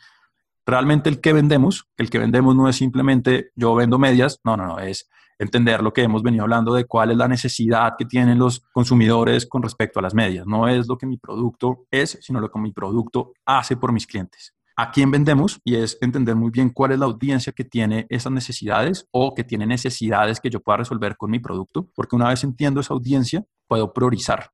realmente 0.70 1.08
el 1.10 1.20
que 1.20 1.32
vendemos. 1.32 1.88
El 1.96 2.10
que 2.10 2.18
vendemos 2.18 2.56
no 2.56 2.68
es 2.68 2.76
simplemente 2.76 3.50
yo 3.54 3.74
vendo 3.74 3.98
medias. 3.98 4.40
No, 4.44 4.56
no, 4.56 4.66
no. 4.66 4.78
Es 4.78 5.08
entender 5.38 5.82
lo 5.82 5.92
que 5.92 6.02
hemos 6.02 6.22
venido 6.22 6.44
hablando 6.44 6.74
de 6.74 6.84
cuál 6.84 7.10
es 7.10 7.16
la 7.16 7.26
necesidad 7.26 7.94
que 7.98 8.04
tienen 8.04 8.38
los 8.38 8.60
consumidores 8.72 9.46
con 9.46 9.62
respecto 9.62 9.98
a 9.98 10.02
las 10.02 10.14
medias. 10.14 10.46
No 10.46 10.68
es 10.68 10.86
lo 10.86 10.98
que 10.98 11.06
mi 11.06 11.16
producto 11.16 11.86
es, 11.90 12.18
sino 12.20 12.40
lo 12.40 12.50
que 12.50 12.58
mi 12.58 12.72
producto 12.72 13.32
hace 13.46 13.76
por 13.76 13.92
mis 13.92 14.06
clientes. 14.06 14.54
A 14.76 14.90
quién 14.90 15.10
vendemos 15.10 15.60
y 15.64 15.76
es 15.76 15.98
entender 16.00 16.36
muy 16.36 16.50
bien 16.50 16.70
cuál 16.70 16.92
es 16.92 16.98
la 16.98 17.06
audiencia 17.06 17.52
que 17.52 17.64
tiene 17.64 18.06
esas 18.08 18.32
necesidades 18.32 19.08
o 19.10 19.34
que 19.34 19.44
tiene 19.44 19.66
necesidades 19.66 20.40
que 20.40 20.50
yo 20.50 20.60
pueda 20.60 20.78
resolver 20.78 21.16
con 21.16 21.30
mi 21.30 21.38
producto, 21.38 21.88
porque 21.94 22.16
una 22.16 22.28
vez 22.28 22.44
entiendo 22.44 22.80
esa 22.80 22.94
audiencia, 22.94 23.44
puedo 23.66 23.92
priorizar 23.92 24.52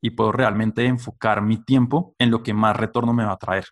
y 0.00 0.10
puedo 0.10 0.32
realmente 0.32 0.86
enfocar 0.86 1.42
mi 1.42 1.62
tiempo 1.62 2.14
en 2.18 2.30
lo 2.30 2.42
que 2.42 2.54
más 2.54 2.76
retorno 2.76 3.12
me 3.12 3.24
va 3.24 3.32
a 3.32 3.36
traer. 3.36 3.66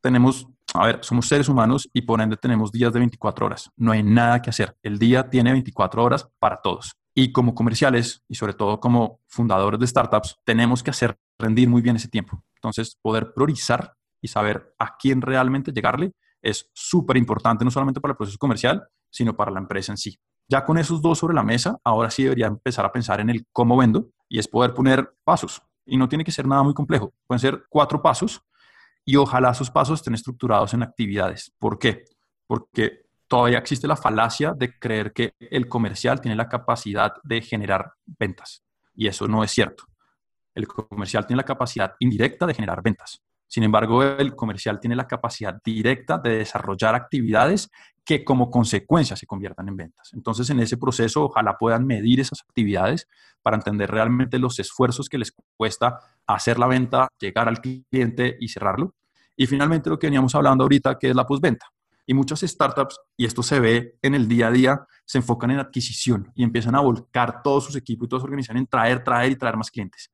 Tenemos 0.00 0.48
a 0.74 0.86
ver, 0.86 1.00
somos 1.02 1.26
seres 1.26 1.48
humanos 1.48 1.88
y 1.92 2.02
por 2.02 2.20
ende 2.20 2.36
tenemos 2.36 2.70
días 2.70 2.92
de 2.92 3.00
24 3.00 3.46
horas. 3.46 3.70
No 3.76 3.92
hay 3.92 4.02
nada 4.02 4.40
que 4.40 4.50
hacer. 4.50 4.76
El 4.82 4.98
día 4.98 5.28
tiene 5.28 5.52
24 5.52 6.02
horas 6.02 6.28
para 6.38 6.60
todos. 6.60 6.92
Y 7.14 7.32
como 7.32 7.54
comerciales 7.54 8.22
y 8.28 8.36
sobre 8.36 8.54
todo 8.54 8.78
como 8.78 9.20
fundadores 9.26 9.80
de 9.80 9.86
startups, 9.86 10.36
tenemos 10.44 10.82
que 10.82 10.90
hacer 10.90 11.18
rendir 11.38 11.68
muy 11.68 11.82
bien 11.82 11.96
ese 11.96 12.08
tiempo. 12.08 12.42
Entonces, 12.54 12.96
poder 13.02 13.32
priorizar 13.34 13.94
y 14.20 14.28
saber 14.28 14.74
a 14.78 14.96
quién 14.96 15.20
realmente 15.20 15.72
llegarle 15.72 16.12
es 16.40 16.70
súper 16.72 17.16
importante, 17.16 17.64
no 17.64 17.70
solamente 17.70 18.00
para 18.00 18.12
el 18.12 18.16
proceso 18.16 18.38
comercial, 18.38 18.86
sino 19.10 19.36
para 19.36 19.50
la 19.50 19.58
empresa 19.58 19.92
en 19.92 19.98
sí. 19.98 20.18
Ya 20.48 20.64
con 20.64 20.78
esos 20.78 21.02
dos 21.02 21.18
sobre 21.18 21.34
la 21.34 21.42
mesa, 21.42 21.78
ahora 21.84 22.10
sí 22.10 22.22
debería 22.22 22.46
empezar 22.46 22.84
a 22.84 22.92
pensar 22.92 23.20
en 23.20 23.30
el 23.30 23.46
cómo 23.52 23.76
vendo 23.76 24.08
y 24.28 24.38
es 24.38 24.46
poder 24.46 24.72
poner 24.72 25.14
pasos. 25.24 25.62
Y 25.84 25.96
no 25.96 26.08
tiene 26.08 26.24
que 26.24 26.32
ser 26.32 26.46
nada 26.46 26.62
muy 26.62 26.74
complejo. 26.74 27.12
Pueden 27.26 27.40
ser 27.40 27.64
cuatro 27.68 28.00
pasos 28.00 28.42
y 29.10 29.16
ojalá 29.16 29.50
esos 29.50 29.72
pasos 29.72 29.98
estén 29.98 30.14
estructurados 30.14 30.72
en 30.72 30.84
actividades. 30.84 31.52
¿Por 31.58 31.80
qué? 31.80 32.04
Porque 32.46 33.06
todavía 33.26 33.58
existe 33.58 33.88
la 33.88 33.96
falacia 33.96 34.54
de 34.56 34.78
creer 34.78 35.12
que 35.12 35.34
el 35.40 35.66
comercial 35.66 36.20
tiene 36.20 36.36
la 36.36 36.48
capacidad 36.48 37.14
de 37.24 37.42
generar 37.42 37.94
ventas. 38.06 38.62
Y 38.94 39.08
eso 39.08 39.26
no 39.26 39.42
es 39.42 39.50
cierto. 39.50 39.82
El 40.54 40.68
comercial 40.68 41.26
tiene 41.26 41.38
la 41.38 41.44
capacidad 41.44 41.94
indirecta 41.98 42.46
de 42.46 42.54
generar 42.54 42.82
ventas. 42.82 43.20
Sin 43.48 43.64
embargo, 43.64 44.04
el 44.04 44.36
comercial 44.36 44.78
tiene 44.78 44.94
la 44.94 45.08
capacidad 45.08 45.60
directa 45.64 46.16
de 46.16 46.36
desarrollar 46.36 46.94
actividades 46.94 47.68
que 48.04 48.22
como 48.22 48.48
consecuencia 48.48 49.16
se 49.16 49.26
conviertan 49.26 49.66
en 49.66 49.76
ventas. 49.76 50.12
Entonces, 50.12 50.50
en 50.50 50.60
ese 50.60 50.76
proceso, 50.76 51.24
ojalá 51.24 51.58
puedan 51.58 51.84
medir 51.84 52.20
esas 52.20 52.42
actividades 52.42 53.08
para 53.42 53.56
entender 53.56 53.90
realmente 53.90 54.38
los 54.38 54.60
esfuerzos 54.60 55.08
que 55.08 55.18
les 55.18 55.34
cuesta 55.56 55.98
hacer 56.28 56.60
la 56.60 56.68
venta, 56.68 57.08
llegar 57.18 57.48
al 57.48 57.60
cliente 57.60 58.36
y 58.38 58.46
cerrarlo. 58.46 58.94
Y 59.40 59.46
finalmente, 59.46 59.88
lo 59.88 59.98
que 59.98 60.06
veníamos 60.06 60.34
hablando 60.34 60.64
ahorita, 60.64 60.98
que 60.98 61.08
es 61.08 61.16
la 61.16 61.24
postventa. 61.24 61.64
Y 62.06 62.12
muchas 62.12 62.40
startups, 62.40 63.00
y 63.16 63.24
esto 63.24 63.42
se 63.42 63.58
ve 63.58 63.96
en 64.02 64.14
el 64.14 64.28
día 64.28 64.48
a 64.48 64.50
día, 64.50 64.86
se 65.06 65.16
enfocan 65.16 65.50
en 65.50 65.60
adquisición 65.60 66.30
y 66.34 66.44
empiezan 66.44 66.74
a 66.74 66.80
volcar 66.80 67.40
todos 67.42 67.64
sus 67.64 67.74
equipos 67.74 68.04
y 68.04 68.08
toda 68.10 68.20
su 68.20 68.26
organización 68.26 68.58
en 68.58 68.66
traer, 68.66 69.02
traer 69.02 69.32
y 69.32 69.36
traer 69.36 69.56
más 69.56 69.70
clientes. 69.70 70.10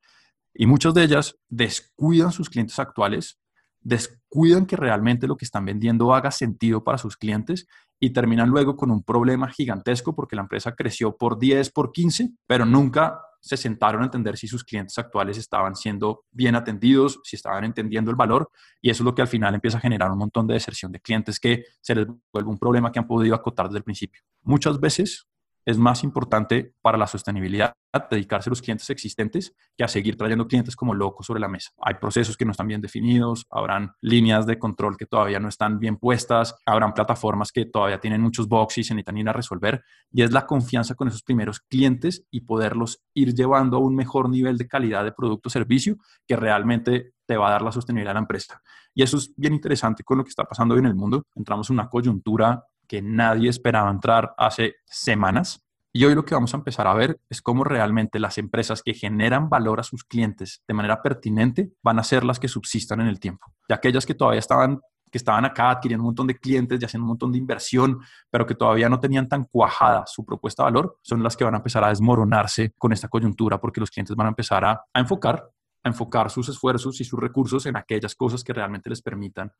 Y 0.53 0.65
muchas 0.65 0.93
de 0.93 1.03
ellas 1.03 1.35
descuidan 1.49 2.31
sus 2.31 2.49
clientes 2.49 2.79
actuales, 2.79 3.37
descuidan 3.81 4.65
que 4.65 4.75
realmente 4.75 5.27
lo 5.27 5.37
que 5.37 5.45
están 5.45 5.65
vendiendo 5.65 6.13
haga 6.13 6.31
sentido 6.31 6.83
para 6.83 6.97
sus 6.97 7.17
clientes 7.17 7.67
y 7.99 8.11
terminan 8.11 8.49
luego 8.49 8.75
con 8.75 8.91
un 8.91 9.03
problema 9.03 9.49
gigantesco 9.49 10.15
porque 10.15 10.35
la 10.35 10.43
empresa 10.43 10.75
creció 10.75 11.15
por 11.15 11.39
10, 11.39 11.71
por 11.71 11.91
15, 11.91 12.31
pero 12.45 12.65
nunca 12.65 13.21
se 13.41 13.57
sentaron 13.57 14.01
a 14.01 14.05
entender 14.05 14.37
si 14.37 14.47
sus 14.47 14.63
clientes 14.63 14.97
actuales 14.97 15.37
estaban 15.37 15.75
siendo 15.75 16.25
bien 16.31 16.55
atendidos, 16.55 17.19
si 17.23 17.35
estaban 17.35 17.63
entendiendo 17.63 18.11
el 18.11 18.17
valor, 18.17 18.49
y 18.81 18.89
eso 18.89 19.03
es 19.03 19.05
lo 19.05 19.15
que 19.15 19.21
al 19.21 19.27
final 19.27 19.55
empieza 19.55 19.77
a 19.77 19.81
generar 19.81 20.11
un 20.11 20.17
montón 20.17 20.47
de 20.47 20.55
deserción 20.55 20.91
de 20.91 20.99
clientes 20.99 21.39
que 21.39 21.63
se 21.81 21.95
les 21.95 22.07
vuelve 22.33 22.49
un 22.49 22.57
problema 22.57 22.91
que 22.91 22.99
han 22.99 23.07
podido 23.07 23.35
acotar 23.35 23.67
desde 23.67 23.79
el 23.79 23.83
principio. 23.83 24.21
Muchas 24.43 24.79
veces 24.79 25.27
es 25.67 25.77
más 25.77 26.05
importante 26.05 26.73
para 26.81 26.97
la 26.97 27.07
sostenibilidad 27.07 27.73
dedicarse 28.09 28.49
a 28.49 28.51
los 28.51 28.61
clientes 28.61 28.89
existentes 28.89 29.53
que 29.75 29.83
a 29.83 29.87
seguir 29.87 30.17
trayendo 30.17 30.47
clientes 30.47 30.75
como 30.75 30.93
locos 30.93 31.25
sobre 31.25 31.41
la 31.41 31.49
mesa. 31.49 31.71
Hay 31.81 31.95
procesos 31.95 32.37
que 32.37 32.45
no 32.45 32.51
están 32.51 32.67
bien 32.67 32.79
definidos, 32.79 33.45
habrán 33.49 33.91
líneas 33.99 34.45
de 34.45 34.57
control 34.57 34.95
que 34.95 35.05
todavía 35.05 35.39
no 35.39 35.49
están 35.49 35.77
bien 35.79 35.97
puestas, 35.97 36.55
habrán 36.65 36.93
plataformas 36.93 37.51
que 37.51 37.65
todavía 37.65 37.99
tienen 37.99 38.21
muchos 38.21 38.47
bugs 38.47 38.77
y 38.77 38.83
se 38.83 38.93
necesitan 38.93 39.17
ir 39.17 39.27
a 39.27 39.33
resolver. 39.33 39.83
Y 40.11 40.21
es 40.21 40.31
la 40.31 40.45
confianza 40.45 40.95
con 40.95 41.09
esos 41.09 41.23
primeros 41.23 41.59
clientes 41.59 42.23
y 42.31 42.41
poderlos 42.41 43.03
ir 43.13 43.33
llevando 43.33 43.77
a 43.77 43.79
un 43.81 43.93
mejor 43.93 44.29
nivel 44.29 44.57
de 44.57 44.67
calidad 44.67 45.03
de 45.03 45.11
producto 45.11 45.47
o 45.47 45.51
servicio 45.51 45.97
que 46.25 46.37
realmente 46.37 47.13
te 47.25 47.35
va 47.35 47.49
a 47.49 47.51
dar 47.51 47.61
la 47.61 47.73
sostenibilidad 47.73 48.11
a 48.11 48.13
la 48.13 48.21
empresa. 48.21 48.61
Y 48.93 49.03
eso 49.03 49.17
es 49.17 49.33
bien 49.35 49.53
interesante 49.53 50.03
con 50.03 50.17
lo 50.17 50.23
que 50.23 50.29
está 50.29 50.45
pasando 50.45 50.75
hoy 50.75 50.79
en 50.79 50.87
el 50.87 50.95
mundo. 50.95 51.25
Entramos 51.35 51.69
en 51.69 51.73
una 51.73 51.89
coyuntura 51.89 52.63
que 52.87 53.01
nadie 53.01 53.49
esperaba 53.49 53.91
entrar 53.91 54.33
hace 54.37 54.75
semanas. 54.85 55.63
Y 55.93 56.05
hoy 56.05 56.13
lo 56.15 56.25
que 56.25 56.35
vamos 56.35 56.53
a 56.53 56.57
empezar 56.57 56.87
a 56.87 56.93
ver 56.93 57.19
es 57.29 57.41
cómo 57.41 57.63
realmente 57.63 58.19
las 58.19 58.37
empresas 58.37 58.83
que 58.83 58.93
generan 58.93 59.49
valor 59.49 59.79
a 59.79 59.83
sus 59.83 60.03
clientes 60.03 60.61
de 60.67 60.73
manera 60.73 61.01
pertinente 61.01 61.71
van 61.81 61.99
a 61.99 62.03
ser 62.03 62.23
las 62.23 62.39
que 62.39 62.47
subsistan 62.47 63.01
en 63.01 63.07
el 63.07 63.19
tiempo. 63.19 63.51
Y 63.67 63.73
aquellas 63.73 64.05
que 64.05 64.13
todavía 64.13 64.39
estaban 64.39 64.79
que 65.11 65.17
estaban 65.17 65.45
acá 65.45 65.69
adquiriendo 65.69 66.03
un 66.03 66.07
montón 66.07 66.27
de 66.27 66.37
clientes 66.37 66.81
y 66.81 66.85
haciendo 66.85 67.05
un 67.05 67.09
montón 67.09 67.31
de 67.31 67.37
inversión, 67.37 67.99
pero 68.29 68.45
que 68.45 68.55
todavía 68.55 68.89
no 68.89 68.99
tenían 68.99 69.27
tan 69.27 69.45
cuajada 69.45 70.05
su 70.05 70.25
propuesta 70.25 70.63
de 70.63 70.71
valor, 70.71 70.97
son 71.01 71.23
las 71.23 71.37
que 71.37 71.43
van 71.43 71.53
a 71.53 71.57
empezar 71.57 71.83
a 71.83 71.89
desmoronarse 71.89 72.73
con 72.77 72.91
esta 72.91 73.07
coyuntura 73.07 73.59
porque 73.59 73.79
los 73.79 73.89
clientes 73.89 74.15
van 74.15 74.27
a 74.27 74.29
empezar 74.29 74.65
a, 74.65 74.83
enfocar, 74.93 75.49
a 75.83 75.89
enfocar 75.89 76.29
sus 76.29 76.49
esfuerzos 76.49 76.99
y 76.99 77.05
sus 77.05 77.19
recursos 77.19 77.65
en 77.65 77.77
aquellas 77.77 78.15
cosas 78.15 78.43
que 78.43 78.53
realmente 78.53 78.89
les 78.89 79.01
permitan 79.01 79.51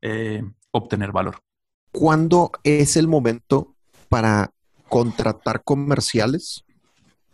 eh, 0.00 0.42
obtener 0.70 1.12
valor. 1.12 1.36
¿Cuándo 1.96 2.50
es 2.62 2.98
el 2.98 3.08
momento 3.08 3.74
para 4.10 4.50
contratar 4.86 5.62
comerciales 5.64 6.62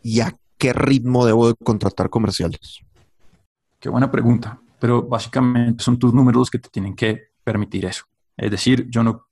y 0.04 0.20
a 0.20 0.36
qué 0.56 0.72
ritmo 0.72 1.26
debo 1.26 1.48
de 1.48 1.54
contratar 1.64 2.10
comerciales? 2.10 2.78
Qué 3.80 3.88
buena 3.88 4.08
pregunta, 4.08 4.60
pero 4.78 5.02
básicamente 5.02 5.82
son 5.82 5.98
tus 5.98 6.14
números 6.14 6.48
que 6.48 6.60
te 6.60 6.68
tienen 6.68 6.94
que 6.94 7.30
permitir 7.42 7.86
eso. 7.86 8.04
Es 8.36 8.52
decir, 8.52 8.86
yo 8.88 9.02
no 9.02 9.26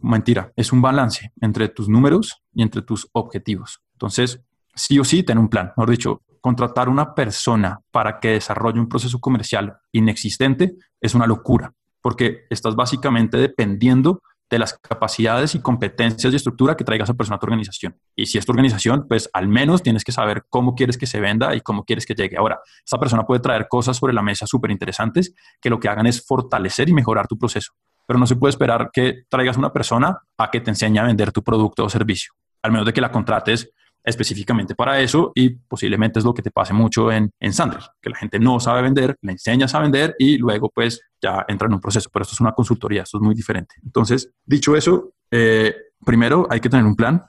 mentira, 0.00 0.52
es 0.54 0.72
un 0.72 0.80
balance 0.80 1.32
entre 1.40 1.68
tus 1.68 1.88
números 1.88 2.40
y 2.54 2.62
entre 2.62 2.82
tus 2.82 3.08
objetivos. 3.12 3.82
Entonces, 3.94 4.40
sí 4.74 4.98
o 5.00 5.04
sí, 5.04 5.24
ten 5.24 5.38
un 5.38 5.48
plan. 5.48 5.72
Mejor 5.76 5.90
dicho, 5.90 6.22
contratar 6.40 6.88
una 6.88 7.14
persona 7.14 7.80
para 7.90 8.20
que 8.20 8.28
desarrolle 8.28 8.78
un 8.78 8.88
proceso 8.88 9.18
comercial 9.18 9.76
inexistente 9.92 10.76
es 11.00 11.16
una 11.16 11.26
locura, 11.26 11.74
porque 12.00 12.46
estás 12.48 12.76
básicamente 12.76 13.36
dependiendo 13.38 14.22
de 14.50 14.58
las 14.58 14.78
capacidades 14.78 15.54
y 15.54 15.60
competencias 15.60 16.32
y 16.32 16.36
estructura 16.36 16.76
que 16.76 16.84
traiga 16.84 17.04
esa 17.04 17.14
persona 17.14 17.36
a 17.36 17.38
tu 17.38 17.46
organización. 17.46 17.96
Y 18.16 18.26
si 18.26 18.38
es 18.38 18.46
tu 18.46 18.52
organización, 18.52 19.06
pues 19.08 19.28
al 19.32 19.48
menos 19.48 19.82
tienes 19.82 20.04
que 20.04 20.12
saber 20.12 20.44
cómo 20.48 20.74
quieres 20.74 20.96
que 20.96 21.06
se 21.06 21.20
venda 21.20 21.54
y 21.54 21.60
cómo 21.60 21.84
quieres 21.84 22.06
que 22.06 22.14
llegue. 22.14 22.36
Ahora, 22.36 22.60
esa 22.84 22.98
persona 22.98 23.24
puede 23.24 23.40
traer 23.40 23.68
cosas 23.68 23.96
sobre 23.96 24.12
la 24.12 24.22
mesa 24.22 24.46
súper 24.46 24.70
interesantes 24.70 25.34
que 25.60 25.70
lo 25.70 25.78
que 25.78 25.88
hagan 25.88 26.06
es 26.06 26.24
fortalecer 26.24 26.88
y 26.88 26.92
mejorar 26.92 27.26
tu 27.26 27.38
proceso. 27.38 27.72
Pero 28.06 28.18
no 28.18 28.26
se 28.26 28.36
puede 28.36 28.50
esperar 28.50 28.90
que 28.92 29.24
traigas 29.28 29.56
una 29.56 29.72
persona 29.72 30.18
a 30.38 30.50
que 30.50 30.60
te 30.60 30.70
enseñe 30.70 30.98
a 30.98 31.04
vender 31.04 31.30
tu 31.30 31.42
producto 31.42 31.84
o 31.84 31.90
servicio, 31.90 32.32
al 32.62 32.72
menos 32.72 32.86
de 32.86 32.92
que 32.92 33.02
la 33.02 33.12
contrates 33.12 33.70
específicamente 34.04 34.74
para 34.74 35.00
eso 35.00 35.32
y 35.34 35.50
posiblemente 35.50 36.18
es 36.18 36.24
lo 36.24 36.34
que 36.34 36.42
te 36.42 36.50
pase 36.50 36.72
mucho 36.72 37.12
en, 37.12 37.30
en 37.40 37.52
Sandler, 37.52 37.82
que 38.00 38.10
la 38.10 38.16
gente 38.16 38.38
no 38.38 38.58
sabe 38.60 38.82
vender, 38.82 39.16
le 39.22 39.32
enseñas 39.32 39.74
a 39.74 39.80
vender 39.80 40.14
y 40.18 40.38
luego 40.38 40.70
pues 40.70 41.00
ya 41.20 41.44
entra 41.48 41.66
en 41.66 41.74
un 41.74 41.80
proceso, 41.80 42.08
pero 42.12 42.22
esto 42.22 42.34
es 42.34 42.40
una 42.40 42.52
consultoría, 42.52 43.02
esto 43.02 43.18
es 43.18 43.22
muy 43.22 43.34
diferente. 43.34 43.74
Entonces, 43.84 44.30
dicho 44.44 44.76
eso, 44.76 45.12
eh, 45.30 45.74
primero 46.04 46.46
hay 46.50 46.60
que 46.60 46.68
tener 46.68 46.84
un 46.84 46.96
plan. 46.96 47.24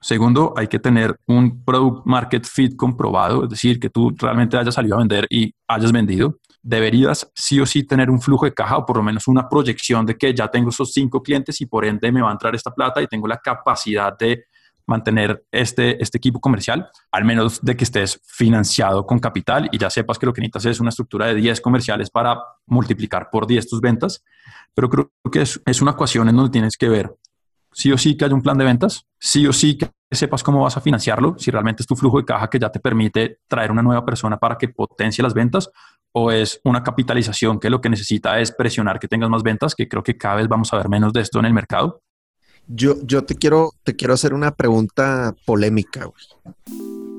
Segundo, 0.00 0.52
hay 0.56 0.66
que 0.66 0.80
tener 0.80 1.16
un 1.26 1.64
product 1.64 2.06
market 2.06 2.44
fit 2.44 2.74
comprobado, 2.74 3.44
es 3.44 3.50
decir, 3.50 3.78
que 3.78 3.88
tú 3.88 4.12
realmente 4.18 4.56
hayas 4.56 4.74
salido 4.74 4.96
a 4.96 4.98
vender 4.98 5.26
y 5.30 5.54
hayas 5.68 5.92
vendido. 5.92 6.40
Deberías 6.60 7.30
sí 7.34 7.60
o 7.60 7.66
sí 7.66 7.84
tener 7.84 8.10
un 8.10 8.20
flujo 8.20 8.44
de 8.44 8.54
caja 8.54 8.78
o 8.78 8.86
por 8.86 8.96
lo 8.96 9.02
menos 9.02 9.28
una 9.28 9.48
proyección 9.48 10.04
de 10.04 10.16
que 10.16 10.34
ya 10.34 10.48
tengo 10.48 10.70
esos 10.70 10.92
cinco 10.92 11.22
clientes 11.22 11.60
y 11.60 11.66
por 11.66 11.84
ende 11.84 12.10
me 12.10 12.20
va 12.20 12.30
a 12.30 12.32
entrar 12.32 12.54
esta 12.54 12.74
plata 12.74 13.00
y 13.00 13.06
tengo 13.06 13.28
la 13.28 13.38
capacidad 13.38 14.16
de 14.18 14.46
mantener 14.86 15.44
este, 15.50 16.02
este 16.02 16.18
equipo 16.18 16.40
comercial, 16.40 16.88
al 17.10 17.24
menos 17.24 17.60
de 17.62 17.76
que 17.76 17.84
estés 17.84 18.20
financiado 18.24 19.06
con 19.06 19.18
capital 19.18 19.68
y 19.72 19.78
ya 19.78 19.90
sepas 19.90 20.18
que 20.18 20.26
lo 20.26 20.32
que 20.32 20.40
necesitas 20.40 20.66
es 20.66 20.80
una 20.80 20.90
estructura 20.90 21.26
de 21.26 21.34
10 21.34 21.60
comerciales 21.60 22.10
para 22.10 22.38
multiplicar 22.66 23.28
por 23.30 23.46
10 23.46 23.68
tus 23.68 23.80
ventas. 23.80 24.24
Pero 24.74 24.88
creo 24.88 25.12
que 25.30 25.42
es, 25.42 25.60
es 25.66 25.82
una 25.82 25.92
ecuación 25.92 26.28
en 26.28 26.36
donde 26.36 26.50
tienes 26.50 26.76
que 26.76 26.88
ver 26.88 27.14
sí 27.72 27.90
o 27.90 27.98
sí 27.98 28.16
que 28.16 28.24
haya 28.24 28.34
un 28.34 28.42
plan 28.42 28.58
de 28.58 28.64
ventas, 28.64 29.06
sí 29.18 29.46
o 29.46 29.52
sí 29.52 29.76
que 29.76 29.90
sepas 30.10 30.42
cómo 30.42 30.62
vas 30.62 30.76
a 30.76 30.80
financiarlo, 30.80 31.36
si 31.38 31.50
realmente 31.50 31.82
es 31.82 31.86
tu 31.86 31.96
flujo 31.96 32.18
de 32.18 32.24
caja 32.24 32.48
que 32.48 32.58
ya 32.58 32.70
te 32.70 32.80
permite 32.80 33.38
traer 33.48 33.70
una 33.70 33.82
nueva 33.82 34.04
persona 34.04 34.36
para 34.36 34.58
que 34.58 34.68
potencie 34.68 35.22
las 35.22 35.34
ventas 35.34 35.70
o 36.12 36.30
es 36.30 36.60
una 36.64 36.82
capitalización 36.82 37.58
que 37.58 37.70
lo 37.70 37.80
que 37.80 37.88
necesita 37.88 38.38
es 38.38 38.52
presionar 38.52 39.00
que 39.00 39.08
tengas 39.08 39.30
más 39.30 39.42
ventas, 39.42 39.74
que 39.74 39.88
creo 39.88 40.02
que 40.02 40.16
cada 40.18 40.36
vez 40.36 40.48
vamos 40.48 40.72
a 40.72 40.76
ver 40.76 40.88
menos 40.88 41.12
de 41.12 41.22
esto 41.22 41.38
en 41.38 41.46
el 41.46 41.54
mercado. 41.54 42.02
Yo, 42.68 42.96
yo 43.04 43.24
te, 43.24 43.34
quiero, 43.34 43.72
te 43.84 43.96
quiero 43.96 44.14
hacer 44.14 44.34
una 44.34 44.54
pregunta 44.54 45.34
polémica. 45.44 46.10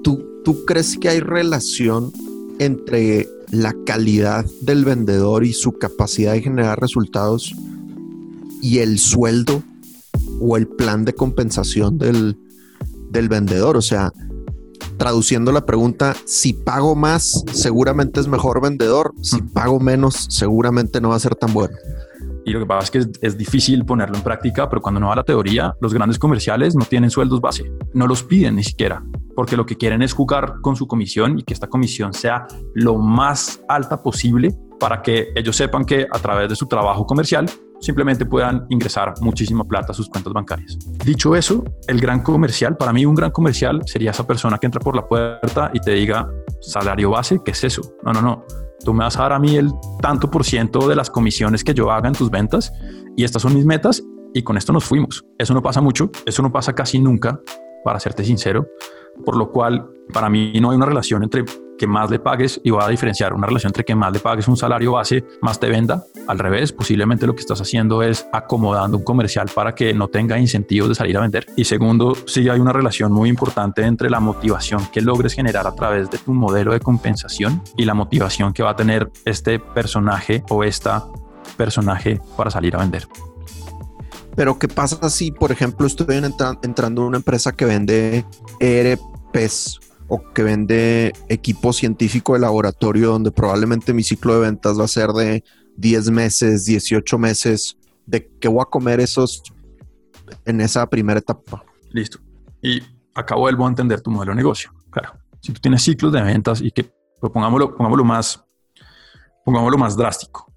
¿Tú, 0.03 0.41
¿Tú 0.43 0.65
crees 0.65 0.97
que 0.97 1.09
hay 1.09 1.19
relación 1.19 2.11
entre 2.59 3.27
la 3.51 3.75
calidad 3.85 4.45
del 4.61 4.85
vendedor 4.85 5.45
y 5.45 5.53
su 5.53 5.73
capacidad 5.73 6.33
de 6.33 6.41
generar 6.41 6.79
resultados 6.79 7.53
y 8.61 8.79
el 8.79 8.97
sueldo 8.97 9.61
o 10.39 10.57
el 10.57 10.67
plan 10.67 11.05
de 11.05 11.13
compensación 11.13 11.97
del, 11.97 12.37
del 13.11 13.29
vendedor? 13.29 13.77
O 13.77 13.81
sea, 13.81 14.11
traduciendo 14.97 15.51
la 15.51 15.65
pregunta, 15.65 16.15
si 16.25 16.53
pago 16.53 16.95
más, 16.95 17.43
seguramente 17.51 18.19
es 18.19 18.27
mejor 18.27 18.61
vendedor. 18.61 19.13
Si 19.21 19.41
pago 19.41 19.79
menos, 19.79 20.27
seguramente 20.29 21.01
no 21.01 21.09
va 21.09 21.15
a 21.15 21.19
ser 21.19 21.35
tan 21.35 21.53
bueno. 21.53 21.75
Y 22.45 22.51
lo 22.51 22.59
que 22.59 22.65
pasa 22.65 22.83
es 22.83 22.91
que 22.91 23.25
es, 23.25 23.37
difícil 23.37 23.85
ponerlo 23.85 24.17
en 24.17 24.23
práctica, 24.23 24.69
pero 24.69 24.81
cuando 24.81 24.99
no 24.99 25.07
va 25.07 25.15
la 25.15 25.23
teoría, 25.23 25.75
los 25.81 25.93
grandes 25.93 26.19
comerciales 26.19 26.75
no 26.75 26.85
tienen 26.85 27.09
sueldos 27.09 27.41
base, 27.41 27.71
no 27.93 28.07
los 28.07 28.23
piden 28.23 28.55
ni 28.55 28.63
siquiera, 28.63 29.03
porque 29.35 29.55
lo 29.55 29.65
que 29.65 29.77
quieren 29.77 30.01
es 30.01 30.13
jugar 30.13 30.55
con 30.61 30.75
su 30.75 30.87
comisión 30.87 31.39
y 31.39 31.43
que 31.43 31.53
esta 31.53 31.67
comisión 31.67 32.13
sea 32.13 32.45
lo 32.73 32.97
más 32.97 33.61
alta 33.67 34.01
posible 34.01 34.53
para 34.79 35.01
que 35.01 35.29
ellos 35.35 35.55
sepan 35.55 35.85
que 35.85 36.05
a 36.11 36.19
través 36.19 36.49
de 36.49 36.55
su 36.55 36.67
trabajo 36.67 37.05
comercial 37.05 37.49
simplemente 37.79 38.25
puedan 38.25 38.65
ingresar 38.69 39.13
muchísima 39.21 39.63
plata 39.65 39.91
a 39.91 39.95
sus 39.95 40.09
cuentas 40.09 40.31
bancarias. 40.31 40.77
Dicho 41.05 41.35
eso, 41.35 41.63
el 41.87 41.99
gran 41.99 42.21
comercial, 42.21 42.77
para 42.77 42.93
mí 42.93 43.05
un 43.05 43.15
gran 43.15 43.31
comercial 43.31 43.81
sería 43.85 44.11
esa 44.11 44.25
persona 44.25 44.57
que 44.57 44.67
entra 44.67 44.79
por 44.79 44.95
la 44.95 45.05
puerta 45.05 45.69
y 45.73 45.79
te 45.79 45.91
diga, 45.91 46.29
salario 46.61 47.11
base, 47.11 47.41
¿qué 47.43 47.51
es 47.51 47.63
eso? 47.63 47.81
No, 48.03 48.13
no, 48.13 48.21
no 48.21 48.45
tú 48.83 48.93
me 48.93 49.03
vas 49.03 49.17
a 49.17 49.23
dar 49.23 49.33
a 49.33 49.39
mí 49.39 49.55
el 49.55 49.71
tanto 50.01 50.29
por 50.29 50.43
ciento 50.43 50.87
de 50.87 50.95
las 50.95 51.09
comisiones 51.09 51.63
que 51.63 51.73
yo 51.73 51.91
haga 51.91 52.07
en 52.07 52.15
tus 52.15 52.29
ventas 52.29 52.71
y 53.15 53.23
estas 53.23 53.41
son 53.41 53.55
mis 53.55 53.65
metas 53.65 54.03
y 54.33 54.43
con 54.43 54.57
esto 54.57 54.73
nos 54.73 54.83
fuimos. 54.83 55.25
Eso 55.37 55.53
no 55.53 55.61
pasa 55.61 55.81
mucho, 55.81 56.09
eso 56.25 56.41
no 56.41 56.51
pasa 56.51 56.73
casi 56.73 56.99
nunca, 56.99 57.39
para 57.83 57.99
serte 57.99 58.23
sincero, 58.23 58.67
por 59.25 59.37
lo 59.37 59.51
cual 59.51 59.89
para 60.11 60.29
mí 60.29 60.53
no 60.59 60.71
hay 60.71 60.77
una 60.77 60.85
relación 60.85 61.23
entre 61.23 61.45
que 61.77 61.87
más 61.87 62.09
le 62.09 62.19
pagues 62.19 62.61
y 62.63 62.69
va 62.69 62.85
a 62.85 62.89
diferenciar 62.89 63.33
una 63.33 63.47
relación 63.47 63.69
entre 63.69 63.83
que 63.83 63.95
más 63.95 64.13
le 64.13 64.19
pagues 64.19 64.47
un 64.47 64.55
salario 64.55 64.93
base, 64.93 65.25
más 65.41 65.59
te 65.59 65.67
venda. 65.69 66.03
Al 66.27 66.39
revés, 66.39 66.71
posiblemente 66.71 67.27
lo 67.27 67.33
que 67.33 67.41
estás 67.41 67.59
haciendo 67.61 68.03
es 68.03 68.27
acomodando 68.31 68.97
un 68.97 69.03
comercial 69.03 69.49
para 69.53 69.75
que 69.75 69.93
no 69.93 70.07
tenga 70.07 70.37
incentivos 70.37 70.89
de 70.89 70.95
salir 70.95 71.17
a 71.17 71.21
vender. 71.21 71.45
Y 71.55 71.65
segundo, 71.65 72.15
sí 72.25 72.47
hay 72.47 72.59
una 72.59 72.73
relación 72.73 73.11
muy 73.11 73.29
importante 73.29 73.83
entre 73.83 74.09
la 74.09 74.19
motivación 74.19 74.85
que 74.91 75.01
logres 75.01 75.33
generar 75.33 75.67
a 75.67 75.75
través 75.75 76.09
de 76.09 76.19
tu 76.19 76.33
modelo 76.33 76.71
de 76.71 76.79
compensación 76.79 77.61
y 77.75 77.85
la 77.85 77.93
motivación 77.93 78.53
que 78.53 78.63
va 78.63 78.71
a 78.71 78.75
tener 78.75 79.11
este 79.25 79.59
personaje 79.59 80.43
o 80.49 80.63
esta 80.63 81.05
personaje 81.57 82.19
para 82.37 82.49
salir 82.49 82.75
a 82.75 82.79
vender. 82.79 83.07
Pero 84.35 84.57
¿qué 84.57 84.67
pasa 84.67 85.09
si, 85.09 85.31
por 85.31 85.51
ejemplo, 85.51 85.85
estoy 85.85 86.15
entrando 86.15 87.01
en 87.01 87.07
una 87.07 87.17
empresa 87.17 87.51
que 87.51 87.65
vende 87.65 88.25
ERPs 88.59 89.79
o 90.07 90.23
que 90.33 90.43
vende 90.43 91.13
equipo 91.29 91.71
científico 91.73 92.33
de 92.33 92.39
laboratorio 92.39 93.11
donde 93.11 93.31
probablemente 93.31 93.93
mi 93.93 94.03
ciclo 94.03 94.35
de 94.35 94.41
ventas 94.41 94.79
va 94.79 94.85
a 94.85 94.87
ser 94.87 95.09
de 95.09 95.43
10 95.77 96.09
meses, 96.11 96.65
18 96.65 97.17
meses, 97.17 97.77
de 98.05 98.29
qué 98.39 98.47
voy 98.47 98.61
a 98.61 98.65
comer 98.65 98.99
esos 98.99 99.43
en 100.45 100.61
esa 100.61 100.87
primera 100.87 101.19
etapa. 101.19 101.63
Listo. 101.91 102.19
Y 102.61 102.81
acá 103.13 103.35
vuelvo 103.35 103.65
a 103.65 103.69
entender 103.69 104.01
tu 104.01 104.11
modelo 104.11 104.31
de 104.31 104.37
negocio. 104.37 104.71
Claro, 104.89 105.13
si 105.41 105.51
tú 105.53 105.61
tienes 105.61 105.83
ciclos 105.83 106.11
de 106.11 106.21
ventas 106.21 106.61
y 106.61 106.71
que, 106.71 106.91
pues 107.19 107.31
pongámoslo, 107.31 107.75
pongámoslo 107.75 108.03
más, 108.03 108.43
pongámoslo 109.45 109.77
más 109.77 109.95
drástico, 109.95 110.51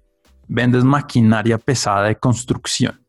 vendes 0.47 0.83
maquinaria 0.83 1.57
pesada 1.57 2.07
de 2.07 2.15
construcción. 2.15 3.03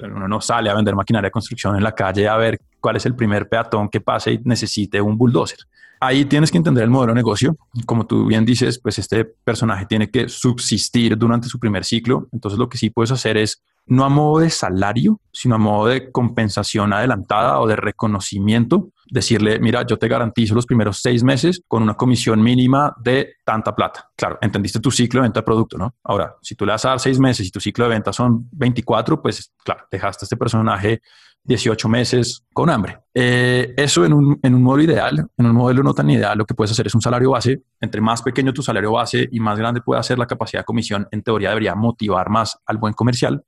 Uno 0.00 0.28
no 0.28 0.40
sale 0.40 0.70
a 0.70 0.74
vender 0.74 0.94
maquinaria 0.94 1.28
de 1.28 1.32
construcción 1.32 1.76
en 1.76 1.82
la 1.82 1.94
calle 1.94 2.28
a 2.28 2.36
ver 2.36 2.60
cuál 2.80 2.96
es 2.96 3.06
el 3.06 3.14
primer 3.14 3.48
peatón 3.48 3.88
que 3.88 4.00
pase 4.00 4.32
y 4.32 4.38
necesite 4.44 5.00
un 5.00 5.16
bulldozer 5.16 5.58
ahí 6.02 6.24
tienes 6.24 6.50
que 6.50 6.58
entender 6.58 6.82
el 6.82 6.90
modelo 6.90 7.12
de 7.12 7.20
negocio. 7.20 7.56
Como 7.86 8.06
tú 8.06 8.26
bien 8.26 8.44
dices, 8.44 8.80
pues 8.80 8.98
este 8.98 9.24
personaje 9.24 9.86
tiene 9.86 10.10
que 10.10 10.28
subsistir 10.28 11.16
durante 11.16 11.48
su 11.48 11.60
primer 11.60 11.84
ciclo. 11.84 12.28
Entonces 12.32 12.58
lo 12.58 12.68
que 12.68 12.76
sí 12.76 12.90
puedes 12.90 13.12
hacer 13.12 13.36
es 13.36 13.62
no 13.86 14.04
a 14.04 14.08
modo 14.08 14.40
de 14.40 14.50
salario, 14.50 15.20
sino 15.32 15.54
a 15.54 15.58
modo 15.58 15.86
de 15.86 16.10
compensación 16.10 16.92
adelantada 16.92 17.60
o 17.60 17.68
de 17.68 17.76
reconocimiento, 17.76 18.90
decirle, 19.10 19.58
mira, 19.60 19.84
yo 19.86 19.98
te 19.98 20.08
garantizo 20.08 20.54
los 20.54 20.66
primeros 20.66 21.00
seis 21.00 21.22
meses 21.22 21.62
con 21.68 21.82
una 21.82 21.94
comisión 21.94 22.42
mínima 22.42 22.94
de 23.00 23.34
tanta 23.44 23.74
plata. 23.74 24.10
Claro, 24.16 24.38
entendiste 24.40 24.80
tu 24.80 24.90
ciclo 24.90 25.20
de 25.20 25.26
venta 25.26 25.40
de 25.40 25.44
producto, 25.44 25.78
¿no? 25.78 25.94
Ahora, 26.04 26.36
si 26.42 26.54
tú 26.54 26.64
le 26.64 26.72
vas 26.72 26.84
a 26.84 26.98
seis 26.98 27.18
meses 27.18 27.46
y 27.46 27.50
tu 27.50 27.60
ciclo 27.60 27.84
de 27.84 27.90
venta 27.90 28.12
son 28.12 28.48
24, 28.52 29.20
pues 29.20 29.52
claro, 29.64 29.84
dejaste 29.90 30.24
a 30.24 30.26
este 30.26 30.36
personaje 30.36 31.02
18 31.44 31.88
meses 31.88 32.44
con 32.52 32.70
hambre. 32.70 32.98
Eh, 33.14 33.74
eso 33.76 34.04
en 34.04 34.12
un, 34.12 34.38
en 34.42 34.54
un 34.54 34.62
modelo 34.62 34.92
ideal, 34.92 35.26
en 35.36 35.46
un 35.46 35.54
modelo 35.54 35.82
no 35.82 35.92
tan 35.92 36.08
ideal, 36.08 36.38
lo 36.38 36.44
que 36.44 36.54
puedes 36.54 36.70
hacer 36.70 36.86
es 36.86 36.94
un 36.94 37.00
salario 37.00 37.30
base. 37.30 37.62
Entre 37.80 38.00
más 38.00 38.22
pequeño 38.22 38.52
tu 38.52 38.62
salario 38.62 38.92
base 38.92 39.28
y 39.30 39.40
más 39.40 39.58
grande 39.58 39.80
pueda 39.80 40.02
ser 40.02 40.18
la 40.18 40.26
capacidad 40.26 40.60
de 40.60 40.64
comisión, 40.64 41.08
en 41.10 41.22
teoría 41.22 41.48
debería 41.48 41.74
motivar 41.74 42.30
más 42.30 42.58
al 42.66 42.78
buen 42.78 42.94
comercial. 42.94 43.44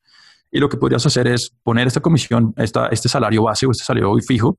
Y 0.50 0.58
lo 0.58 0.68
que 0.68 0.76
podrías 0.76 1.04
hacer 1.06 1.26
es 1.28 1.52
poner 1.62 1.86
esta 1.86 2.00
comisión, 2.00 2.52
esta, 2.56 2.88
este 2.88 3.08
salario 3.08 3.44
base 3.44 3.66
o 3.66 3.70
este 3.70 3.84
salario 3.84 4.14
fijo, 4.26 4.58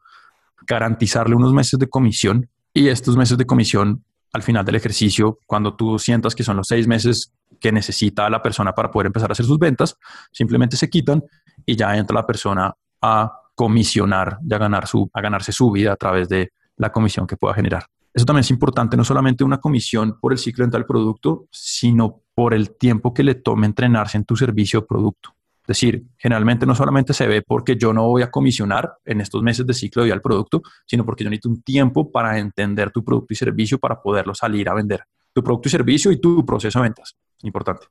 garantizarle 0.68 1.36
unos 1.36 1.54
meses 1.54 1.80
de 1.80 1.88
comisión 1.88 2.50
y 2.74 2.90
estos 2.90 3.16
meses 3.16 3.38
de 3.38 3.46
comisión 3.46 4.04
al 4.34 4.44
final 4.44 4.66
del 4.66 4.76
ejercicio, 4.76 5.40
cuando 5.46 5.76
tú 5.76 5.98
sientas 5.98 6.36
que 6.36 6.44
son 6.44 6.58
los 6.58 6.68
seis 6.68 6.88
meses 6.88 7.32
que 7.60 7.72
necesita 7.72 8.30
la 8.30 8.42
persona 8.42 8.74
para 8.74 8.92
poder 8.92 9.08
empezar 9.08 9.32
a 9.32 9.34
hacer 9.34 9.46
sus 9.46 9.58
ventas, 9.58 9.98
simplemente 10.32 10.76
se 10.76 10.90
quitan 10.90 11.24
y 11.66 11.76
ya 11.76 11.96
entra 11.96 12.16
la 12.16 12.28
persona 12.28 12.74
a 13.02 13.32
comisionar 13.56 14.40
y 14.48 14.54
a, 14.54 14.58
ganar 14.58 14.88
su, 14.88 15.10
a 15.14 15.22
ganarse 15.22 15.54
su 15.54 15.72
vida 15.72 15.94
a 15.94 15.96
través 15.96 16.28
de 16.28 16.52
la 16.76 16.92
comisión 16.92 17.26
que 17.26 17.38
pueda 17.38 17.54
generar. 17.54 17.86
Eso 18.14 18.26
también 18.26 18.42
es 18.42 18.52
importante, 18.52 18.98
no 18.98 19.04
solamente 19.04 19.44
una 19.44 19.60
comisión 19.60 20.18
por 20.20 20.32
el 20.32 20.38
ciclo 20.38 20.64
dental 20.64 20.86
producto, 20.86 21.48
sino 21.52 22.22
por 22.34 22.54
el 22.54 22.76
tiempo 22.78 23.14
que 23.14 23.24
le 23.24 23.36
tome 23.36 23.66
entrenarse 23.66 24.18
en 24.18 24.26
tu 24.26 24.36
servicio 24.36 24.80
o 24.80 24.86
producto. 24.86 25.35
Es 25.66 25.80
decir, 25.80 26.04
generalmente 26.18 26.68
no 26.68 26.76
solamente 26.76 27.12
se 27.12 27.26
ve 27.26 27.42
porque 27.42 27.76
yo 27.76 27.92
no 27.92 28.08
voy 28.08 28.22
a 28.22 28.30
comisionar 28.30 28.98
en 29.04 29.20
estos 29.20 29.42
meses 29.42 29.66
de 29.66 29.74
ciclo 29.74 30.04
de 30.04 30.08
vida 30.08 30.14
al 30.14 30.22
producto, 30.22 30.62
sino 30.86 31.04
porque 31.04 31.24
yo 31.24 31.30
necesito 31.32 31.50
un 31.50 31.64
tiempo 31.64 32.12
para 32.12 32.38
entender 32.38 32.92
tu 32.92 33.04
producto 33.04 33.34
y 33.34 33.36
servicio 33.36 33.80
para 33.80 34.00
poderlo 34.00 34.36
salir 34.36 34.70
a 34.70 34.76
vender. 34.76 35.02
Tu 35.34 35.44
producto 35.44 35.68
y 35.68 35.72
servicio 35.72 36.12
y 36.12 36.22
tu 36.22 36.46
proceso 36.46 36.78
de 36.78 36.84
ventas. 36.84 37.16
Importante. 37.42 37.88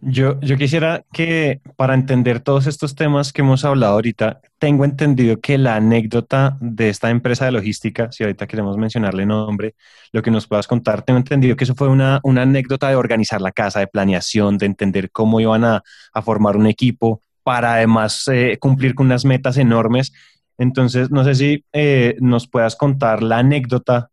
Yo, 0.00 0.38
yo 0.40 0.56
quisiera 0.56 1.04
que 1.12 1.60
para 1.76 1.94
entender 1.94 2.38
todos 2.38 2.68
estos 2.68 2.94
temas 2.94 3.32
que 3.32 3.42
hemos 3.42 3.64
hablado 3.64 3.94
ahorita, 3.94 4.40
tengo 4.58 4.84
entendido 4.84 5.40
que 5.40 5.58
la 5.58 5.74
anécdota 5.74 6.56
de 6.60 6.88
esta 6.88 7.10
empresa 7.10 7.46
de 7.46 7.52
logística, 7.52 8.12
si 8.12 8.22
ahorita 8.22 8.46
queremos 8.46 8.76
mencionarle 8.76 9.26
nombre, 9.26 9.74
lo 10.12 10.22
que 10.22 10.30
nos 10.30 10.46
puedas 10.46 10.68
contar, 10.68 11.02
tengo 11.02 11.18
entendido 11.18 11.56
que 11.56 11.64
eso 11.64 11.74
fue 11.74 11.88
una, 11.88 12.20
una 12.22 12.42
anécdota 12.42 12.88
de 12.88 12.94
organizar 12.94 13.40
la 13.40 13.50
casa, 13.50 13.80
de 13.80 13.88
planeación, 13.88 14.56
de 14.56 14.66
entender 14.66 15.10
cómo 15.10 15.40
iban 15.40 15.64
a, 15.64 15.82
a 16.12 16.22
formar 16.22 16.56
un 16.56 16.68
equipo 16.68 17.22
para 17.42 17.74
además 17.74 18.28
eh, 18.28 18.56
cumplir 18.60 18.94
con 18.94 19.06
unas 19.06 19.24
metas 19.24 19.56
enormes. 19.56 20.12
Entonces, 20.58 21.10
no 21.10 21.24
sé 21.24 21.34
si 21.34 21.64
eh, 21.72 22.14
nos 22.20 22.46
puedas 22.46 22.76
contar 22.76 23.22
la 23.22 23.38
anécdota 23.38 24.10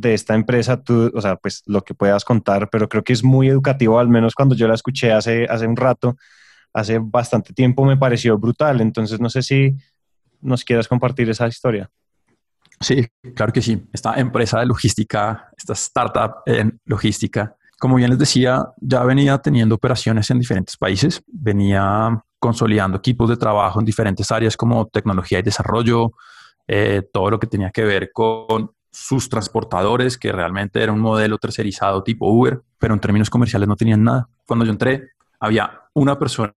de 0.00 0.14
esta 0.14 0.34
empresa, 0.34 0.82
tú, 0.82 1.10
o 1.14 1.20
sea, 1.20 1.36
pues 1.36 1.62
lo 1.66 1.82
que 1.82 1.94
puedas 1.94 2.24
contar, 2.24 2.68
pero 2.70 2.88
creo 2.88 3.04
que 3.04 3.12
es 3.12 3.24
muy 3.24 3.48
educativo, 3.48 3.98
al 3.98 4.08
menos 4.08 4.34
cuando 4.34 4.54
yo 4.54 4.68
la 4.68 4.74
escuché 4.74 5.12
hace, 5.12 5.46
hace 5.46 5.66
un 5.66 5.76
rato, 5.76 6.16
hace 6.72 6.98
bastante 6.98 7.52
tiempo 7.52 7.84
me 7.84 7.96
pareció 7.96 8.38
brutal, 8.38 8.80
entonces 8.80 9.20
no 9.20 9.30
sé 9.30 9.42
si 9.42 9.76
nos 10.40 10.64
quieras 10.64 10.88
compartir 10.88 11.28
esa 11.30 11.48
historia. 11.48 11.90
Sí, 12.80 13.06
claro 13.34 13.52
que 13.52 13.62
sí. 13.62 13.82
Esta 13.92 14.14
empresa 14.16 14.60
de 14.60 14.66
logística, 14.66 15.50
esta 15.56 15.72
startup 15.72 16.42
en 16.44 16.78
logística, 16.84 17.56
como 17.78 17.96
bien 17.96 18.10
les 18.10 18.18
decía, 18.18 18.66
ya 18.80 19.02
venía 19.04 19.38
teniendo 19.38 19.74
operaciones 19.74 20.30
en 20.30 20.38
diferentes 20.38 20.76
países, 20.76 21.22
venía 21.26 22.22
consolidando 22.38 22.98
equipos 22.98 23.28
de 23.28 23.36
trabajo 23.36 23.80
en 23.80 23.86
diferentes 23.86 24.30
áreas 24.30 24.56
como 24.56 24.86
tecnología 24.86 25.38
y 25.38 25.42
desarrollo, 25.42 26.12
eh, 26.68 27.02
todo 27.12 27.30
lo 27.30 27.38
que 27.38 27.46
tenía 27.46 27.70
que 27.70 27.84
ver 27.84 28.10
con 28.12 28.70
sus 28.96 29.28
transportadores, 29.28 30.16
que 30.16 30.32
realmente 30.32 30.82
era 30.82 30.90
un 30.90 31.00
modelo 31.00 31.36
tercerizado 31.36 32.02
tipo 32.02 32.30
Uber, 32.30 32.62
pero 32.78 32.94
en 32.94 33.00
términos 33.00 33.28
comerciales 33.28 33.68
no 33.68 33.76
tenían 33.76 34.02
nada. 34.02 34.26
Cuando 34.46 34.64
yo 34.64 34.72
entré, 34.72 35.10
había 35.38 35.82
una 35.92 36.18
persona 36.18 36.54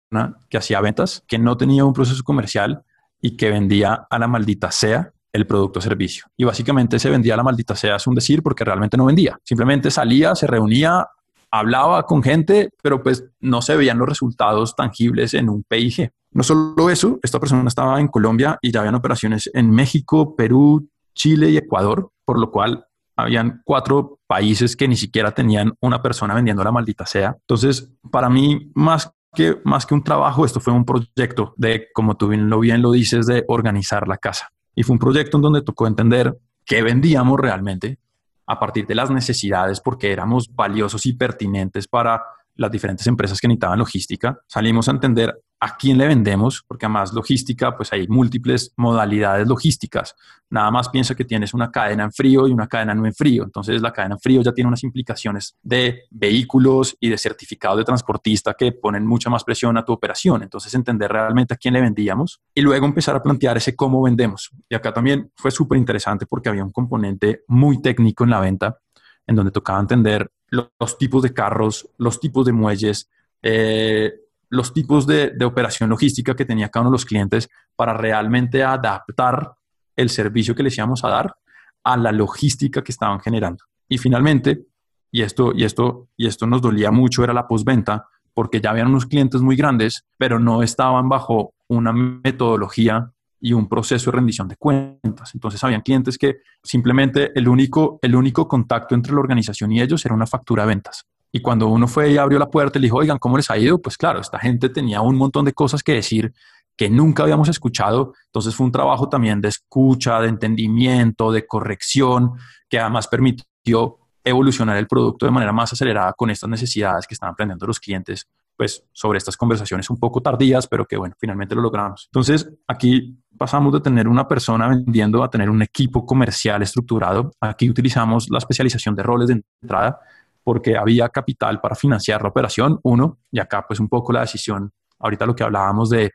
que 0.51 0.59
hacía 0.59 0.83
ventas, 0.83 1.25
que 1.27 1.39
no 1.39 1.57
tenía 1.57 1.87
un 1.87 1.95
proceso 1.95 2.23
comercial 2.23 2.83
y 3.23 3.39
que 3.39 3.51
vendía 3.51 4.07
a 4.11 4.19
la 4.19 4.29
maldita 4.29 4.71
sea 4.71 5.13
el 5.33 5.47
producto 5.47 5.79
o 5.79 5.83
servicio. 5.83 6.27
Y 6.37 6.45
básicamente 6.45 6.99
se 6.99 7.09
vendía 7.09 7.35
a 7.35 7.37
la 7.39 7.43
maldita 7.43 7.75
sea, 7.75 7.97
es 7.97 8.07
un 8.07 8.15
decir, 8.15 8.43
porque 8.43 8.65
realmente 8.65 8.99
no 8.99 9.07
vendía. 9.07 9.39
Simplemente 9.43 9.91
salía, 9.91 10.35
se 10.35 10.47
reunía, 10.47 11.07
hablaba 11.51 12.03
con 12.05 12.23
gente, 12.23 12.69
pero 12.83 13.03
pues 13.03 13.25
no 13.41 13.63
se 13.63 13.77
veían 13.77 13.99
los 13.99 14.09
resultados 14.09 14.77
tangibles 14.77 15.33
en 15.33 15.49
un 15.49 15.63
PIG. 15.63 16.11
No 16.33 16.43
solo 16.43 16.91
eso, 16.91 17.19
esta 17.23 17.41
persona 17.41 17.67
estaba 17.67 17.99
en 17.99 18.09
Colombia 18.09 18.59
y 18.61 18.73
ya 18.73 18.81
habían 18.81 18.95
operaciones 18.95 19.51
en 19.55 19.71
México, 19.71 20.37
Perú, 20.37 20.87
Chile 21.17 21.51
y 21.51 21.57
Ecuador, 21.57 22.13
por 22.25 22.39
lo 22.39 22.53
cual 22.53 22.87
habían 23.17 23.63
cuatro 23.65 24.21
países 24.27 24.77
que 24.77 24.87
ni 24.87 24.97
siquiera 24.97 25.33
tenían 25.33 25.73
una 25.81 26.03
persona 26.03 26.35
vendiendo 26.35 26.63
la 26.63 26.71
maldita 26.71 27.07
sea. 27.07 27.37
Entonces, 27.41 27.91
para 28.13 28.29
mí, 28.29 28.71
más 28.75 29.11
que, 29.35 29.59
más 29.65 29.87
que 29.87 29.95
un 29.95 30.05
trabajo, 30.05 30.45
esto 30.45 30.61
fue 30.61 30.73
un 30.73 30.85
proyecto 30.85 31.55
de, 31.57 31.89
como 31.93 32.17
tú 32.17 32.29
bien 32.29 32.49
lo, 32.49 32.61
bien 32.61 32.83
lo 32.83 32.93
dices, 32.93 33.27
de 33.27 33.45
organizar 33.49 34.07
la 34.07 34.19
casa. 34.19 34.51
Y 34.75 34.83
fue 34.83 34.95
un 34.95 35.01
proyecto 35.01 35.39
en 35.39 35.43
donde 35.43 35.63
tocó 35.63 35.87
entender 35.87 36.39
qué 36.65 36.83
vendíamos 36.83 37.41
realmente 37.41 37.99
a 38.47 38.61
partir 38.61 38.87
de 38.87 38.95
las 38.95 39.11
necesidades, 39.11 39.81
porque 39.81 40.13
éramos 40.13 40.55
valiosos 40.55 41.07
y 41.07 41.15
pertinentes 41.15 41.89
para 41.89 42.23
las 42.57 42.71
diferentes 42.71 43.07
empresas 43.07 43.41
que 43.41 43.49
necesitaban 43.49 43.79
logística. 43.79 44.39
Salimos 44.47 44.89
a 44.89 44.93
entender 44.93 45.35
a 45.61 45.77
quién 45.77 45.97
le 45.97 46.07
vendemos, 46.07 46.63
porque 46.67 46.87
además 46.87 47.13
logística, 47.15 47.77
pues 47.77 47.93
hay 47.93 48.07
múltiples 48.09 48.73
modalidades 48.77 49.49
logísticas. 49.49 50.15
Nada 50.51 50.71
más 50.71 50.89
piensa 50.91 51.15
que 51.15 51.25
tienes 51.25 51.55
una 51.55 51.71
cadena 51.71 52.05
en 52.05 52.13
frío 52.13 52.47
y 52.47 52.53
una 52.53 52.67
cadena 52.67 52.95
no 52.95 53.07
en 53.07 53.15
frío. 53.15 53.45
Entonces 53.45 53.81
la 53.81 53.93
cadena 53.93 54.17
en 54.17 54.21
frío 54.21 54.43
ya 54.43 54.53
tiene 54.53 54.69
unas 54.69 54.85
implicaciones 54.85 55.57
de 55.63 56.03
vehículos 56.11 56.97
y 57.01 57.09
de 57.09 57.19
certificado 57.19 57.77
de 57.77 57.85
transportista 57.85 58.55
que 58.55 58.73
ponen 58.73 59.07
mucha 59.07 59.31
más 59.31 59.45
presión 59.45 59.77
a 59.79 59.85
tu 59.85 59.93
operación. 59.93 60.43
Entonces 60.43 60.75
entender 60.75 61.11
realmente 61.11 61.55
a 61.55 61.57
quién 61.57 61.75
le 61.75 61.81
vendíamos 61.81 62.41
y 62.55 62.61
luego 62.61 62.87
empezar 62.87 63.17
a 63.17 63.23
plantear 63.23 63.57
ese 63.57 63.75
cómo 63.75 64.03
vendemos. 64.03 64.51
Y 64.69 64.75
acá 64.75 64.93
también 64.93 65.33
fue 65.37 65.51
súper 65.51 65.79
interesante 65.79 66.27
porque 66.27 66.51
había 66.51 66.65
un 66.65 66.73
componente 66.73 67.45
muy 67.49 67.81
técnico 67.81 68.25
en 68.25 68.31
la 68.31 68.41
venta 68.41 68.79
en 69.27 69.35
donde 69.35 69.51
tocaba 69.51 69.81
entender 69.81 70.31
los, 70.49 70.99
tipos 70.99 71.23
de 71.23 71.33
carros, 71.33 71.89
los 71.99 72.21
tipos 72.21 72.47
de 72.47 72.53
muelles, 72.53 73.11
eh, 73.43 74.13
los 74.49 74.73
tipos 74.73 75.07
de, 75.07 75.33
operación 75.45 75.91
logística 75.91 76.35
que 76.35 76.45
tenía 76.45 76.69
cada 76.69 76.83
uno 76.83 76.91
de 76.91 76.95
los 76.95 77.05
clientes 77.05 77.49
para 77.75 77.95
realmente 77.95 78.63
adaptar 78.63 79.55
el 79.97 80.11
servicio 80.11 80.55
que 80.55 80.63
les 80.63 80.77
íbamos 80.77 81.05
a 81.05 81.09
dar 81.09 81.37
a 81.85 81.97
la 81.97 82.13
logística 82.13 82.83
que 82.83 82.93
estaban 82.93 83.21
generando. 83.21 83.65
Y 83.89 83.99
finalmente, 83.99 84.67
y 85.11 85.23
esto, 85.23 85.53
y 85.55 85.65
esto, 85.65 86.09
y 86.17 86.27
esto 86.27 86.47
nos 86.47 86.61
dolía 86.61 86.91
mucho, 86.91 87.25
era 87.25 87.33
la 87.33 87.47
postventa, 87.47 88.09
porque 88.35 88.61
ya 88.61 88.71
habían 88.71 88.89
unos 88.89 89.07
clientes 89.07 89.41
muy 89.41 89.57
grandes, 89.57 90.05
pero 90.19 90.39
no 90.39 90.63
estaban 90.63 91.09
bajo 91.09 91.55
una 91.69 91.93
metodología 91.93 93.13
y 93.47 93.53
un 93.53 93.69
proceso 93.69 94.11
de 94.11 94.17
rendición 94.17 94.49
de 94.49 94.57
cuentas. 94.57 95.31
Entonces, 95.33 95.63
habían 95.63 95.81
clientes 95.81 96.19
que 96.19 96.39
simplemente 96.65 97.31
el 97.39 97.47
único, 97.47 98.01
el 98.03 98.17
único 98.17 98.49
contacto 98.49 98.97
entre 98.97 99.13
la 99.13 99.21
organización 99.21 99.71
y 99.71 99.81
ellos 99.81 100.05
era 100.05 100.17
una 100.17 100.27
factura 100.27 100.65
de 100.65 100.71
ventas. 100.71 101.07
Y 101.31 101.41
cuando 101.41 101.69
uno 101.69 101.87
fue 101.87 102.11
y 102.11 102.17
abrió 102.17 102.41
la 102.41 102.51
puerta 102.51 102.77
y 102.77 102.81
le 102.83 102.87
dijo, 102.87 102.97
oigan, 102.97 103.19
¿cómo 103.19 103.37
les 103.37 103.49
ha 103.49 103.57
ido? 103.57 103.81
Pues 103.81 103.97
claro, 103.97 104.19
esta 104.19 104.41
gente 104.41 104.69
tenía 104.69 105.01
un 105.01 105.15
montón 105.15 105.45
de 105.45 105.53
cosas 105.53 105.85
que 105.85 105.93
decir 105.93 106.33
que 106.77 106.91
nunca 106.91 107.23
habíamos 107.23 107.49
escuchado. 107.49 108.15
Entonces 108.27 108.53
fue 108.53 108.67
un 108.67 108.73
trabajo 108.73 109.09
también 109.09 109.41
de 109.41 109.49
escucha, 109.49 110.21
de 110.21 110.27
entendimiento, 110.27 111.31
de 111.31 111.47
corrección, 111.47 112.33
que 112.69 112.81
además 112.81 113.07
permitió 113.07 113.99
evolucionar 114.25 114.77
el 114.77 114.89
producto 114.89 115.25
de 115.25 115.31
manera 115.31 115.53
más 115.53 115.73
acelerada 115.73 116.13
con 116.15 116.31
estas 116.31 116.51
necesidades 116.51 117.07
que 117.07 117.15
estaban 117.15 117.35
aprendiendo 117.35 117.65
los 117.65 117.79
clientes, 117.79 118.27
pues 118.57 118.85
sobre 118.93 119.19
estas 119.19 119.37
conversaciones 119.37 119.91
un 119.91 119.99
poco 119.99 120.21
tardías, 120.21 120.67
pero 120.67 120.87
que 120.87 120.97
bueno, 120.97 121.15
finalmente 121.19 121.55
lo 121.55 121.61
logramos. 121.61 122.09
Entonces 122.11 122.51
aquí 122.67 123.19
pasamos 123.37 123.73
de 123.73 123.81
tener 123.81 124.09
una 124.09 124.27
persona 124.27 124.69
vendiendo 124.69 125.23
a 125.23 125.31
tener 125.31 125.51
un 125.51 125.63
equipo 125.63 126.07
comercial 126.07 126.63
estructurado. 126.63 127.33
Aquí 127.41 127.69
utilizamos 127.69 128.29
la 128.31 128.39
especialización 128.39 128.95
de 128.95 129.03
roles 129.03 129.29
de 129.29 129.43
entrada 129.63 130.01
porque 130.43 130.77
había 130.77 131.09
capital 131.09 131.61
para 131.61 131.75
financiar 131.75 132.23
la 132.23 132.29
operación, 132.29 132.79
uno, 132.85 133.19
y 133.33 133.41
acá 133.41 133.67
pues 133.67 133.81
un 133.81 133.89
poco 133.89 134.13
la 134.13 134.21
decisión, 134.21 134.73
ahorita 135.01 135.27
lo 135.27 135.35
que 135.35 135.43
hablábamos 135.43 135.91
de, 135.91 136.13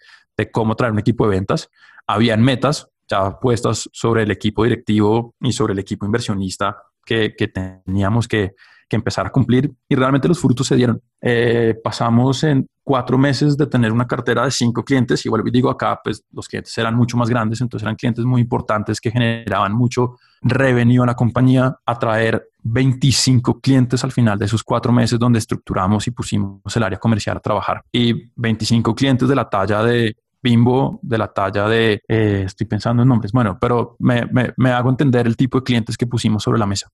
cómo 0.51 0.75
traer 0.75 0.93
un 0.93 0.99
equipo 0.99 1.25
de 1.25 1.31
ventas, 1.31 1.69
habían 2.07 2.41
metas 2.41 2.87
ya 3.07 3.39
puestas 3.39 3.89
sobre 3.91 4.23
el 4.23 4.31
equipo 4.31 4.63
directivo 4.63 5.35
y 5.41 5.51
sobre 5.51 5.73
el 5.73 5.79
equipo 5.79 6.05
inversionista 6.05 6.81
que, 7.05 7.35
que 7.35 7.49
teníamos 7.49 8.27
que, 8.27 8.55
que 8.91 8.97
empezar 8.97 9.25
a 9.25 9.29
cumplir 9.29 9.71
y 9.87 9.95
realmente 9.95 10.27
los 10.27 10.37
frutos 10.37 10.67
se 10.67 10.75
dieron. 10.75 11.01
Eh, 11.21 11.75
pasamos 11.81 12.43
en 12.43 12.67
cuatro 12.83 13.17
meses 13.17 13.55
de 13.55 13.65
tener 13.65 13.93
una 13.93 14.05
cartera 14.05 14.43
de 14.43 14.51
cinco 14.51 14.83
clientes 14.83 15.25
y 15.25 15.29
vuelvo 15.29 15.47
y 15.47 15.51
digo 15.51 15.69
acá, 15.69 16.01
pues 16.03 16.25
los 16.33 16.45
clientes 16.49 16.77
eran 16.77 16.93
mucho 16.93 17.15
más 17.15 17.29
grandes, 17.29 17.61
entonces 17.61 17.85
eran 17.85 17.95
clientes 17.95 18.25
muy 18.25 18.41
importantes 18.41 18.99
que 18.99 19.09
generaban 19.09 19.71
mucho 19.71 20.17
revenue 20.41 21.03
a 21.03 21.05
la 21.05 21.15
compañía, 21.15 21.73
a 21.85 21.99
traer 21.99 22.49
25 22.63 23.61
clientes 23.61 24.03
al 24.03 24.11
final 24.11 24.37
de 24.37 24.45
esos 24.45 24.61
cuatro 24.61 24.91
meses 24.91 25.17
donde 25.17 25.39
estructuramos 25.39 26.05
y 26.07 26.11
pusimos 26.11 26.75
el 26.75 26.83
área 26.83 26.99
comercial 26.99 27.37
a 27.37 27.39
trabajar 27.39 27.85
y 27.93 28.29
25 28.35 28.93
clientes 28.93 29.29
de 29.29 29.35
la 29.35 29.49
talla 29.49 29.83
de 29.83 30.17
Bimbo 30.43 30.99
de 31.01 31.17
la 31.17 31.31
talla 31.31 31.69
de, 31.69 32.01
eh, 32.09 32.43
estoy 32.45 32.67
pensando 32.67 33.03
en 33.03 33.07
nombres, 33.07 33.31
bueno, 33.31 33.57
pero 33.61 33.95
me, 33.99 34.25
me, 34.25 34.53
me 34.57 34.71
hago 34.71 34.89
entender 34.89 35.27
el 35.27 35.37
tipo 35.37 35.59
de 35.59 35.63
clientes 35.63 35.95
que 35.95 36.07
pusimos 36.07 36.43
sobre 36.43 36.59
la 36.59 36.65
mesa. 36.65 36.89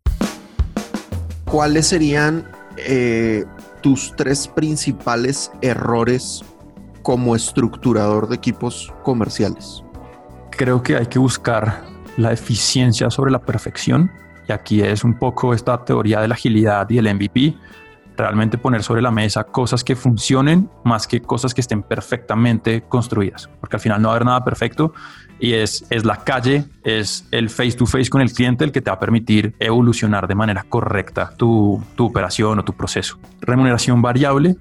¿Cuáles 1.49 1.87
serían 1.87 2.45
eh, 2.77 3.45
tus 3.81 4.15
tres 4.15 4.47
principales 4.47 5.51
errores 5.61 6.43
como 7.01 7.35
estructurador 7.35 8.27
de 8.27 8.35
equipos 8.35 8.93
comerciales? 9.03 9.83
Creo 10.51 10.83
que 10.83 10.95
hay 10.95 11.05
que 11.07 11.19
buscar 11.19 11.83
la 12.17 12.31
eficiencia 12.31 13.09
sobre 13.09 13.31
la 13.31 13.39
perfección. 13.39 14.11
Y 14.47 14.51
aquí 14.51 14.81
es 14.81 15.03
un 15.03 15.17
poco 15.17 15.53
esta 15.53 15.83
teoría 15.83 16.21
de 16.21 16.27
la 16.27 16.35
agilidad 16.35 16.89
y 16.89 16.97
el 16.97 17.13
MVP. 17.13 17.55
Realmente 18.15 18.57
poner 18.57 18.81
sobre 18.81 19.01
la 19.01 19.11
mesa 19.11 19.43
cosas 19.43 19.83
que 19.83 19.95
funcionen 19.95 20.69
más 20.83 21.05
que 21.05 21.21
cosas 21.21 21.53
que 21.53 21.61
estén 21.61 21.83
perfectamente 21.83 22.81
construidas. 22.81 23.49
Porque 23.59 23.75
al 23.75 23.81
final 23.81 24.01
no 24.01 24.07
va 24.07 24.13
a 24.13 24.15
haber 24.15 24.25
nada 24.25 24.43
perfecto 24.43 24.93
y 25.39 25.53
es, 25.53 25.85
es 25.89 26.05
la 26.05 26.17
calle, 26.23 26.65
es 26.83 27.27
el 27.31 27.49
face 27.49 27.73
to 27.73 27.85
face 27.85 28.09
con 28.09 28.21
el 28.21 28.31
cliente 28.31 28.63
el 28.63 28.71
que 28.71 28.81
te 28.81 28.89
va 28.89 28.95
a 28.95 28.99
permitir 28.99 29.55
evolucionar 29.59 30.27
de 30.27 30.35
manera 30.35 30.63
correcta 30.67 31.33
tu, 31.37 31.83
tu 31.95 32.05
operación 32.05 32.59
o 32.59 32.63
tu 32.63 32.73
proceso. 32.73 33.19
Remuneración 33.41 34.01
variable, 34.01 34.57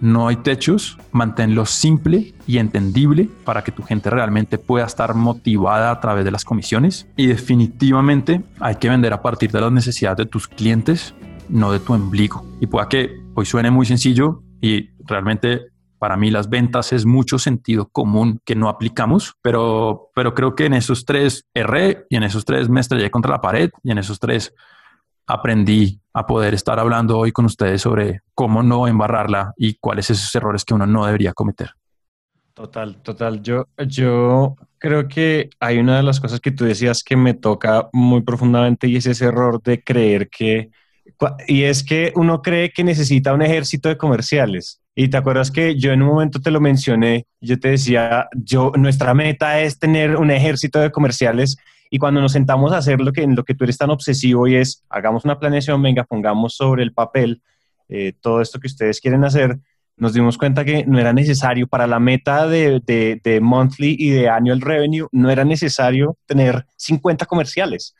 no 0.00 0.28
hay 0.28 0.36
techos, 0.36 0.98
manténlo 1.12 1.66
simple 1.66 2.34
y 2.46 2.58
entendible 2.58 3.28
para 3.44 3.62
que 3.62 3.70
tu 3.70 3.82
gente 3.82 4.08
realmente 4.08 4.56
pueda 4.56 4.86
estar 4.86 5.14
motivada 5.14 5.90
a 5.90 6.00
través 6.00 6.24
de 6.24 6.30
las 6.30 6.44
comisiones. 6.44 7.06
Y 7.16 7.26
definitivamente 7.26 8.42
hay 8.60 8.76
que 8.76 8.88
vender 8.88 9.12
a 9.12 9.20
partir 9.20 9.50
de 9.50 9.60
las 9.60 9.70
necesidades 9.70 10.18
de 10.18 10.26
tus 10.26 10.48
clientes, 10.48 11.14
no 11.50 11.70
de 11.70 11.80
tu 11.80 11.92
ombligo. 11.92 12.46
Y 12.60 12.66
pueda 12.66 12.88
que 12.88 13.20
hoy 13.34 13.44
suene 13.44 13.70
muy 13.70 13.84
sencillo 13.84 14.42
y 14.62 14.88
realmente 15.06 15.66
para 16.00 16.16
mí 16.16 16.30
las 16.30 16.48
ventas 16.48 16.94
es 16.94 17.04
mucho 17.04 17.38
sentido 17.38 17.90
común 17.90 18.40
que 18.46 18.56
no 18.56 18.70
aplicamos, 18.70 19.34
pero, 19.42 20.10
pero 20.14 20.34
creo 20.34 20.54
que 20.54 20.64
en 20.64 20.72
esos 20.72 21.04
tres 21.04 21.46
erré 21.52 22.06
y 22.08 22.16
en 22.16 22.22
esos 22.22 22.46
tres 22.46 22.70
me 22.70 22.80
estrellé 22.80 23.10
contra 23.10 23.32
la 23.32 23.42
pared 23.42 23.70
y 23.82 23.90
en 23.90 23.98
esos 23.98 24.18
tres 24.18 24.54
aprendí 25.26 26.00
a 26.14 26.26
poder 26.26 26.54
estar 26.54 26.80
hablando 26.80 27.18
hoy 27.18 27.32
con 27.32 27.44
ustedes 27.44 27.82
sobre 27.82 28.22
cómo 28.34 28.62
no 28.62 28.88
embarrarla 28.88 29.52
y 29.58 29.74
cuáles 29.74 30.08
esos 30.08 30.34
errores 30.34 30.64
que 30.64 30.72
uno 30.72 30.86
no 30.86 31.04
debería 31.04 31.34
cometer. 31.34 31.72
Total, 32.54 32.96
total. 33.02 33.42
Yo, 33.42 33.66
yo 33.86 34.56
creo 34.78 35.06
que 35.06 35.50
hay 35.60 35.78
una 35.78 35.98
de 35.98 36.02
las 36.02 36.18
cosas 36.18 36.40
que 36.40 36.50
tú 36.50 36.64
decías 36.64 37.04
que 37.04 37.14
me 37.14 37.34
toca 37.34 37.90
muy 37.92 38.22
profundamente 38.22 38.88
y 38.88 38.96
es 38.96 39.04
ese 39.04 39.26
error 39.26 39.62
de 39.62 39.84
creer 39.84 40.30
que, 40.30 40.70
y 41.46 41.64
es 41.64 41.84
que 41.84 42.10
uno 42.16 42.40
cree 42.40 42.72
que 42.72 42.84
necesita 42.84 43.34
un 43.34 43.42
ejército 43.42 43.90
de 43.90 43.98
comerciales. 43.98 44.79
Y 44.94 45.08
te 45.08 45.16
acuerdas 45.16 45.50
que 45.50 45.76
yo 45.76 45.92
en 45.92 46.02
un 46.02 46.08
momento 46.08 46.40
te 46.40 46.50
lo 46.50 46.60
mencioné, 46.60 47.26
yo 47.40 47.58
te 47.58 47.70
decía, 47.70 48.28
yo, 48.34 48.72
nuestra 48.76 49.14
meta 49.14 49.60
es 49.60 49.78
tener 49.78 50.16
un 50.16 50.30
ejército 50.30 50.80
de 50.80 50.90
comerciales 50.90 51.56
y 51.90 51.98
cuando 51.98 52.20
nos 52.20 52.32
sentamos 52.32 52.72
a 52.72 52.78
hacer 52.78 53.00
lo 53.00 53.12
que, 53.12 53.26
lo 53.26 53.44
que 53.44 53.54
tú 53.54 53.64
eres 53.64 53.78
tan 53.78 53.90
obsesivo 53.90 54.46
y 54.46 54.56
es, 54.56 54.84
hagamos 54.90 55.24
una 55.24 55.38
planeación, 55.38 55.80
venga, 55.82 56.04
pongamos 56.04 56.54
sobre 56.54 56.82
el 56.82 56.92
papel 56.92 57.42
eh, 57.88 58.12
todo 58.20 58.40
esto 58.40 58.60
que 58.60 58.68
ustedes 58.68 59.00
quieren 59.00 59.24
hacer, 59.24 59.58
nos 59.96 60.14
dimos 60.14 60.38
cuenta 60.38 60.64
que 60.64 60.86
no 60.86 60.98
era 60.98 61.12
necesario 61.12 61.66
para 61.66 61.86
la 61.86 61.98
meta 61.98 62.46
de, 62.46 62.80
de, 62.86 63.40
monthly 63.40 63.96
y 63.98 64.10
de 64.10 64.28
annual 64.28 64.60
revenue, 64.60 65.08
no 65.12 65.28
era 65.28 65.44
necesario 65.44 66.16
tener 66.24 66.64
50 66.76 67.26
comerciales. 67.26 67.94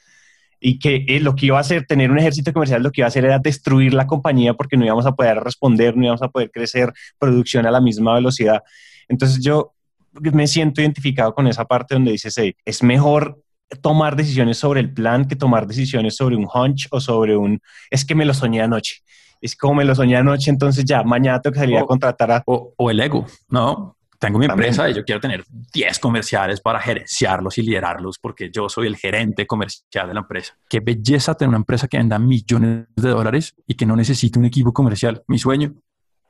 Y 0.61 0.79
que 0.79 1.05
eh, 1.09 1.21
lo 1.21 1.35
que 1.35 1.47
iba 1.47 1.57
a 1.57 1.63
hacer, 1.63 1.87
tener 1.87 2.11
un 2.11 2.19
ejército 2.19 2.53
comercial, 2.53 2.83
lo 2.83 2.91
que 2.91 3.01
iba 3.01 3.07
a 3.07 3.09
hacer 3.09 3.25
era 3.25 3.39
destruir 3.39 3.95
la 3.95 4.07
compañía 4.07 4.55
porque 4.55 4.77
no 4.77 4.85
íbamos 4.85 5.07
a 5.07 5.13
poder 5.13 5.39
responder, 5.39 5.97
no 5.97 6.05
íbamos 6.05 6.23
a 6.23 6.29
poder 6.29 6.51
crecer 6.51 6.93
producción 7.19 7.67
a 7.67 7.71
la 7.71 7.81
misma 7.81 8.15
velocidad. 8.15 8.63
Entonces 9.09 9.43
yo 9.43 9.73
me 10.13 10.47
siento 10.47 10.81
identificado 10.83 11.35
con 11.35 11.47
esa 11.47 11.65
parte 11.65 11.95
donde 11.95 12.13
dices, 12.13 12.37
hey, 12.37 12.55
es 12.65 12.83
mejor 12.83 13.43
tomar 13.81 14.17
decisiones 14.17 14.59
sobre 14.59 14.81
el 14.81 14.93
plan 14.93 15.27
que 15.27 15.37
tomar 15.37 15.67
decisiones 15.67 16.17
sobre 16.17 16.37
un 16.37 16.47
hunch 16.53 16.89
o 16.91 17.01
sobre 17.01 17.37
un, 17.37 17.61
es 17.89 18.05
que 18.05 18.15
me 18.15 18.25
lo 18.25 18.35
soñé 18.35 18.61
anoche 18.61 19.03
es 19.41 19.57
como 19.57 19.75
me 19.75 19.85
lo 19.85 19.95
soñé 19.95 20.17
anoche, 20.17 20.51
entonces 20.51 20.85
ya 20.85 21.03
mañana 21.03 21.41
tengo 21.41 21.55
que 21.55 21.61
salir 21.61 21.79
a 21.79 21.85
contratar 21.85 22.31
a... 22.31 22.43
O, 22.47 22.91
el 22.91 23.01
ego, 23.01 23.27
¿no? 23.49 23.97
Tengo 24.21 24.39
mi 24.39 24.45
empresa 24.45 24.91
y 24.91 24.93
yo 24.93 25.03
quiero 25.03 25.18
tener 25.18 25.45
10 25.73 25.99
comerciales 25.99 26.61
para 26.61 26.79
gerenciarlos 26.79 27.57
y 27.57 27.62
liderarlos 27.62 28.18
porque 28.18 28.51
yo 28.53 28.68
soy 28.68 28.87
el 28.87 28.97
gerente 28.99 29.47
comercial 29.47 30.09
de 30.09 30.12
la 30.12 30.21
empresa. 30.21 30.55
Qué 30.68 30.81
belleza 30.81 31.35
tener 31.35 31.49
una 31.49 31.57
empresa 31.57 31.89
que 31.89 31.97
venda 31.97 32.18
millones 32.18 32.87
de 32.97 33.09
dólares 33.09 33.55
y 33.66 33.75
que 33.75 33.87
no 33.87 33.97
necesite 33.97 34.39
un 34.39 34.45
equipo 34.45 34.75
comercial. 34.75 35.23
Mi 35.27 35.39
sueño, 35.39 35.73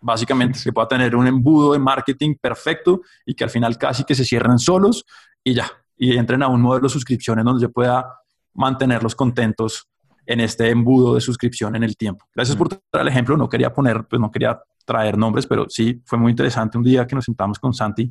básicamente, 0.00 0.60
que 0.62 0.72
pueda 0.72 0.86
tener 0.86 1.16
un 1.16 1.26
embudo 1.26 1.72
de 1.72 1.80
marketing 1.80 2.36
perfecto 2.40 3.00
y 3.26 3.34
que 3.34 3.42
al 3.42 3.50
final 3.50 3.76
casi 3.76 4.04
que 4.04 4.14
se 4.14 4.24
cierren 4.24 4.60
solos 4.60 5.04
y 5.42 5.54
ya, 5.54 5.68
y 5.98 6.16
entren 6.16 6.44
a 6.44 6.48
un 6.48 6.62
modelo 6.62 6.84
de 6.84 6.92
suscripciones 6.92 7.44
donde 7.44 7.62
yo 7.62 7.72
pueda 7.72 8.06
mantenerlos 8.54 9.16
contentos 9.16 9.88
en 10.26 10.38
este 10.38 10.70
embudo 10.70 11.16
de 11.16 11.20
suscripción 11.20 11.74
en 11.74 11.82
el 11.82 11.96
tiempo. 11.96 12.24
Gracias 12.32 12.56
por 12.56 12.68
traer 12.68 13.02
el 13.02 13.08
ejemplo. 13.08 13.36
No 13.36 13.48
quería 13.48 13.72
poner, 13.72 14.04
pues 14.04 14.20
no 14.20 14.30
quería 14.30 14.60
traer 14.84 15.16
nombres, 15.16 15.46
pero 15.46 15.66
sí 15.68 16.02
fue 16.04 16.18
muy 16.18 16.30
interesante 16.30 16.78
un 16.78 16.84
día 16.84 17.06
que 17.06 17.14
nos 17.14 17.24
sentamos 17.24 17.58
con 17.58 17.72
Santi 17.72 18.10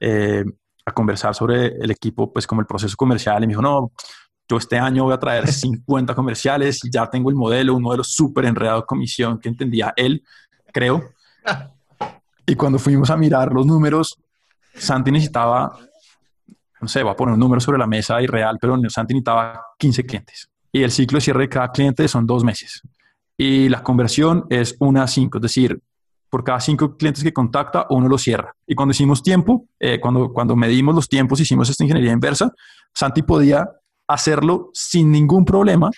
eh, 0.00 0.44
a 0.86 0.92
conversar 0.92 1.34
sobre 1.34 1.66
el 1.66 1.90
equipo, 1.90 2.32
pues 2.32 2.46
como 2.46 2.60
el 2.60 2.66
proceso 2.66 2.96
comercial. 2.96 3.42
Y 3.42 3.46
me 3.46 3.52
dijo, 3.52 3.62
no, 3.62 3.92
yo 4.48 4.56
este 4.56 4.78
año 4.78 5.04
voy 5.04 5.14
a 5.14 5.18
traer 5.18 5.46
50 5.52 6.14
comerciales 6.14 6.84
y 6.84 6.90
ya 6.90 7.08
tengo 7.08 7.30
el 7.30 7.36
modelo, 7.36 7.74
un 7.74 7.82
modelo 7.82 8.04
súper 8.04 8.44
enredado 8.44 8.80
de 8.80 8.86
comisión 8.86 9.38
que 9.38 9.48
entendía 9.48 9.92
él, 9.96 10.22
creo. 10.72 11.02
Y 12.46 12.56
cuando 12.56 12.78
fuimos 12.78 13.08
a 13.08 13.16
mirar 13.16 13.54
los 13.54 13.64
números, 13.64 14.18
Santi 14.74 15.10
necesitaba, 15.10 15.78
no 16.78 16.88
sé, 16.88 17.02
va 17.02 17.12
a 17.12 17.16
poner 17.16 17.32
un 17.32 17.40
número 17.40 17.58
sobre 17.58 17.78
la 17.78 17.86
mesa 17.86 18.20
irreal, 18.20 18.58
pero 18.60 18.78
Santi 18.90 19.14
necesitaba 19.14 19.62
15 19.78 20.04
clientes 20.04 20.50
y 20.74 20.82
el 20.82 20.90
ciclo 20.90 21.18
de 21.18 21.20
cierre 21.20 21.42
de 21.42 21.48
cada 21.48 21.70
cliente 21.70 22.08
son 22.08 22.26
dos 22.26 22.42
meses. 22.42 22.82
Y 23.38 23.68
la 23.68 23.84
conversión 23.84 24.44
es 24.50 24.74
una 24.80 25.04
a 25.04 25.06
cinco, 25.06 25.38
es 25.38 25.42
decir, 25.42 25.80
por 26.34 26.42
cada 26.42 26.58
cinco 26.58 26.96
clientes 26.96 27.22
que 27.22 27.32
contacta, 27.32 27.86
uno 27.90 28.08
lo 28.08 28.18
cierra. 28.18 28.56
Y 28.66 28.74
cuando 28.74 28.90
hicimos 28.90 29.22
tiempo, 29.22 29.68
eh, 29.78 30.00
cuando, 30.00 30.32
cuando 30.32 30.56
medimos 30.56 30.92
los 30.92 31.08
tiempos, 31.08 31.38
hicimos 31.38 31.70
esta 31.70 31.84
ingeniería 31.84 32.10
inversa, 32.10 32.50
Santi 32.92 33.22
podía 33.22 33.70
hacerlo 34.08 34.70
sin 34.72 35.12
ningún 35.12 35.44
problema, 35.44 35.92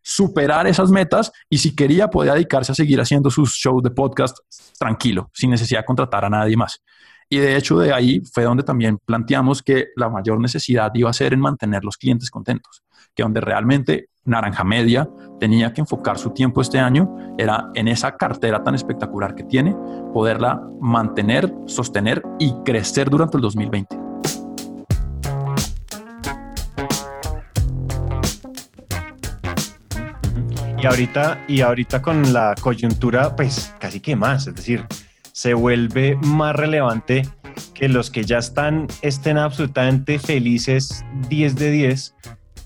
superar 0.00 0.68
esas 0.68 0.92
metas 0.92 1.32
y 1.48 1.58
si 1.58 1.74
quería 1.74 2.06
podía 2.06 2.34
dedicarse 2.34 2.70
a 2.70 2.76
seguir 2.76 3.00
haciendo 3.00 3.32
sus 3.32 3.52
shows 3.54 3.82
de 3.82 3.90
podcast 3.90 4.38
tranquilo, 4.78 5.28
sin 5.34 5.50
necesidad 5.50 5.80
de 5.80 5.86
contratar 5.86 6.24
a 6.24 6.30
nadie 6.30 6.56
más. 6.56 6.80
Y 7.28 7.38
de 7.38 7.56
hecho 7.56 7.76
de 7.80 7.92
ahí 7.92 8.22
fue 8.32 8.44
donde 8.44 8.62
también 8.62 8.96
planteamos 9.04 9.60
que 9.60 9.88
la 9.96 10.08
mayor 10.08 10.38
necesidad 10.38 10.92
iba 10.94 11.10
a 11.10 11.12
ser 11.12 11.32
en 11.32 11.40
mantener 11.40 11.82
los 11.82 11.96
clientes 11.96 12.30
contentos, 12.30 12.84
que 13.12 13.24
donde 13.24 13.40
realmente 13.40 14.09
Naranja 14.24 14.64
Media 14.64 15.08
tenía 15.38 15.72
que 15.72 15.80
enfocar 15.80 16.18
su 16.18 16.30
tiempo 16.30 16.60
este 16.60 16.78
año 16.78 17.16
era 17.38 17.70
en 17.74 17.88
esa 17.88 18.16
cartera 18.16 18.62
tan 18.62 18.74
espectacular 18.74 19.34
que 19.34 19.44
tiene, 19.44 19.74
poderla 20.12 20.60
mantener, 20.80 21.52
sostener 21.66 22.22
y 22.38 22.52
crecer 22.64 23.08
durante 23.08 23.38
el 23.38 23.42
2020. 23.42 23.98
Y 30.82 30.86
ahorita, 30.86 31.44
y 31.46 31.60
ahorita 31.60 32.00
con 32.00 32.32
la 32.32 32.54
coyuntura, 32.60 33.36
pues 33.36 33.74
casi 33.78 34.00
que 34.00 34.16
más, 34.16 34.46
es 34.46 34.54
decir, 34.54 34.86
se 35.32 35.52
vuelve 35.52 36.16
más 36.22 36.56
relevante 36.56 37.22
que 37.74 37.88
los 37.88 38.10
que 38.10 38.24
ya 38.24 38.38
están 38.38 38.86
estén 39.02 39.38
absolutamente 39.38 40.18
felices 40.18 41.04
10 41.28 41.56
de 41.56 41.70
10 41.70 42.14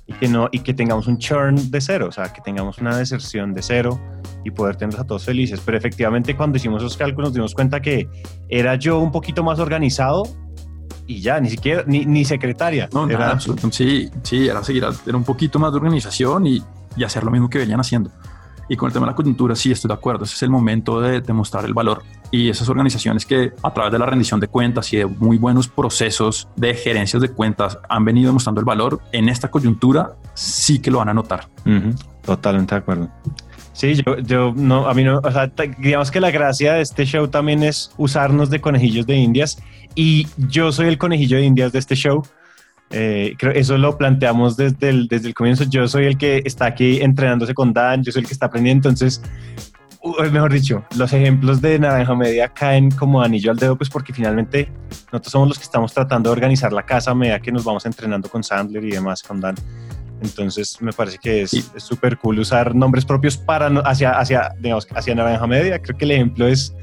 y 0.07 0.13
que, 0.13 0.29
no, 0.29 0.49
y 0.53 0.59
que 0.61 0.75
tengamos 0.75 1.07
un 1.07 1.19
churn 1.19 1.71
de 1.71 1.81
cero, 1.81 2.07
o 2.09 2.13
sea, 2.13 2.33
que 2.33 2.41
tengamos 2.43 2.79
una 2.79 2.97
deserción 2.97 3.55
de 3.55 3.63
cero 3.63 3.99
y 4.45 4.51
poder 4.51 4.77
tenerlos 4.77 5.01
a 5.01 5.07
todos 5.07 5.25
felices. 5.25 5.61
Pero 5.65 5.79
efectivamente 5.79 6.37
cuando 6.37 6.59
hicimos 6.59 6.83
esos 6.83 6.97
cálculos 6.97 7.31
nos 7.31 7.35
dimos 7.35 7.55
cuenta 7.55 7.81
que 7.81 8.09
era 8.49 8.75
yo 8.75 8.99
un 8.99 9.11
poquito 9.11 9.43
más 9.43 9.59
organizado 9.59 10.25
y 11.07 11.21
ya, 11.21 11.41
ni 11.41 11.51
siquiera, 11.51 11.85
ni, 11.87 12.05
ni 12.05 12.25
secretaria. 12.25 12.89
No, 12.93 13.09
era, 13.09 13.19
nada, 13.19 13.41
sí, 13.41 14.11
sí, 14.23 14.49
era 14.49 14.63
seguir, 14.63 14.85
era 15.07 15.17
un 15.17 15.25
poquito 15.25 15.59
más 15.59 15.73
de 15.73 15.77
organización 15.79 16.47
y, 16.47 16.63
y 16.97 17.05
hacer 17.05 17.25
lo 17.25 17.31
mismo 17.31 17.49
que 17.49 17.59
venían 17.59 17.81
haciendo. 17.81 18.11
Y 18.69 18.77
con 18.77 18.89
el 18.89 18.93
tema 18.93 19.07
de 19.07 19.13
la 19.13 19.17
coyuntura, 19.17 19.55
sí, 19.55 19.73
estoy 19.73 19.89
de 19.89 19.95
acuerdo. 19.95 20.25
Ese 20.25 20.35
es 20.35 20.43
el 20.43 20.51
momento 20.51 21.01
de 21.01 21.21
demostrar 21.21 21.65
el 21.65 21.75
valor. 21.75 22.03
Y 22.31 22.49
esas 22.49 22.69
organizaciones 22.69 23.27
que 23.27 23.53
a 23.63 23.73
través 23.73 23.93
de 23.93 23.99
la 23.99 24.07
rendición 24.07 24.41
de 24.41 24.49
cuentas 24.49 24.93
y 24.93 24.97
de 24.97 25.07
muy 25.07 25.39
buenos 25.39 25.69
procesos 25.69 26.49
de 26.57 26.75
gerencias 26.75 27.23
de 27.23 27.29
cuentas 27.29 27.79
han 27.89 28.05
venido 28.05 28.29
demostrando 28.29 28.61
el 28.61 28.65
valor, 28.65 29.01
en 29.13 29.29
esta 29.29 29.51
coyuntura 29.51 30.17
sí 30.35 30.81
que 30.81 30.91
lo 30.91 30.99
van 30.99 31.11
a 31.11 31.15
notar. 31.15 31.49
Totalmente 32.25 32.75
de 32.75 32.79
acuerdo. 32.79 33.09
Sí, 33.75 33.95
yo, 33.95 34.19
yo 34.19 34.53
no, 34.55 34.89
a 34.89 34.95
mí 34.95 35.03
no, 35.03 35.19
o 35.19 35.31
sea, 35.33 35.51
digamos 35.79 36.13
que 36.13 36.21
la 36.21 36.31
gracia 36.31 36.75
de 36.75 36.83
este 36.83 37.05
show 37.05 37.27
también 37.27 37.65
es 37.65 37.91
usarnos 37.97 38.49
de 38.49 38.61
conejillos 38.61 39.05
de 39.05 39.17
indias 39.17 39.61
y 39.97 40.29
yo 40.37 40.71
soy 40.71 40.87
el 40.87 40.97
conejillo 40.97 41.39
de 41.39 41.45
indias 41.45 41.73
de 41.73 41.81
este 41.81 41.97
show 41.97 42.25
eh, 42.91 43.35
creo 43.39 43.53
eso 43.53 43.77
lo 43.79 43.97
planteamos 43.99 44.57
desde 44.57 44.91
el, 44.91 45.09
desde 45.09 45.29
el 45.29 45.35
comienzo. 45.35 45.65
Yo 45.65 45.89
soy 45.89 46.07
el 46.07 46.19
que 46.19 46.43
está 46.45 46.67
aquí 46.67 47.01
entrenándose 47.01 47.55
con 47.55 47.73
Dan, 47.73 48.03
yo 48.03 48.13
soy 48.13 48.21
el 48.21 48.27
que 48.27 48.35
está 48.35 48.47
aprendiendo. 48.47 48.89
Entonces, 48.89 49.23
mejor 50.31 50.53
dicho, 50.53 50.85
los 50.97 51.13
ejemplos 51.13 51.61
de 51.61 51.79
Naranja 51.79 52.15
Media 52.15 52.49
caen 52.49 52.91
como 52.91 53.23
anillo 53.23 53.51
al 53.51 53.57
dedo, 53.57 53.77
pues 53.77 53.89
porque 53.89 54.13
finalmente 54.13 54.71
nosotros 55.13 55.33
somos 55.33 55.49
los 55.49 55.59
que 55.59 55.65
estamos 55.65 55.93
tratando 55.93 56.31
de 56.31 56.33
organizar 56.33 56.73
la 56.73 56.85
casa 56.85 57.13
a 57.13 57.15
medida 57.15 57.41
que 57.41 57.51
nos 57.51 57.65
vamos 57.65 57.87
entrenando 57.87 58.29
con 58.29 58.45
Sandler 58.45 58.85
y 58.85 58.91
demás, 58.91 59.23
con 59.23 59.41
Dan. 59.41 59.55
Entonces, 60.23 60.81
me 60.81 60.93
parece 60.93 61.19
que 61.19 61.43
es 61.43 61.71
súper 61.77 62.17
cool 62.19 62.39
usar 62.39 62.75
nombres 62.75 63.05
propios 63.05 63.37
para 63.37 63.67
hacia, 63.81 64.13
hacia, 64.13 64.55
digamos, 64.61 64.87
hacia 64.95 65.15
Naranja 65.15 65.47
Media. 65.47 65.79
Creo 65.81 65.97
que 65.97 66.05
el 66.05 66.13
ejemplo 66.13 66.47
es 66.47 66.75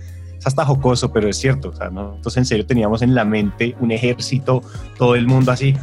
es 0.41 0.47
hasta 0.47 0.65
jocoso, 0.65 1.13
pero 1.13 1.29
es 1.29 1.37
cierto. 1.37 1.69
O 1.69 1.75
sea, 1.75 1.91
nosotros 1.91 2.35
en 2.37 2.45
serio 2.45 2.65
teníamos 2.65 3.03
en 3.03 3.13
la 3.13 3.23
mente 3.23 3.75
un 3.79 3.91
ejército, 3.91 4.63
todo 4.97 5.13
el 5.13 5.27
mundo 5.27 5.51
así, 5.51 5.77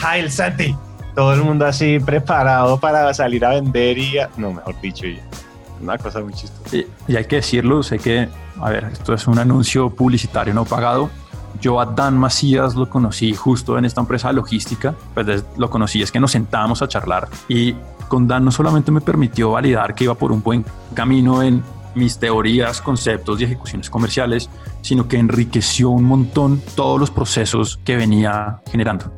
¡Hail 0.00 0.30
Santi! 0.30 0.74
Todo 1.16 1.32
el 1.34 1.42
mundo 1.42 1.66
así 1.66 1.98
preparado 1.98 2.78
para 2.78 3.12
salir 3.12 3.44
a 3.44 3.50
vender 3.50 3.98
y, 3.98 4.18
no, 4.36 4.52
mejor 4.52 4.80
dicho, 4.80 5.06
una 5.80 5.98
cosa 5.98 6.20
muy 6.20 6.32
chistosa. 6.32 6.76
Y, 6.76 7.16
hay 7.16 7.24
que 7.24 7.36
decirlo, 7.36 7.82
sé 7.82 7.98
que, 7.98 8.28
a 8.60 8.70
ver, 8.70 8.84
esto 8.84 9.14
es 9.14 9.26
un 9.26 9.38
anuncio 9.38 9.90
publicitario 9.90 10.54
no 10.54 10.64
pagado. 10.64 11.10
Yo 11.60 11.80
a 11.80 11.86
Dan 11.86 12.16
Macías 12.16 12.76
lo 12.76 12.88
conocí 12.88 13.34
justo 13.34 13.78
en 13.78 13.84
esta 13.86 14.00
empresa 14.00 14.28
de 14.28 14.34
logística, 14.34 14.94
pues 15.14 15.42
lo 15.56 15.70
conocí, 15.70 16.02
es 16.02 16.12
que 16.12 16.20
nos 16.20 16.32
sentábamos 16.32 16.82
a 16.82 16.88
charlar 16.88 17.28
y 17.48 17.74
con 18.08 18.28
Dan 18.28 18.44
no 18.44 18.52
solamente 18.52 18.92
me 18.92 19.00
permitió 19.00 19.52
validar 19.52 19.94
que 19.94 20.04
iba 20.04 20.14
por 20.14 20.32
un 20.32 20.42
buen 20.42 20.64
camino 20.94 21.42
en 21.42 21.62
mis 21.96 22.18
teorías, 22.18 22.80
conceptos 22.80 23.40
y 23.40 23.44
ejecuciones 23.44 23.90
comerciales, 23.90 24.48
sino 24.82 25.08
que 25.08 25.16
enriqueció 25.16 25.90
un 25.90 26.04
montón 26.04 26.60
todos 26.76 27.00
los 27.00 27.10
procesos 27.10 27.80
que 27.84 27.96
venía 27.96 28.60
generando. 28.70 29.12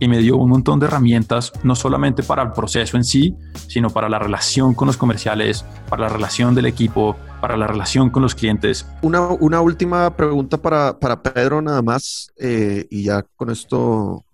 Y 0.00 0.06
me 0.06 0.18
dio 0.18 0.36
un 0.36 0.50
montón 0.50 0.78
de 0.78 0.86
herramientas, 0.86 1.52
no 1.62 1.74
solamente 1.74 2.22
para 2.22 2.42
el 2.42 2.52
proceso 2.52 2.96
en 2.96 3.04
sí, 3.04 3.34
sino 3.66 3.90
para 3.90 4.08
la 4.08 4.18
relación 4.18 4.74
con 4.74 4.86
los 4.86 4.96
comerciales, 4.96 5.64
para 5.88 6.02
la 6.02 6.08
relación 6.08 6.54
del 6.54 6.66
equipo, 6.66 7.16
para 7.40 7.56
la 7.56 7.66
relación 7.66 8.10
con 8.10 8.22
los 8.22 8.34
clientes. 8.34 8.86
Una, 9.02 9.22
una 9.22 9.60
última 9.60 10.14
pregunta 10.16 10.56
para, 10.56 10.98
para, 10.98 11.22
Pedro 11.22 11.62
nada 11.62 11.82
más, 11.82 12.32
eh, 12.36 12.86
y 12.90 13.04
ya 13.04 13.24
con 13.36 13.50
esto 13.50 14.24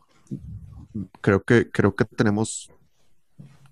creo 1.21 1.43
que, 1.43 1.71
creo 1.71 1.95
que 1.95 2.05
tenemos 2.05 2.71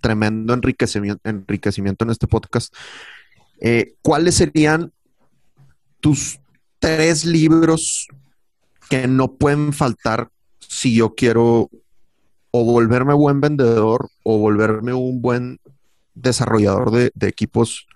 tremendo 0.01 0.53
enriquecimiento, 0.53 1.29
enriquecimiento 1.29 2.05
en 2.05 2.11
este 2.11 2.27
podcast. 2.27 2.75
Eh, 3.65 3.95
¿Cuáles 4.03 4.35
serían 4.35 4.93
tus 6.01 6.41
tres 6.81 7.25
libros 7.25 8.09
que 8.91 9.07
no 9.07 9.35
pueden 9.35 9.73
faltar 9.73 10.31
si 10.59 10.97
yo 10.97 11.15
quiero 11.15 11.71
o 12.51 12.65
volverme 12.65 13.15
buen 13.15 13.41
vendedor 13.41 14.11
o 14.25 14.39
volverme 14.39 14.93
un 14.95 15.23
buen 15.23 15.61
desarrollador 16.15 16.91
de, 16.91 17.13
equipos 17.21 17.87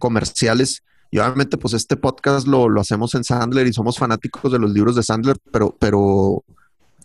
comerciales? 0.00 0.82
Y 1.12 1.18
obviamente, 1.18 1.56
pues 1.56 1.74
este 1.74 1.96
podcast 1.96 2.48
lo, 2.48 2.68
hacemos 2.80 3.14
en 3.14 3.22
Sandler 3.22 3.68
y 3.68 3.72
somos 3.72 3.98
fanáticos 3.98 4.50
de 4.50 4.58
los 4.58 4.72
libros 4.72 4.96
de 4.96 5.04
Sandler, 5.04 5.36
pero, 5.52 5.76
pero 5.78 6.42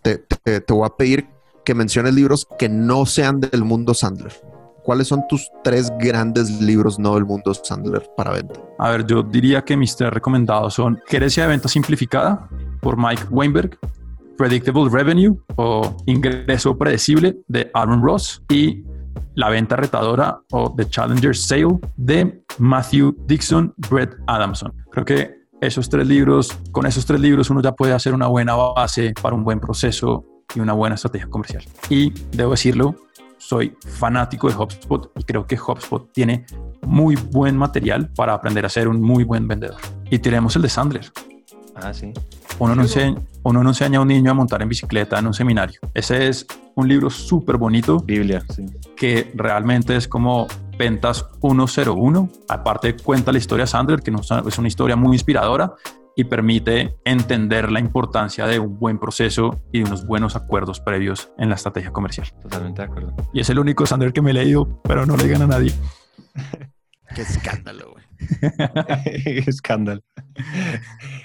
te, 0.02 0.18
te, 0.18 0.74
voy 0.74 0.88
a 0.88 0.97
pedir 0.97 1.28
que 1.64 1.76
menciones 1.76 2.16
libros 2.16 2.47
que 2.58 2.68
no 2.68 3.06
sean 3.06 3.39
del 3.39 3.64
mundo 3.64 3.93
Sandler. 3.93 4.34
¿Cuáles 4.84 5.08
son 5.08 5.28
tus 5.28 5.50
tres 5.64 5.92
grandes 6.00 6.62
libros 6.62 6.98
no 6.98 7.16
del 7.16 7.26
mundo 7.26 7.54
Sandler 7.54 8.10
para 8.18 8.32
venta? 8.32 8.60
A 8.80 8.90
ver, 8.90 9.06
yo 9.06 9.22
diría 9.22 9.62
que 9.62 9.78
mis 9.78 9.96
tres 9.96 10.12
recomendados 10.12 10.74
son 10.74 11.00
Gerencia 11.08 11.44
de 11.44 11.50
Venta 11.50 11.68
Simplificada 11.68 12.50
por 12.80 12.98
Mike 12.98 13.26
Weinberg, 13.30 13.78
Predictable 14.38 14.90
Revenue 14.90 15.38
o 15.56 15.96
Ingreso 16.08 16.78
Predecible 16.78 17.38
de 17.48 17.70
Aaron 17.74 18.02
Ross 18.02 18.42
y 18.50 18.84
La 19.36 19.50
Venta 19.50 19.76
Retadora 19.76 20.42
o 20.52 20.74
The 20.76 20.90
Challenger 20.90 21.36
Sale 21.36 21.80
de 21.98 22.44
Matthew 22.58 23.16
Dixon, 23.28 23.74
Brett 23.90 24.16
Adamson. 24.26 24.74
Creo 24.92 25.06
que 25.06 25.42
esos 25.62 25.90
tres 25.90 26.08
libros, 26.08 26.58
con 26.72 26.88
esos 26.88 27.06
tres 27.06 27.20
libros 27.22 27.52
uno 27.52 27.62
ya 27.62 27.72
puede 27.74 27.94
hacer 27.94 28.16
una 28.16 28.26
buena 28.26 28.56
base 28.56 29.14
para 29.22 29.36
un 29.36 29.44
buen 29.44 29.60
proceso 29.60 30.26
y 30.56 30.60
una 30.60 30.74
buena 30.74 30.96
estrategia 30.96 31.28
comercial. 31.28 31.64
Y 31.90 32.12
debo 32.36 32.52
decirlo, 32.52 32.96
soy 33.42 33.76
fanático 33.86 34.48
de 34.48 34.56
HubSpot 34.56 35.12
y 35.18 35.24
creo 35.24 35.48
que 35.48 35.58
HubSpot 35.58 36.12
tiene 36.14 36.46
muy 36.84 37.16
buen 37.16 37.58
material 37.58 38.08
para 38.16 38.34
aprender 38.34 38.66
a 38.66 38.70
ser 38.70 38.88
un 38.88 39.02
muy 39.02 39.24
buen 39.24 39.48
vendedor. 39.48 39.78
Y 40.10 40.20
tenemos 40.20 40.56
el 40.56 40.62
de 40.62 40.70
Sandler. 40.70 41.12
Ah, 41.76 41.94
sí. 41.94 42.14
Uno 42.60 42.76
no, 42.76 42.84
enseña, 42.84 43.20
uno 43.44 43.64
no 43.64 43.70
enseña 43.70 43.98
a 43.98 44.02
un 44.02 44.10
niño 44.10 44.30
a 44.30 44.34
montar 44.36 44.62
en 44.62 44.70
bicicleta 44.70 45.18
en 45.18 45.26
un 45.26 45.34
seminario. 45.34 45.80
Ese 45.96 46.28
es 46.28 46.46
un 46.76 46.88
libro 46.88 47.10
súper 47.10 47.58
bonito. 47.58 48.00
Biblia, 48.00 48.44
sí. 48.54 48.66
Que 48.96 49.32
realmente 49.34 49.96
es 49.96 50.08
como 50.08 50.48
Ventas 50.78 51.26
101. 51.42 52.30
Aparte 52.48 52.96
cuenta 52.96 53.32
la 53.32 53.39
historia 53.39 53.64
de 53.64 53.72
Sandler, 53.72 54.02
que 54.02 54.12
es 54.48 54.58
una 54.60 54.68
historia 54.68 54.96
muy 54.96 55.16
inspiradora 55.16 55.74
y 56.22 56.24
permite 56.24 56.95
entender 57.03 57.72
la 57.72 57.80
importancia 57.80 58.45
de 58.45 58.59
un 58.59 58.78
buen 58.78 58.99
proceso 58.99 59.63
y 59.72 59.80
de 59.80 59.86
unos 59.86 60.05
buenos 60.05 60.36
acuerdos 60.36 60.80
previos 60.80 61.32
en 61.39 61.49
la 61.49 61.55
estrategia 61.55 61.91
comercial. 61.91 62.28
Totalmente 62.43 62.84
de 62.84 62.88
acuerdo. 62.88 63.15
Y 63.34 63.39
es 63.39 63.49
el 63.49 63.57
único 63.57 63.88
Sander 63.88 64.13
que 64.13 64.22
me 64.22 64.30
he 64.30 64.34
leído, 64.36 64.82
pero 64.84 65.05
no 65.07 65.17
le 65.17 65.24
digan 65.24 65.41
a 65.41 65.47
nadie. 65.47 65.74
Qué 67.15 67.24
escándalo, 67.24 67.91
güey. 67.91 68.05
escándalo. 69.47 70.01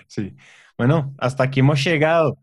Sí. 0.06 0.34
Bueno, 0.78 1.14
hasta 1.18 1.44
aquí 1.44 1.60
hemos 1.60 1.84
llegado. 1.84 2.38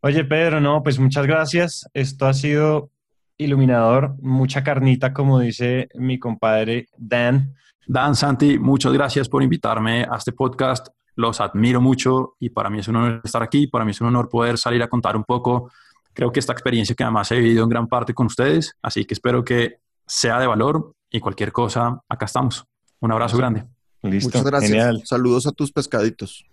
Oye, 0.00 0.24
Pedro, 0.24 0.60
no, 0.60 0.82
pues 0.82 0.98
muchas 0.98 1.26
gracias. 1.26 1.88
Esto 1.94 2.26
ha 2.26 2.34
sido 2.34 2.90
iluminador, 3.36 4.16
mucha 4.20 4.64
carnita, 4.64 5.12
como 5.12 5.38
dice 5.38 5.88
mi 5.94 6.18
compadre 6.18 6.86
Dan. 6.96 7.54
Dan 7.86 8.16
Santi, 8.16 8.58
muchas 8.58 8.92
gracias 8.92 9.28
por 9.28 9.44
invitarme 9.44 10.04
a 10.10 10.16
este 10.16 10.32
podcast 10.32 10.88
los 11.18 11.40
admiro 11.40 11.80
mucho 11.80 12.36
y 12.38 12.50
para 12.50 12.70
mí 12.70 12.78
es 12.78 12.86
un 12.86 12.94
honor 12.94 13.20
estar 13.24 13.42
aquí, 13.42 13.66
para 13.66 13.84
mí 13.84 13.90
es 13.90 14.00
un 14.00 14.06
honor 14.06 14.28
poder 14.28 14.56
salir 14.56 14.80
a 14.84 14.88
contar 14.88 15.16
un 15.16 15.24
poco, 15.24 15.68
creo 16.14 16.30
que 16.30 16.38
esta 16.38 16.52
experiencia 16.52 16.94
que 16.94 17.02
además 17.02 17.30
he 17.32 17.40
vivido 17.40 17.64
en 17.64 17.68
gran 17.68 17.88
parte 17.88 18.14
con 18.14 18.26
ustedes, 18.26 18.76
así 18.82 19.04
que 19.04 19.14
espero 19.14 19.44
que 19.44 19.80
sea 20.06 20.38
de 20.38 20.46
valor 20.46 20.92
y 21.10 21.18
cualquier 21.18 21.50
cosa, 21.50 22.00
acá 22.08 22.26
estamos. 22.26 22.64
Un 23.00 23.10
abrazo 23.10 23.36
grande. 23.36 23.64
Listo. 24.02 24.28
Muchas 24.28 24.44
gracias. 24.44 25.08
Saludos 25.08 25.48
a 25.48 25.52
tus 25.52 25.72
pescaditos. 25.72 26.44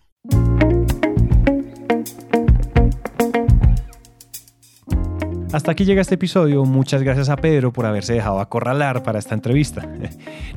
Hasta 5.55 5.71
aquí 5.71 5.85
llega 5.85 6.01
este 6.01 6.15
episodio. 6.15 6.65
Muchas 6.65 7.01
gracias 7.01 7.29
a 7.29 7.37
Pedro 7.37 7.71
por 7.71 7.85
haberse 7.85 8.11
dejado 8.11 8.41
acorralar 8.41 9.03
para 9.03 9.19
esta 9.19 9.35
entrevista. 9.35 9.87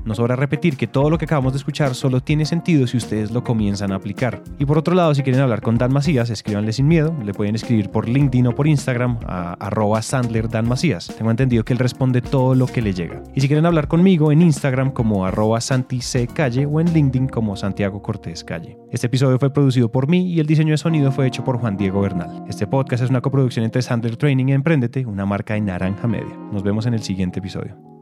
No 0.05 0.15
sobra 0.15 0.37
repetir 0.37 0.79
que 0.79 0.87
todo 0.87 1.11
lo 1.11 1.19
que 1.19 1.27
acabamos 1.27 1.53
de 1.53 1.59
escuchar 1.59 1.95
solo 1.95 2.23
tiene 2.23 2.47
sentido 2.47 2.87
si 2.87 2.97
ustedes 2.97 3.31
lo 3.31 3.45
comienzan 3.45 3.93
a 3.93 3.97
aplicar. 3.97 4.43
Y 4.59 4.65
por 4.65 4.79
otro 4.79 4.95
lado, 4.95 5.15
si 5.15 5.23
quieren 5.23 5.43
hablar 5.43 5.61
con 5.61 5.77
Dan 5.77 5.93
Macías, 5.93 6.31
escríbanle 6.31 6.73
sin 6.73 6.89
miedo. 6.89 7.15
Le 7.23 7.35
pueden 7.35 7.55
escribir 7.55 7.91
por 7.91 8.09
LinkedIn 8.09 8.47
o 8.47 8.55
por 8.55 8.67
Instagram 8.67 9.19
a 9.27 9.53
arroba 9.55 10.01
Sandler 10.01 10.49
Dan 10.49 10.67
Macías. 10.67 11.13
Tengo 11.19 11.31
entendido 11.31 11.63
que 11.63 11.75
él 11.75 11.79
responde 11.79 12.23
todo 12.23 12.55
lo 12.55 12.67
que 12.67 12.81
le 12.81 12.95
llega. 12.95 13.23
Y 13.35 13.43
si 13.43 13.49
quieren 13.49 13.67
hablar 13.67 13.87
conmigo 13.87 14.33
en 14.33 14.41
Instagram 14.41 14.93
como 14.93 15.27
arroba 15.27 15.61
Santi 15.61 16.01
C. 16.01 16.27
Calle 16.27 16.65
o 16.65 16.81
en 16.81 16.91
LinkedIn 16.95 17.29
como 17.29 17.55
Santiago 17.55 18.01
Cortés 18.01 18.45
Calle. 18.45 18.79
Este 18.91 19.07
episodio 19.07 19.39
fue 19.39 19.53
producido 19.53 19.93
por 19.93 20.09
mí 20.09 20.33
y 20.33 20.41
el 20.41 20.47
diseño 20.47 20.71
de 20.71 20.79
sonido 20.79 21.13
fue 21.13 21.27
hecho 21.27 21.45
por 21.45 21.59
Juan 21.59 21.77
Diego 21.77 22.01
Bernal. 22.01 22.45
Este 22.49 22.67
podcast 22.67 23.03
es 23.05 23.11
una 23.11 23.21
coproducción 23.21 23.67
entre 23.67 23.83
Sandler 23.83 24.17
Training 24.17 24.47
y 24.49 24.53
Emprendete, 24.53 25.05
una 25.05 25.27
marca 25.27 25.55
de 25.55 25.61
Naranja 25.61 26.09
Media. 26.09 26.35
Nos 26.53 26.63
vemos 26.63 26.87
en 26.87 26.95
el 26.95 27.03
siguiente 27.03 27.41
episodio. 27.41 27.98